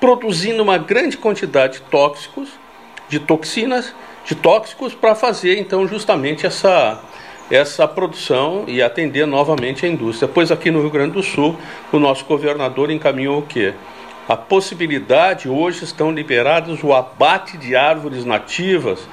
[0.00, 2.50] produzindo uma grande quantidade de tóxicos,
[3.08, 3.94] de toxinas,
[4.24, 7.02] de tóxicos, para fazer então justamente essa
[7.50, 10.30] essa produção e atender novamente a indústria.
[10.32, 11.56] Pois aqui no Rio Grande do Sul,
[11.90, 13.72] o nosso governador encaminhou o quê?
[14.28, 19.08] A possibilidade, hoje estão liberados o abate de árvores nativas,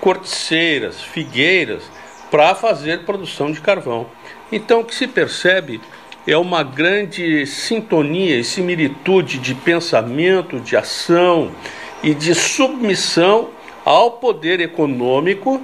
[0.00, 1.82] corticeiras, figueiras,
[2.30, 4.06] para fazer produção de carvão.
[4.50, 5.80] Então, o que se percebe
[6.26, 11.50] é uma grande sintonia e similitude de pensamento, de ação
[12.02, 13.50] e de submissão
[13.84, 15.60] ao poder econômico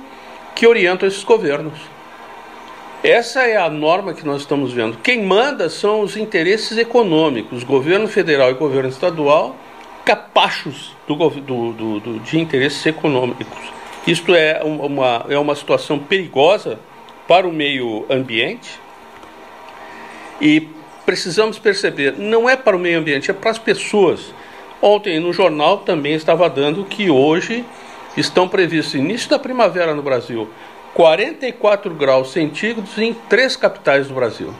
[0.55, 1.79] que orienta esses governos.
[3.03, 4.99] Essa é a norma que nós estamos vendo.
[4.99, 9.57] Quem manda são os interesses econômicos, governo federal e governo estadual,
[10.05, 13.80] capachos do, do, do, de interesses econômicos.
[14.07, 16.79] Isto é uma, é uma situação perigosa
[17.29, 18.81] para o meio ambiente
[20.41, 20.69] e
[21.05, 24.33] precisamos perceber, não é para o meio ambiente, é para as pessoas.
[24.81, 27.65] Ontem no jornal também estava dando que hoje
[28.17, 30.49] estão previstos início da primavera no Brasil
[30.95, 34.53] 44 graus centígrados em três capitais do Brasil.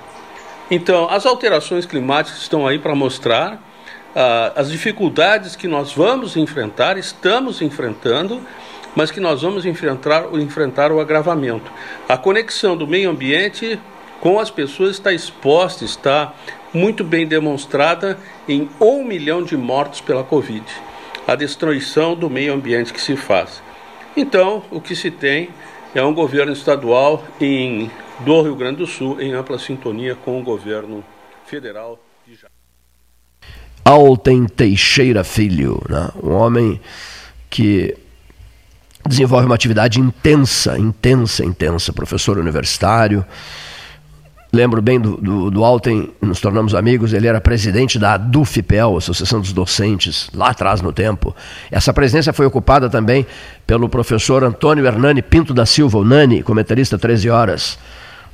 [0.71, 6.97] Então, as alterações climáticas estão aí para mostrar uh, as dificuldades que nós vamos enfrentar,
[6.97, 8.41] estamos enfrentando
[8.95, 11.71] mas que nós vamos enfrentar, enfrentar o agravamento.
[12.09, 13.79] A conexão do meio ambiente
[14.21, 16.35] com as pessoas está exposta, está
[16.73, 18.19] muito bem demonstrada
[18.49, 20.65] em um milhão de mortos pela Covid.
[21.27, 23.63] A destruição do meio ambiente que se faz.
[24.17, 25.51] Então, o que se tem
[25.95, 27.91] é um governo estadual em,
[28.21, 31.05] do Rio Grande do Sul em ampla sintonia com o governo
[31.47, 31.99] federal.
[32.27, 32.39] De...
[33.85, 36.09] Alten Teixeira Filho, né?
[36.23, 36.81] um homem
[37.49, 37.97] que
[39.07, 43.25] desenvolve uma atividade intensa, intensa, intensa, professor universitário.
[44.53, 49.41] Lembro bem do, do, do Alten, nos tornamos amigos, ele era presidente da ADUFPEL, Associação
[49.41, 51.35] dos Docentes, lá atrás no tempo.
[51.71, 53.25] Essa presidência foi ocupada também
[53.65, 57.79] pelo professor Antônio Hernani Pinto da Silva, o Nani, comentarista 13 horas.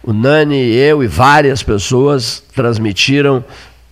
[0.03, 3.45] O Nani, eu e várias pessoas transmitiram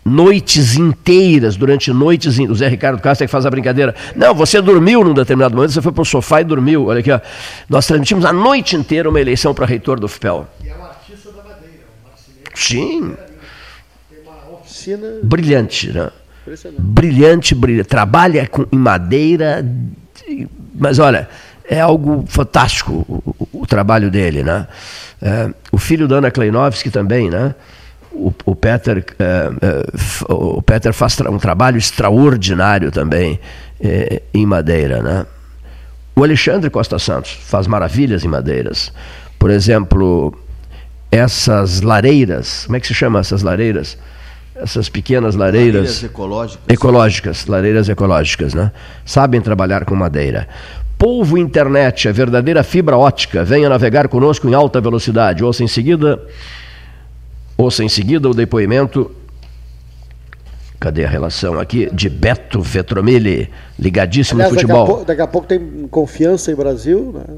[0.05, 2.39] noites inteiras, durante noites.
[2.39, 3.95] O Zé Ricardo Castro é que faz a brincadeira.
[4.15, 6.87] Não, você dormiu num determinado momento, você foi para o sofá e dormiu.
[6.87, 7.21] Olha aqui, ó.
[7.69, 10.47] Nós transmitimos a noite inteira uma eleição para reitor do FPEL.
[10.63, 13.15] E é um artista da madeira, um Sim.
[14.11, 15.09] Tem uma oficina.
[15.23, 16.11] Brilhante, né?
[16.79, 17.89] Brilhante, brilhante.
[17.89, 19.65] Trabalha com, em madeira,
[20.75, 21.27] mas olha,
[21.67, 24.67] é algo fantástico o, o, o trabalho dele, né?
[25.23, 27.55] É, o filho da Ana Kleinovski também, né?
[28.15, 33.41] O, o, Peter, uh, uh, o Peter faz um trabalho extraordinário também
[33.81, 35.03] uh, em madeira.
[35.03, 35.27] Né?
[36.17, 38.93] O Alexandre Costa Santos faz maravilhas em madeiras.
[39.39, 40.33] Por exemplo,
[41.11, 43.99] essas lareiras, como é que se chama essas lareiras?
[44.57, 46.65] Essas pequenas lareiras, lareiras ecológicas.
[46.69, 48.71] ecológicas, lareiras ecológicas, né?
[49.05, 50.49] Sabem trabalhar com madeira.
[50.97, 53.45] Polvo Internet, a verdadeira fibra ótica.
[53.45, 55.43] Venha navegar conosco em alta velocidade.
[55.43, 56.23] Ouça em seguida
[57.57, 59.11] Ouça em seguida o depoimento.
[60.81, 61.89] Cadê a relação aqui?
[61.93, 64.85] De Beto Vetromilli, ligadíssimo Aliás, no futebol.
[64.85, 67.37] Daqui a, pouco, daqui a pouco tem confiança em Brasil, né?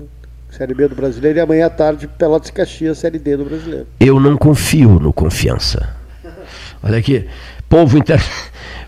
[0.51, 3.87] Série B do Brasileiro, e amanhã à tarde Pelotas e Caxias, Série D do Brasileiro.
[4.01, 5.95] Eu não confio no confiança.
[6.83, 7.29] Olha aqui.
[7.69, 8.23] Povo, inter...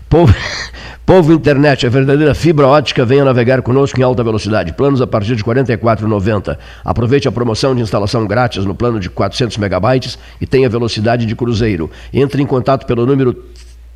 [0.09, 0.33] Povo...
[1.09, 4.73] Povo Internet, a verdadeira fibra ótica, venha navegar conosco em alta velocidade.
[4.73, 6.55] Planos a partir de R$ 44,90.
[6.85, 11.35] Aproveite a promoção de instalação grátis no plano de 400 megabytes e tenha velocidade de
[11.35, 11.89] cruzeiro.
[12.13, 13.43] Entre em contato pelo número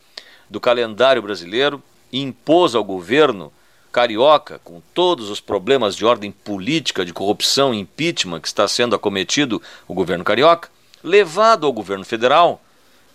[0.50, 1.82] do calendário brasileiro,
[2.12, 3.50] impôs ao governo
[3.94, 8.94] carioca, com todos os problemas de ordem política, de corrupção e impeachment que está sendo
[8.94, 10.70] acometido o governo carioca,
[11.02, 12.62] levado ao governo federal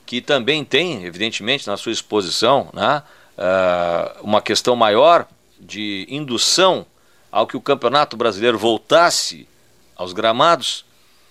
[0.07, 3.03] que também tem, evidentemente, na sua exposição, né,
[3.39, 5.27] uh, uma questão maior
[5.59, 6.85] de indução
[7.31, 9.49] ao que o Campeonato Brasileiro voltasse
[9.97, 10.85] aos gramados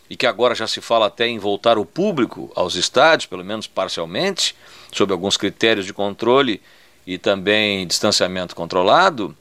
[0.10, 3.68] e que agora já se fala até em voltar o público aos estádios, pelo menos
[3.68, 4.56] parcialmente,
[4.92, 6.62] sob alguns critérios de controle
[7.06, 9.36] e também distanciamento controlado,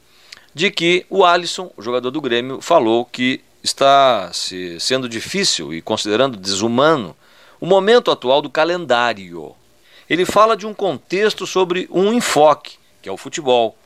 [0.55, 5.83] de que o Alisson, o jogador do Grêmio, falou que está se, sendo difícil e
[5.83, 7.17] considerando desumano
[7.61, 9.55] o momento atual do calendário.
[10.09, 13.77] Ele fala de um contexto sobre um enfoque, que é o futebol.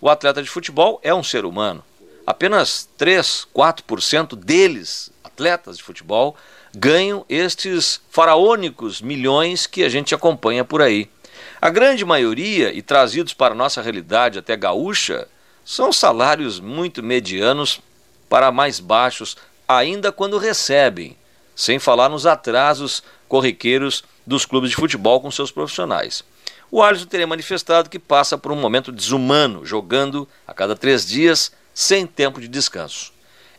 [0.00, 1.84] O atleta de futebol é um ser humano.
[2.26, 6.36] Apenas 3, 4% deles, atletas de futebol,
[6.74, 11.10] ganham estes faraônicos milhões que a gente acompanha por aí.
[11.60, 15.28] A grande maioria, e trazidos para a nossa realidade até gaúcha,
[15.64, 17.80] são salários muito medianos
[18.28, 19.36] para mais baixos,
[19.66, 21.16] ainda quando recebem,
[21.54, 26.24] sem falar nos atrasos corriqueiros dos clubes de futebol com seus profissionais.
[26.70, 31.52] O Alisson teria manifestado que passa por um momento desumano, jogando a cada três dias,
[31.72, 33.12] sem tempo de descanso.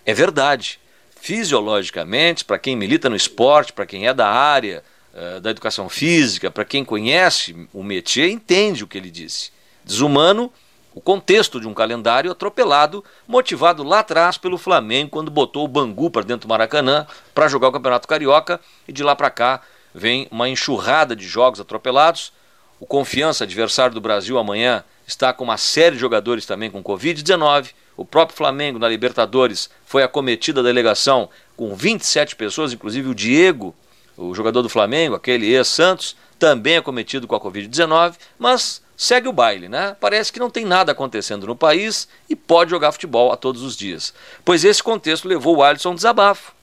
[0.06, 0.80] É verdade.
[1.20, 4.84] Fisiologicamente, para quem milita no esporte, para quem é da área
[5.14, 9.52] uh, da educação física, para quem conhece o métier, entende o que ele disse.
[9.84, 10.52] Desumano
[10.98, 16.10] o contexto de um calendário atropelado, motivado lá atrás pelo Flamengo, quando botou o Bangu
[16.10, 17.06] para dentro do Maracanã
[17.36, 19.62] para jogar o Campeonato Carioca, e de lá para cá
[19.94, 22.34] vem uma enxurrada de jogos atropelados.
[22.80, 27.74] O Confiança, adversário do Brasil amanhã, está com uma série de jogadores também com Covid-19.
[27.96, 33.76] O próprio Flamengo, na Libertadores, foi acometida a delegação com 27 pessoas, inclusive o Diego,
[34.18, 39.70] o jogador do Flamengo, aquele ex-Santos, também acometido com a Covid-19, mas segue o baile,
[39.70, 39.96] né?
[40.00, 43.78] Parece que não tem nada acontecendo no país e pode jogar futebol a todos os
[43.78, 44.14] dias.
[44.44, 46.58] Pois esse contexto levou o Alisson a um desabafo.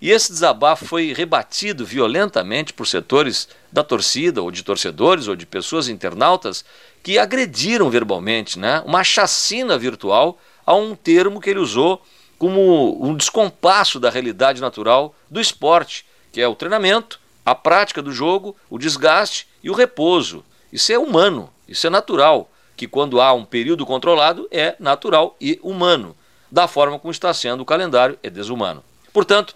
[0.00, 5.44] E esse desabafo foi rebatido violentamente por setores da torcida, ou de torcedores, ou de
[5.44, 6.64] pessoas internautas
[7.02, 8.82] que agrediram verbalmente, né?
[8.86, 12.02] Uma chacina virtual a um termo que ele usou
[12.38, 18.12] como um descompasso da realidade natural do esporte, que é o treinamento, a prática do
[18.12, 20.42] jogo, o desgaste e o repouso.
[20.72, 25.58] Isso é humano, isso é natural, que quando há um período controlado é natural e
[25.62, 26.16] humano.
[26.50, 28.82] Da forma como está sendo o calendário, é desumano.
[29.12, 29.54] Portanto,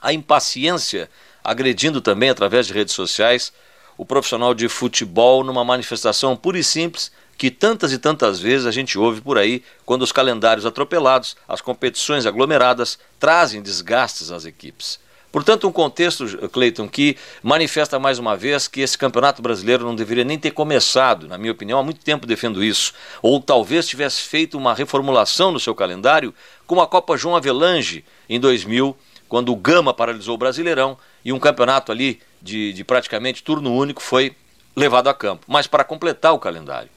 [0.00, 1.08] a impaciência
[1.42, 3.52] agredindo também através de redes sociais
[3.96, 8.70] o profissional de futebol numa manifestação pura e simples que tantas e tantas vezes a
[8.70, 15.00] gente ouve por aí quando os calendários atropelados, as competições aglomeradas trazem desgastes às equipes.
[15.38, 20.24] Portanto, um contexto, Cleiton, que manifesta mais uma vez que esse campeonato brasileiro não deveria
[20.24, 22.92] nem ter começado, na minha opinião, há muito tempo defendo isso.
[23.22, 26.34] Ou talvez tivesse feito uma reformulação no seu calendário,
[26.66, 28.96] como a Copa João Avelange em 2000,
[29.28, 34.02] quando o Gama paralisou o Brasileirão e um campeonato ali de, de praticamente turno único
[34.02, 34.34] foi
[34.74, 35.44] levado a campo.
[35.46, 36.90] Mas para completar o calendário.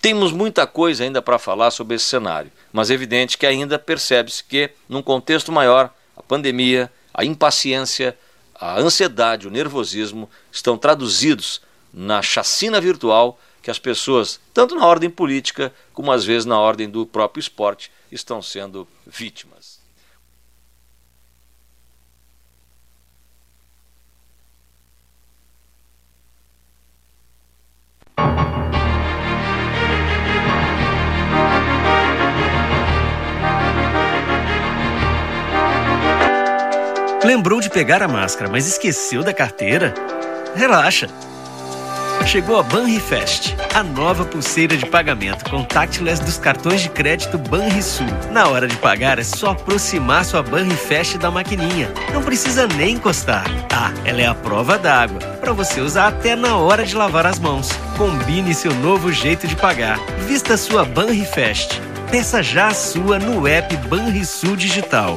[0.00, 4.44] Temos muita coisa ainda para falar sobre esse cenário, mas é evidente que ainda percebe-se
[4.44, 8.16] que, num contexto maior, a pandemia, a impaciência,
[8.54, 11.60] a ansiedade, o nervosismo estão traduzidos
[11.92, 16.88] na chacina virtual que as pessoas, tanto na ordem política como às vezes na ordem
[16.88, 19.59] do próprio esporte, estão sendo vítimas.
[37.30, 39.94] Lembrou de pegar a máscara, mas esqueceu da carteira?
[40.56, 41.06] Relaxa!
[42.26, 48.08] Chegou a Banrifest, a nova pulseira de pagamento contactless dos cartões de crédito Banrisul.
[48.32, 51.88] Na hora de pagar é só aproximar sua Banrifest da maquininha.
[52.12, 53.44] Não precisa nem encostar.
[53.72, 57.38] Ah, ela é a prova d'água, para você usar até na hora de lavar as
[57.38, 57.70] mãos.
[57.96, 60.00] Combine seu novo jeito de pagar.
[60.26, 61.80] Vista sua Banrifest.
[62.10, 65.16] Peça já a sua no app Banrisul Digital.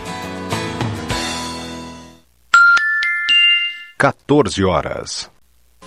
[4.01, 5.29] 14 horas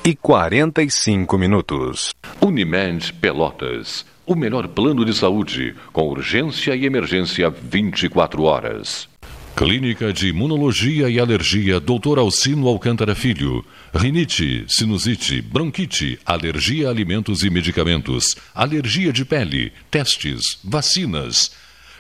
[0.05, 2.15] e 45 minutos.
[2.41, 4.07] Unimed Pelotas.
[4.25, 9.09] O melhor plano de saúde, com urgência e emergência 24 horas.
[9.57, 12.21] Clínica de Imunologia e Alergia Dr.
[12.21, 13.65] Alcino Alcântara Filho.
[13.93, 21.51] Rinite, sinusite, bronquite, alergia a alimentos e medicamentos, alergia de pele, testes, vacinas.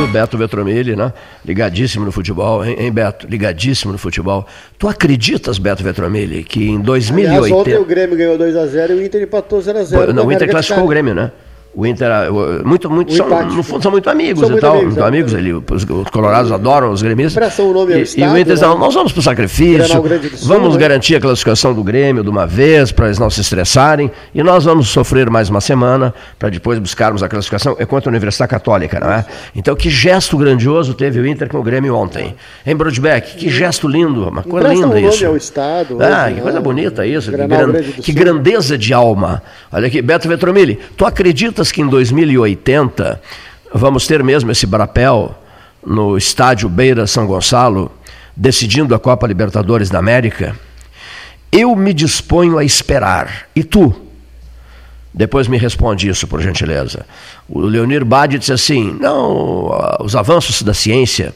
[0.00, 1.12] Do Beto Vetromilli, né?
[1.44, 3.26] Ligadíssimo no futebol, hein, hein, Beto?
[3.26, 4.46] Ligadíssimo no futebol.
[4.78, 7.44] Tu acreditas, Beto Vetromilli, que em 2080...
[7.44, 10.12] Aliás, ontem o Grêmio ganhou 2x0 e o Inter empatou 0x0.
[10.12, 11.30] Não, o Inter classificou o Grêmio, né?
[11.72, 12.08] O Inter,
[12.64, 14.72] muito, muito, são, no fundo, são muito amigos são e tal.
[14.72, 15.32] Amigos, muito amigos.
[15.34, 17.58] Ele, os, os, colorados adoram os gremistas.
[17.60, 18.74] O nome e, estado, e o Inter né?
[18.74, 20.02] nós vamos para o sacrifício,
[20.46, 20.80] vamos né?
[20.80, 24.64] garantir a classificação do Grêmio de uma vez, para eles não se estressarem, e nós
[24.64, 27.76] vamos sofrer mais uma semana para depois buscarmos a classificação.
[27.78, 29.24] É contra a Universidade Católica, não é?
[29.54, 32.34] Então, que gesto grandioso teve o Inter com o Grêmio ontem.
[32.66, 35.24] Em Broadback, que gesto lindo, uma coisa linda um isso.
[35.24, 36.64] Ao estado, ah, hoje, que coisa né?
[36.64, 39.40] bonita isso, que, gran, que grandeza de alma.
[39.70, 41.06] Olha aqui, Beto Vetromilli, tu
[41.60, 43.22] acreditas que em 2008 80,
[43.72, 45.36] vamos ter mesmo esse brapel
[45.84, 47.92] no estádio Beira São Gonçalo,
[48.36, 50.56] decidindo a Copa Libertadores da América,
[51.52, 53.46] eu me disponho a esperar.
[53.54, 53.94] E tu?
[55.12, 57.04] Depois me responde isso, por gentileza.
[57.48, 59.70] O Leonir Bade disse assim: não,
[60.00, 61.34] os avanços da ciência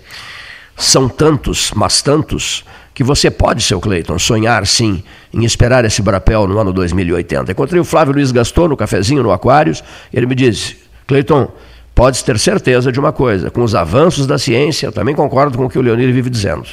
[0.76, 2.64] são tantos, mas tantos,
[2.94, 5.02] que você pode, seu Cleiton, sonhar sim
[5.32, 7.50] em esperar esse brapel no ano 2080.
[7.50, 10.76] Encontrei o Flávio Luiz Gaston no cafezinho no Aquários, ele me disse:
[11.06, 11.52] Cleiton,
[11.94, 15.70] pode ter certeza de uma coisa: com os avanços da ciência, também concordo com o
[15.70, 16.64] que o Leonir vive dizendo,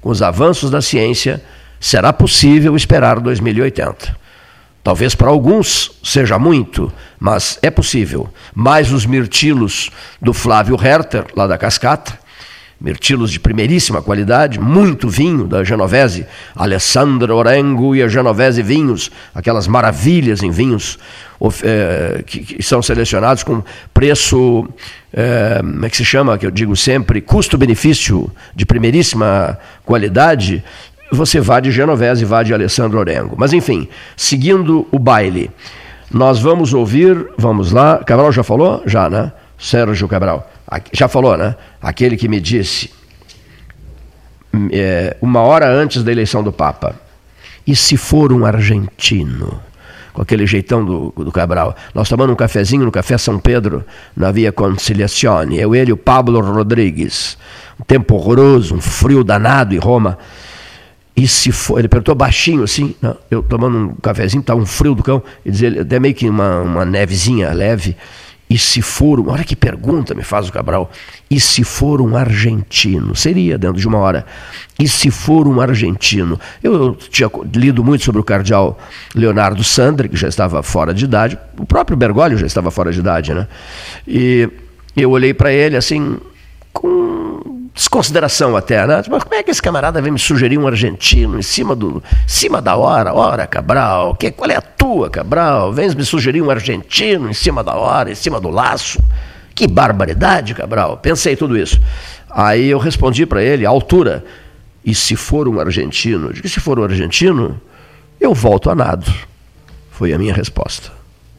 [0.00, 1.40] com os avanços da ciência,
[1.78, 4.18] será possível esperar 2080.
[4.82, 8.28] Talvez para alguns seja muito, mas é possível.
[8.54, 9.90] Mais os mirtilos
[10.20, 12.18] do Flávio Herter, lá da Cascata,
[12.80, 16.26] mirtilos de primeiríssima qualidade, muito vinho da Genovese,
[16.56, 20.98] Alessandro Orengo e a Genovese Vinhos, aquelas maravilhas em vinhos
[21.62, 23.62] é, que, que, são selecionados com
[23.92, 24.66] preço,
[25.12, 30.64] é, como é que se chama, que eu digo sempre, custo-benefício de primeiríssima qualidade,
[31.12, 33.34] você vá de Genovese e vá de Alessandro Orengo.
[33.36, 35.50] Mas enfim, seguindo o baile,
[36.10, 38.82] nós vamos ouvir, vamos lá, Cabral já falou?
[38.86, 39.32] Já, né?
[39.60, 40.50] Sérgio Cabral.
[40.92, 41.54] Já falou, né?
[41.82, 42.90] Aquele que me disse,
[44.72, 46.94] é, uma hora antes da eleição do Papa,
[47.66, 49.60] e se for um argentino?
[50.12, 51.76] Com aquele jeitão do, do Cabral.
[51.94, 53.84] Nós tomando um cafezinho no Café São Pedro,
[54.16, 55.56] na Via Conciliazione.
[55.56, 57.38] Eu, ele e o Pablo Rodrigues.
[57.78, 60.18] Um tempo horroroso, um frio danado em Roma.
[61.14, 62.94] E se for, ele perguntou baixinho assim,
[63.30, 66.28] eu tomando um cafezinho, estava tá um frio do cão, e dizia, até meio que
[66.28, 67.96] uma, uma nevezinha leve.
[68.50, 70.90] E se for, olha que pergunta me faz o Cabral.
[71.30, 73.14] E se for um argentino?
[73.14, 74.26] Seria dentro de uma hora.
[74.76, 76.38] E se for um argentino?
[76.60, 78.76] Eu, tinha lido muito sobre o cardeal
[79.14, 81.38] Leonardo Sandri, que já estava fora de idade.
[81.56, 83.46] O próprio Bergoglio já estava fora de idade, né?
[84.04, 84.48] E
[84.96, 86.18] eu olhei para ele assim,
[86.72, 89.02] com desconsideração até, né?
[89.08, 92.60] Mas como é que esse camarada vem me sugerir um argentino em cima, do, cima
[92.60, 93.14] da hora?
[93.14, 95.72] Ora, Cabral, que, qual é a tua, Cabral?
[95.72, 99.02] Vens me sugerir um argentino em cima da hora, em cima do laço?
[99.54, 100.96] Que barbaridade, Cabral.
[100.98, 101.80] Pensei tudo isso.
[102.28, 104.24] Aí eu respondi para ele, à altura,
[104.84, 106.32] e se for um argentino?
[106.32, 107.60] Digo, se for um argentino,
[108.20, 109.12] eu volto a nado.
[109.90, 110.90] Foi a minha resposta.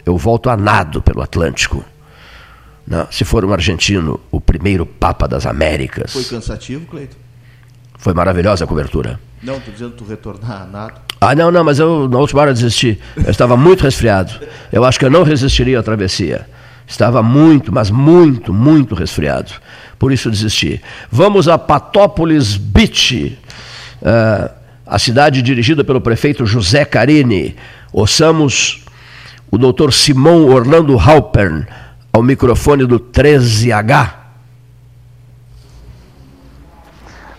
[0.06, 1.84] Eu volto a nado pelo Atlântico.
[2.88, 6.12] Não, se for um argentino, o primeiro Papa das Américas.
[6.12, 7.16] Foi cansativo, Cleiton?
[7.98, 9.20] Foi maravilhosa a cobertura.
[9.44, 10.94] Não, estou dizendo tu retornar a nada.
[11.20, 13.00] Ah, não, não, mas eu na última hora desisti.
[13.16, 14.34] Eu estava muito resfriado.
[14.72, 16.48] Eu acho que eu não resistiria à travessia.
[16.88, 19.52] Estava muito, mas muito, muito resfriado.
[20.00, 20.82] Por isso desisti.
[21.12, 23.38] Vamos a Patópolis Beach,
[24.02, 24.52] uh,
[24.86, 27.56] a cidade dirigida pelo prefeito José Carini.
[27.94, 28.84] Ouçamos
[29.52, 31.68] o doutor Simão Orlando Halpern,
[32.14, 34.20] ao microfone do 13H.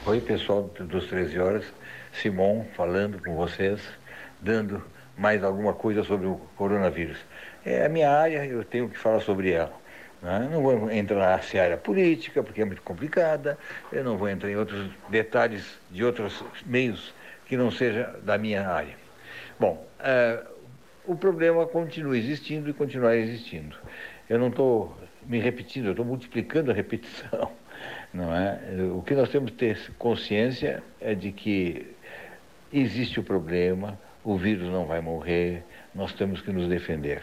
[0.06, 1.64] Oi, pessoal dos 13 horas.
[2.12, 3.80] Simon falando com vocês,
[4.40, 4.82] dando
[5.16, 7.18] mais alguma coisa sobre o coronavírus.
[7.64, 9.72] É a minha área, eu tenho que falar sobre ela.
[10.22, 10.48] Né?
[10.50, 13.58] Não vou entrar na seara política, porque é muito complicada,
[13.92, 17.14] eu não vou entrar em outros detalhes de outros meios
[17.46, 18.96] que não seja da minha área.
[19.60, 20.52] Bom, uh,
[21.04, 23.76] o problema continua existindo e continuará existindo.
[24.32, 24.96] Eu não estou
[25.26, 27.52] me repetindo, eu estou multiplicando a repetição.
[28.14, 28.58] Não é?
[28.96, 31.86] O que nós temos que ter consciência é de que
[32.72, 35.62] existe o problema, o vírus não vai morrer,
[35.94, 37.22] nós temos que nos defender.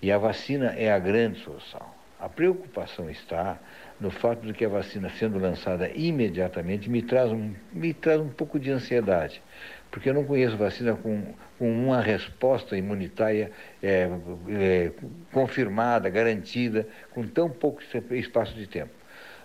[0.00, 1.86] E a vacina é a grande solução.
[2.18, 3.58] A preocupação está
[4.00, 8.28] no fato de que a vacina sendo lançada imediatamente me traz um, me traz um
[8.30, 9.42] pouco de ansiedade,
[9.90, 13.50] porque eu não conheço vacina com, com uma resposta imunitária
[13.82, 14.08] é,
[14.48, 14.92] é,
[15.32, 17.82] confirmada, garantida, com tão pouco
[18.12, 18.92] espaço de tempo.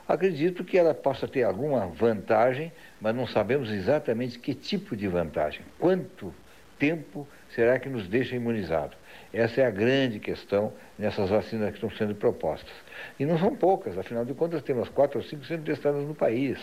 [0.07, 5.61] Acredito que ela possa ter alguma vantagem, mas não sabemos exatamente que tipo de vantagem.
[5.79, 6.33] Quanto
[6.77, 7.25] tempo
[7.55, 8.97] será que nos deixa imunizado?
[9.31, 12.73] Essa é a grande questão nessas vacinas que estão sendo propostas.
[13.17, 16.59] E não são poucas, afinal de contas, temos quatro ou cinco sendo testadas no país.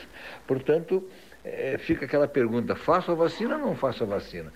[0.47, 1.09] Portanto,
[1.45, 4.53] é, fica aquela pergunta: faço a vacina ou não faço a vacina?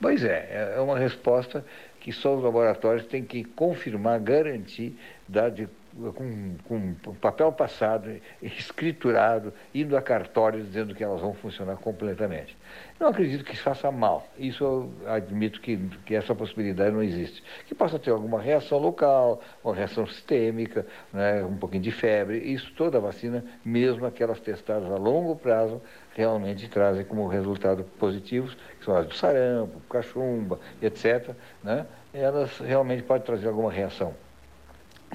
[0.00, 1.64] Pois é, é uma resposta
[2.00, 4.96] que só os laboratórios têm que confirmar, garantir,
[5.28, 5.68] dar de
[6.14, 8.10] com, com papel passado,
[8.40, 12.56] escriturado, indo a cartório dizendo que elas vão funcionar completamente.
[12.98, 14.26] Não acredito que isso faça mal.
[14.38, 15.76] Isso eu admito que,
[16.06, 17.42] que essa possibilidade não existe.
[17.66, 22.38] Que possa ter alguma reação local, uma reação sistêmica, né, um pouquinho de febre.
[22.38, 25.80] Isso toda vacina, mesmo aquelas testadas a longo prazo,
[26.14, 31.34] realmente trazem como resultado positivos, que são as do sarampo, cachumba, etc.
[31.62, 34.14] Né, elas realmente podem trazer alguma reação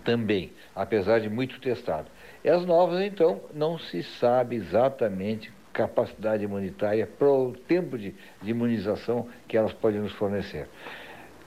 [0.03, 2.07] também, apesar de muito testado.
[2.43, 8.49] E as novas, então, não se sabe exatamente capacidade imunitária para o tempo de, de
[8.49, 10.67] imunização que elas podem nos fornecer.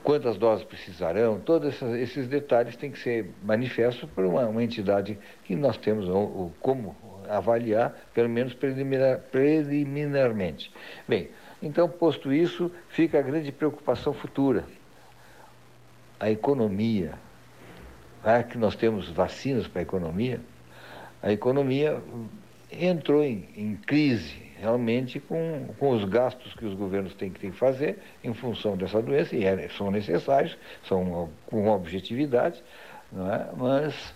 [0.03, 5.55] Quantas doses precisarão, todos esses, detalhes têm que ser manifestos por uma, uma entidade que
[5.55, 6.95] nós temos ou, como
[7.37, 10.71] avaliar, pelo menos preliminar, preliminarmente.
[11.07, 11.29] Bem,
[11.61, 14.63] então, posto isso, fica a grande preocupação futura.
[16.19, 17.13] A economia,
[18.23, 20.39] ah, que nós temos vacinas para a economia,
[21.21, 22.01] a economia
[22.71, 27.97] entrou em, em crise realmente com, com os gastos que os governos têm que fazer
[28.23, 30.55] em função dessa doença, e é, são necessários,
[30.87, 32.63] são com objetividade,
[33.11, 33.49] não é?
[33.57, 34.13] mas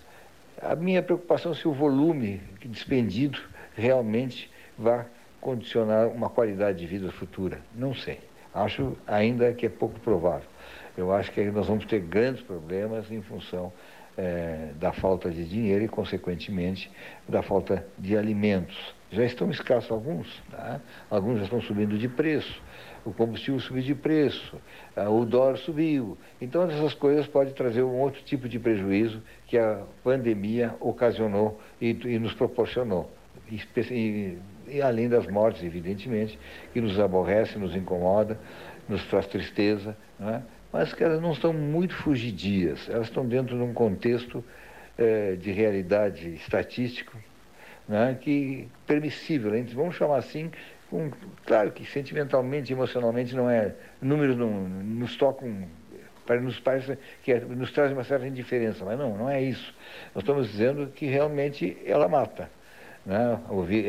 [0.60, 3.38] a minha preocupação é se o volume despendido
[3.74, 5.06] realmente vai
[5.40, 7.60] condicionar uma qualidade de vida futura.
[7.74, 8.20] Não sei.
[8.54, 10.48] Acho ainda que é pouco provável.
[10.96, 13.70] Eu acho que nós vamos ter grandes problemas em função
[14.16, 16.90] é, da falta de dinheiro e, consequentemente,
[17.28, 18.94] da falta de alimentos.
[19.12, 20.80] Já estão escassos alguns, tá?
[21.10, 22.60] alguns já estão subindo de preço,
[23.06, 24.56] o combustível subiu de preço,
[24.96, 26.18] o dólar subiu.
[26.40, 31.90] Então, essas coisas podem trazer um outro tipo de prejuízo que a pandemia ocasionou e,
[31.90, 33.10] e nos proporcionou.
[33.50, 34.38] E,
[34.68, 36.38] e, além das mortes, evidentemente,
[36.72, 38.38] que nos aborrece, nos incomoda,
[38.88, 39.96] nos traz tristeza.
[40.18, 40.42] Né?
[40.72, 44.44] mas que elas não estão muito fugidias, elas estão dentro de um contexto
[44.98, 47.16] é, de realidade estatístico
[47.88, 50.50] né, que permissível, vamos chamar assim,
[50.90, 51.10] com,
[51.44, 55.66] claro que sentimentalmente, emocionalmente não é, números não, nos tocam,
[56.40, 59.74] nos parece que é, nos traz uma certa indiferença, mas não, não é isso.
[60.14, 62.50] Nós estamos dizendo que realmente ela mata,
[63.04, 63.40] né,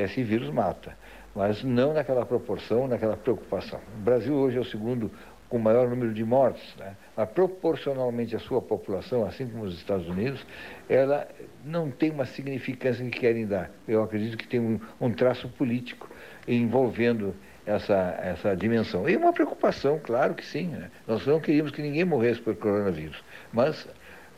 [0.03, 0.95] esse vírus mata
[1.37, 3.79] mas não naquela proporção, naquela preocupação.
[3.95, 5.11] O Brasil hoje é o segundo
[5.47, 6.95] com maior número de mortes, né?
[7.15, 10.43] mas proporcionalmente à sua população, assim como os Estados Unidos,
[10.89, 11.27] ela
[11.63, 13.69] não tem uma significância que querem dar.
[13.87, 16.06] Eu acredito que tem um, um traço político
[16.47, 19.07] envolvendo essa, essa dimensão.
[19.09, 20.67] E uma preocupação, claro que sim.
[20.67, 20.89] Né?
[21.05, 23.21] Nós não queríamos que ninguém morresse por coronavírus,
[23.51, 23.87] mas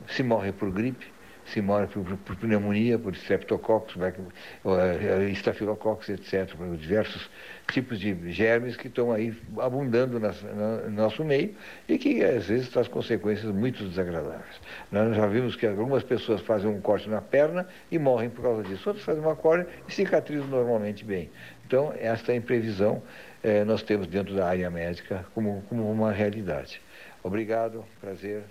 [0.08, 1.06] se morre por gripe,
[1.46, 7.30] se morre por, por pneumonia, por streptococcus, eh, estafilococcus, etc., por diversos
[7.74, 11.56] tipos de germes que estão aí abundando no nosso meio
[11.88, 14.62] e que às vezes traz consequências muito desagradáveis.
[14.92, 18.64] Nós já vimos que algumas pessoas fazem um corte na perna e morrem por causa
[18.64, 21.30] disso, outras fazem uma córnea e cicatrizam normalmente bem.
[21.66, 23.02] Então, esta imprevisão
[23.44, 26.82] eh, nós temos dentro da área médica como, como uma realidade.
[27.24, 28.44] Obrigado, prazer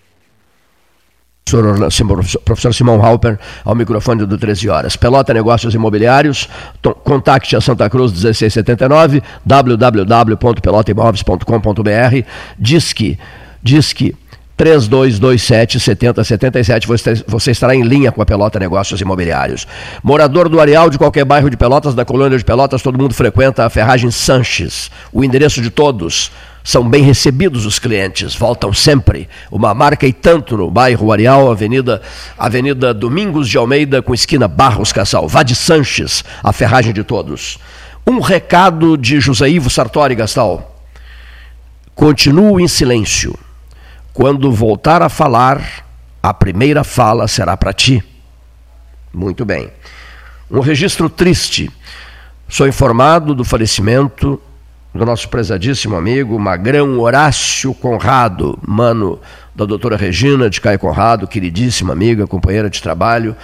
[2.45, 4.95] professor Simão Halper, ao microfone do 13 horas.
[4.97, 6.49] Pelota Negócios Imobiliários,
[7.05, 12.27] contacte a Santa Cruz 1679, www.pelotaimóveis.com.br,
[12.59, 13.19] diz que,
[13.63, 14.15] diz que
[14.59, 16.87] 3227 7077.
[16.89, 19.67] Você, você estará em linha com a Pelota Negócios Imobiliários.
[20.03, 23.65] Morador do Areal de qualquer bairro de Pelotas, da colônia de Pelotas, todo mundo frequenta
[23.65, 24.91] a Ferragem Sanches.
[25.13, 26.33] O endereço de todos.
[26.65, 29.27] São bem recebidos os clientes, voltam sempre.
[29.51, 32.03] Uma marca e tanto no bairro Areal, Avenida,
[32.37, 35.27] Avenida Domingos de Almeida, com esquina Barros Cassal.
[35.29, 37.59] Vá de Sanches, a ferragem de todos.
[38.07, 40.85] Um recado de José Ivo Sartori Gastal.
[41.95, 43.39] Continuo em silêncio.
[44.19, 45.87] Quando voltar a falar,
[46.21, 48.03] a primeira fala será para ti.
[49.15, 49.71] Muito bem.
[50.51, 51.71] Um registro triste.
[52.49, 54.43] Sou informado do falecimento
[54.93, 59.21] do nosso prezadíssimo amigo Magrão Horácio Conrado, mano
[59.55, 63.37] da doutora Regina de Caio Conrado, queridíssima amiga, companheira de trabalho,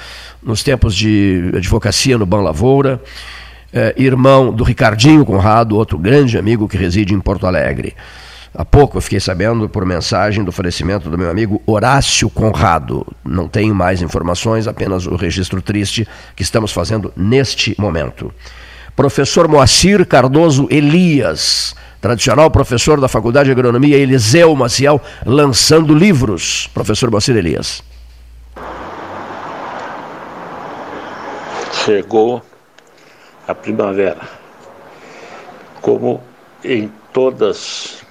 [0.43, 3.01] nos tempos de advocacia no Bom Lavoura,
[3.73, 7.95] eh, irmão do Ricardinho Conrado, outro grande amigo que reside em Porto Alegre.
[8.57, 13.05] Há pouco eu fiquei sabendo por mensagem do falecimento do meu amigo Horácio Conrado.
[13.25, 16.07] Não tenho mais informações, apenas o registro triste
[16.37, 18.33] que estamos fazendo neste momento.
[18.95, 26.71] Professor Moacir Cardoso Elias, tradicional professor da Faculdade de Agronomia Eliseu Maciel, lançando livros.
[26.73, 27.83] Professor Moacir Elias.
[31.85, 32.41] Chegou
[33.49, 34.21] a primavera.
[35.81, 36.23] Como
[36.63, 38.04] em todas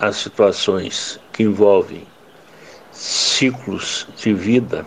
[0.00, 2.06] as situações que envolvem
[2.90, 4.86] ciclos de vida,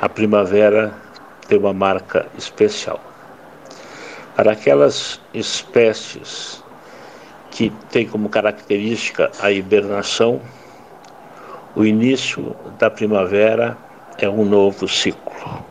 [0.00, 0.94] a primavera
[1.48, 3.00] tem uma marca especial.
[4.36, 6.62] Para aquelas espécies
[7.50, 10.40] que têm como característica a hibernação,
[11.74, 13.76] o início da primavera
[14.18, 15.64] é um novo ciclo.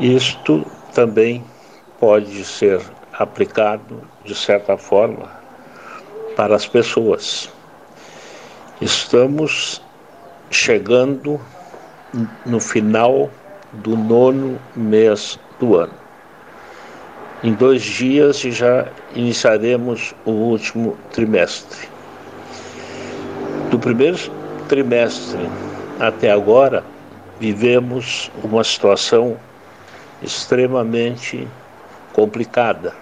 [0.00, 0.64] Isto
[0.94, 1.44] também
[2.00, 2.80] pode ser
[3.12, 5.37] aplicado, de certa forma,
[6.38, 7.50] para as pessoas.
[8.80, 9.82] Estamos
[10.52, 11.40] chegando
[12.46, 13.28] no final
[13.72, 15.94] do nono mês do ano.
[17.42, 18.86] Em dois dias já
[19.16, 21.88] iniciaremos o último trimestre.
[23.72, 24.18] Do primeiro
[24.68, 25.40] trimestre
[25.98, 26.84] até agora,
[27.40, 29.36] vivemos uma situação
[30.22, 31.48] extremamente
[32.12, 32.94] complicada,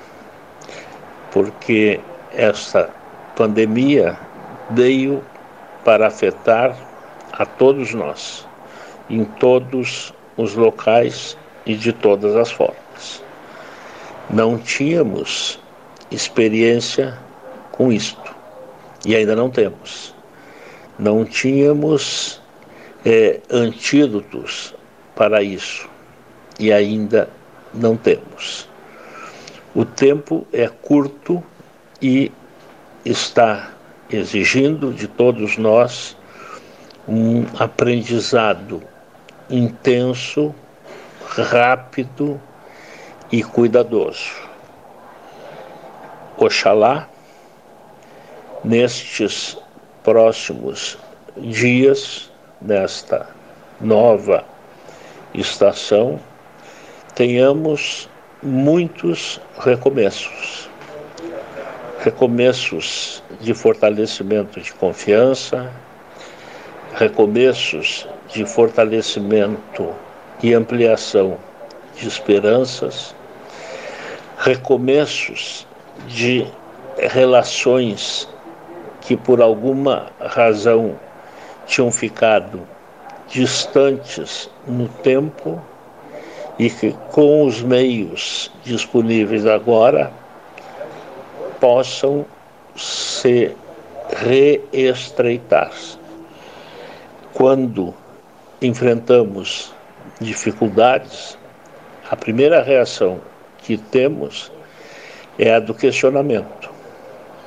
[1.30, 2.00] porque
[2.32, 2.95] esta
[3.36, 4.18] pandemia
[4.70, 5.22] veio
[5.84, 6.74] para afetar
[7.32, 8.48] a todos nós,
[9.08, 13.22] em todos os locais e de todas as formas.
[14.30, 15.60] Não tínhamos
[16.10, 17.16] experiência
[17.70, 18.34] com isto
[19.04, 20.14] e ainda não temos.
[20.98, 22.40] Não tínhamos
[23.04, 24.74] é, antídotos
[25.14, 25.88] para isso
[26.58, 27.28] e ainda
[27.74, 28.68] não temos.
[29.74, 31.42] O tempo é curto
[32.00, 32.32] e
[33.06, 33.70] está
[34.10, 36.16] exigindo de todos nós
[37.06, 38.82] um aprendizado
[39.48, 40.52] intenso,
[41.36, 42.40] rápido
[43.30, 44.32] e cuidadoso.
[46.36, 47.08] Oxalá,
[48.64, 49.56] nestes
[50.02, 50.98] próximos
[51.36, 52.30] dias,
[52.60, 53.28] nesta
[53.80, 54.44] nova
[55.32, 56.18] estação,
[57.14, 58.08] tenhamos
[58.42, 60.68] muitos recomeços
[62.06, 65.68] recomeços de fortalecimento de confiança,
[66.94, 69.88] recomeços de fortalecimento
[70.40, 71.36] e ampliação
[71.96, 73.12] de esperanças,
[74.38, 75.66] recomeços
[76.06, 76.46] de
[76.96, 78.28] relações
[79.00, 80.94] que por alguma razão
[81.66, 82.60] tinham ficado
[83.26, 85.60] distantes no tempo
[86.56, 90.12] e que com os meios disponíveis agora
[91.60, 92.24] possam
[92.76, 93.54] se
[94.08, 95.72] reestreitar.
[97.32, 97.94] Quando
[98.62, 99.74] enfrentamos
[100.20, 101.36] dificuldades,
[102.10, 103.20] a primeira reação
[103.58, 104.50] que temos
[105.38, 106.70] é a do questionamento.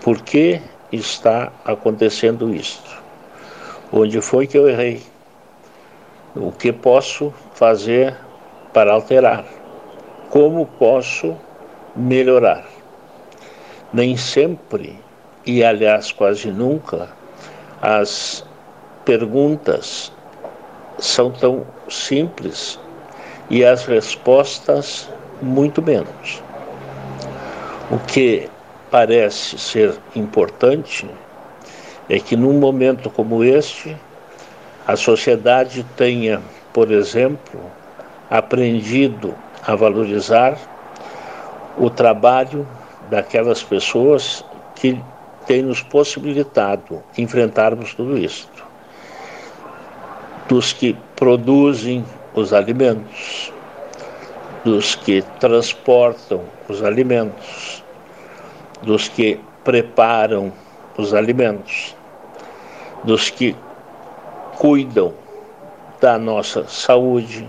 [0.01, 0.61] Por que
[0.91, 3.01] está acontecendo isto?
[3.91, 5.01] Onde foi que eu errei?
[6.35, 8.15] O que posso fazer
[8.73, 9.45] para alterar?
[10.29, 11.35] Como posso
[11.95, 12.78] melhorar?
[13.93, 14.99] Nem sempre,
[15.45, 17.09] e aliás quase nunca,
[17.81, 18.45] as
[19.05, 20.11] perguntas
[20.97, 22.79] são tão simples
[23.49, 25.09] e as respostas
[25.41, 26.43] muito menos.
[27.89, 28.49] O que
[28.91, 31.09] parece ser importante
[32.09, 33.95] é que num momento como este,
[34.87, 36.41] a sociedade tenha,
[36.73, 37.61] por exemplo,
[38.29, 39.33] aprendido
[39.65, 40.57] a valorizar
[41.77, 42.67] o trabalho
[43.09, 44.43] daquelas pessoas
[44.75, 45.01] que
[45.47, 48.49] têm nos possibilitado enfrentarmos tudo isso.
[50.47, 52.03] dos que produzem
[52.33, 53.53] os alimentos,
[54.63, 57.83] dos que transportam os alimentos,
[58.81, 60.51] dos que preparam
[60.97, 61.95] os alimentos,
[63.03, 63.55] dos que
[64.57, 65.13] cuidam
[66.01, 67.47] da nossa saúde,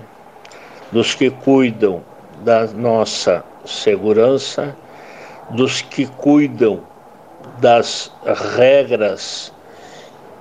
[0.92, 2.02] dos que cuidam
[2.44, 4.76] da nossa segurança,
[5.50, 6.80] dos que cuidam
[7.60, 8.10] das
[8.56, 9.52] regras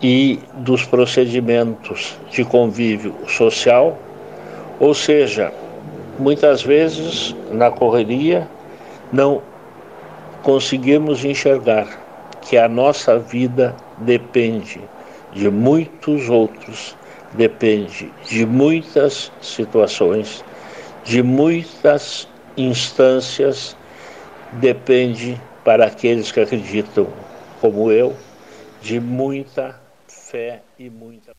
[0.02, 3.98] e dos procedimentos de convívio social,
[4.80, 5.54] ou seja,
[6.18, 8.48] muitas vezes na correria
[9.12, 9.42] não
[10.44, 11.88] conseguimos enxergar
[12.42, 14.82] que a nossa vida depende
[15.34, 16.96] de muitos outros,
[17.34, 20.44] depende de muitas situações,
[21.04, 22.28] de muitas
[22.58, 23.76] instâncias,
[24.54, 27.08] depende para aqueles que acreditam,
[27.62, 28.16] como eu,
[28.82, 31.34] de muita fé e muita.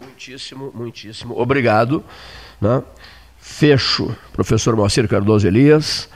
[0.00, 2.04] Muitíssimo, muitíssimo obrigado.
[2.60, 2.82] Né?
[3.38, 6.08] Fecho, professor Moacir Cardoso Elias,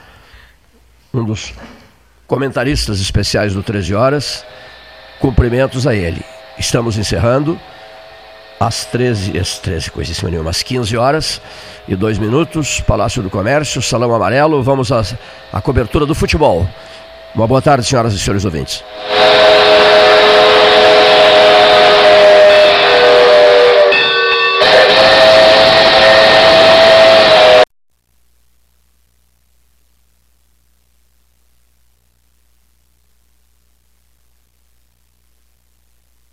[1.13, 1.53] um dos
[2.27, 4.45] comentaristas especiais do 13 Horas.
[5.19, 6.21] Cumprimentos a ele.
[6.59, 7.57] Estamos encerrando
[8.65, 11.41] às 13, às 13, coisíssima nenhuma, às 15 horas
[11.87, 15.03] e 2 minutos, Palácio do Comércio, Salão Amarelo, vamos à,
[15.51, 16.67] à cobertura do futebol.
[17.35, 18.81] Uma boa tarde, senhoras e senhores ouvintes.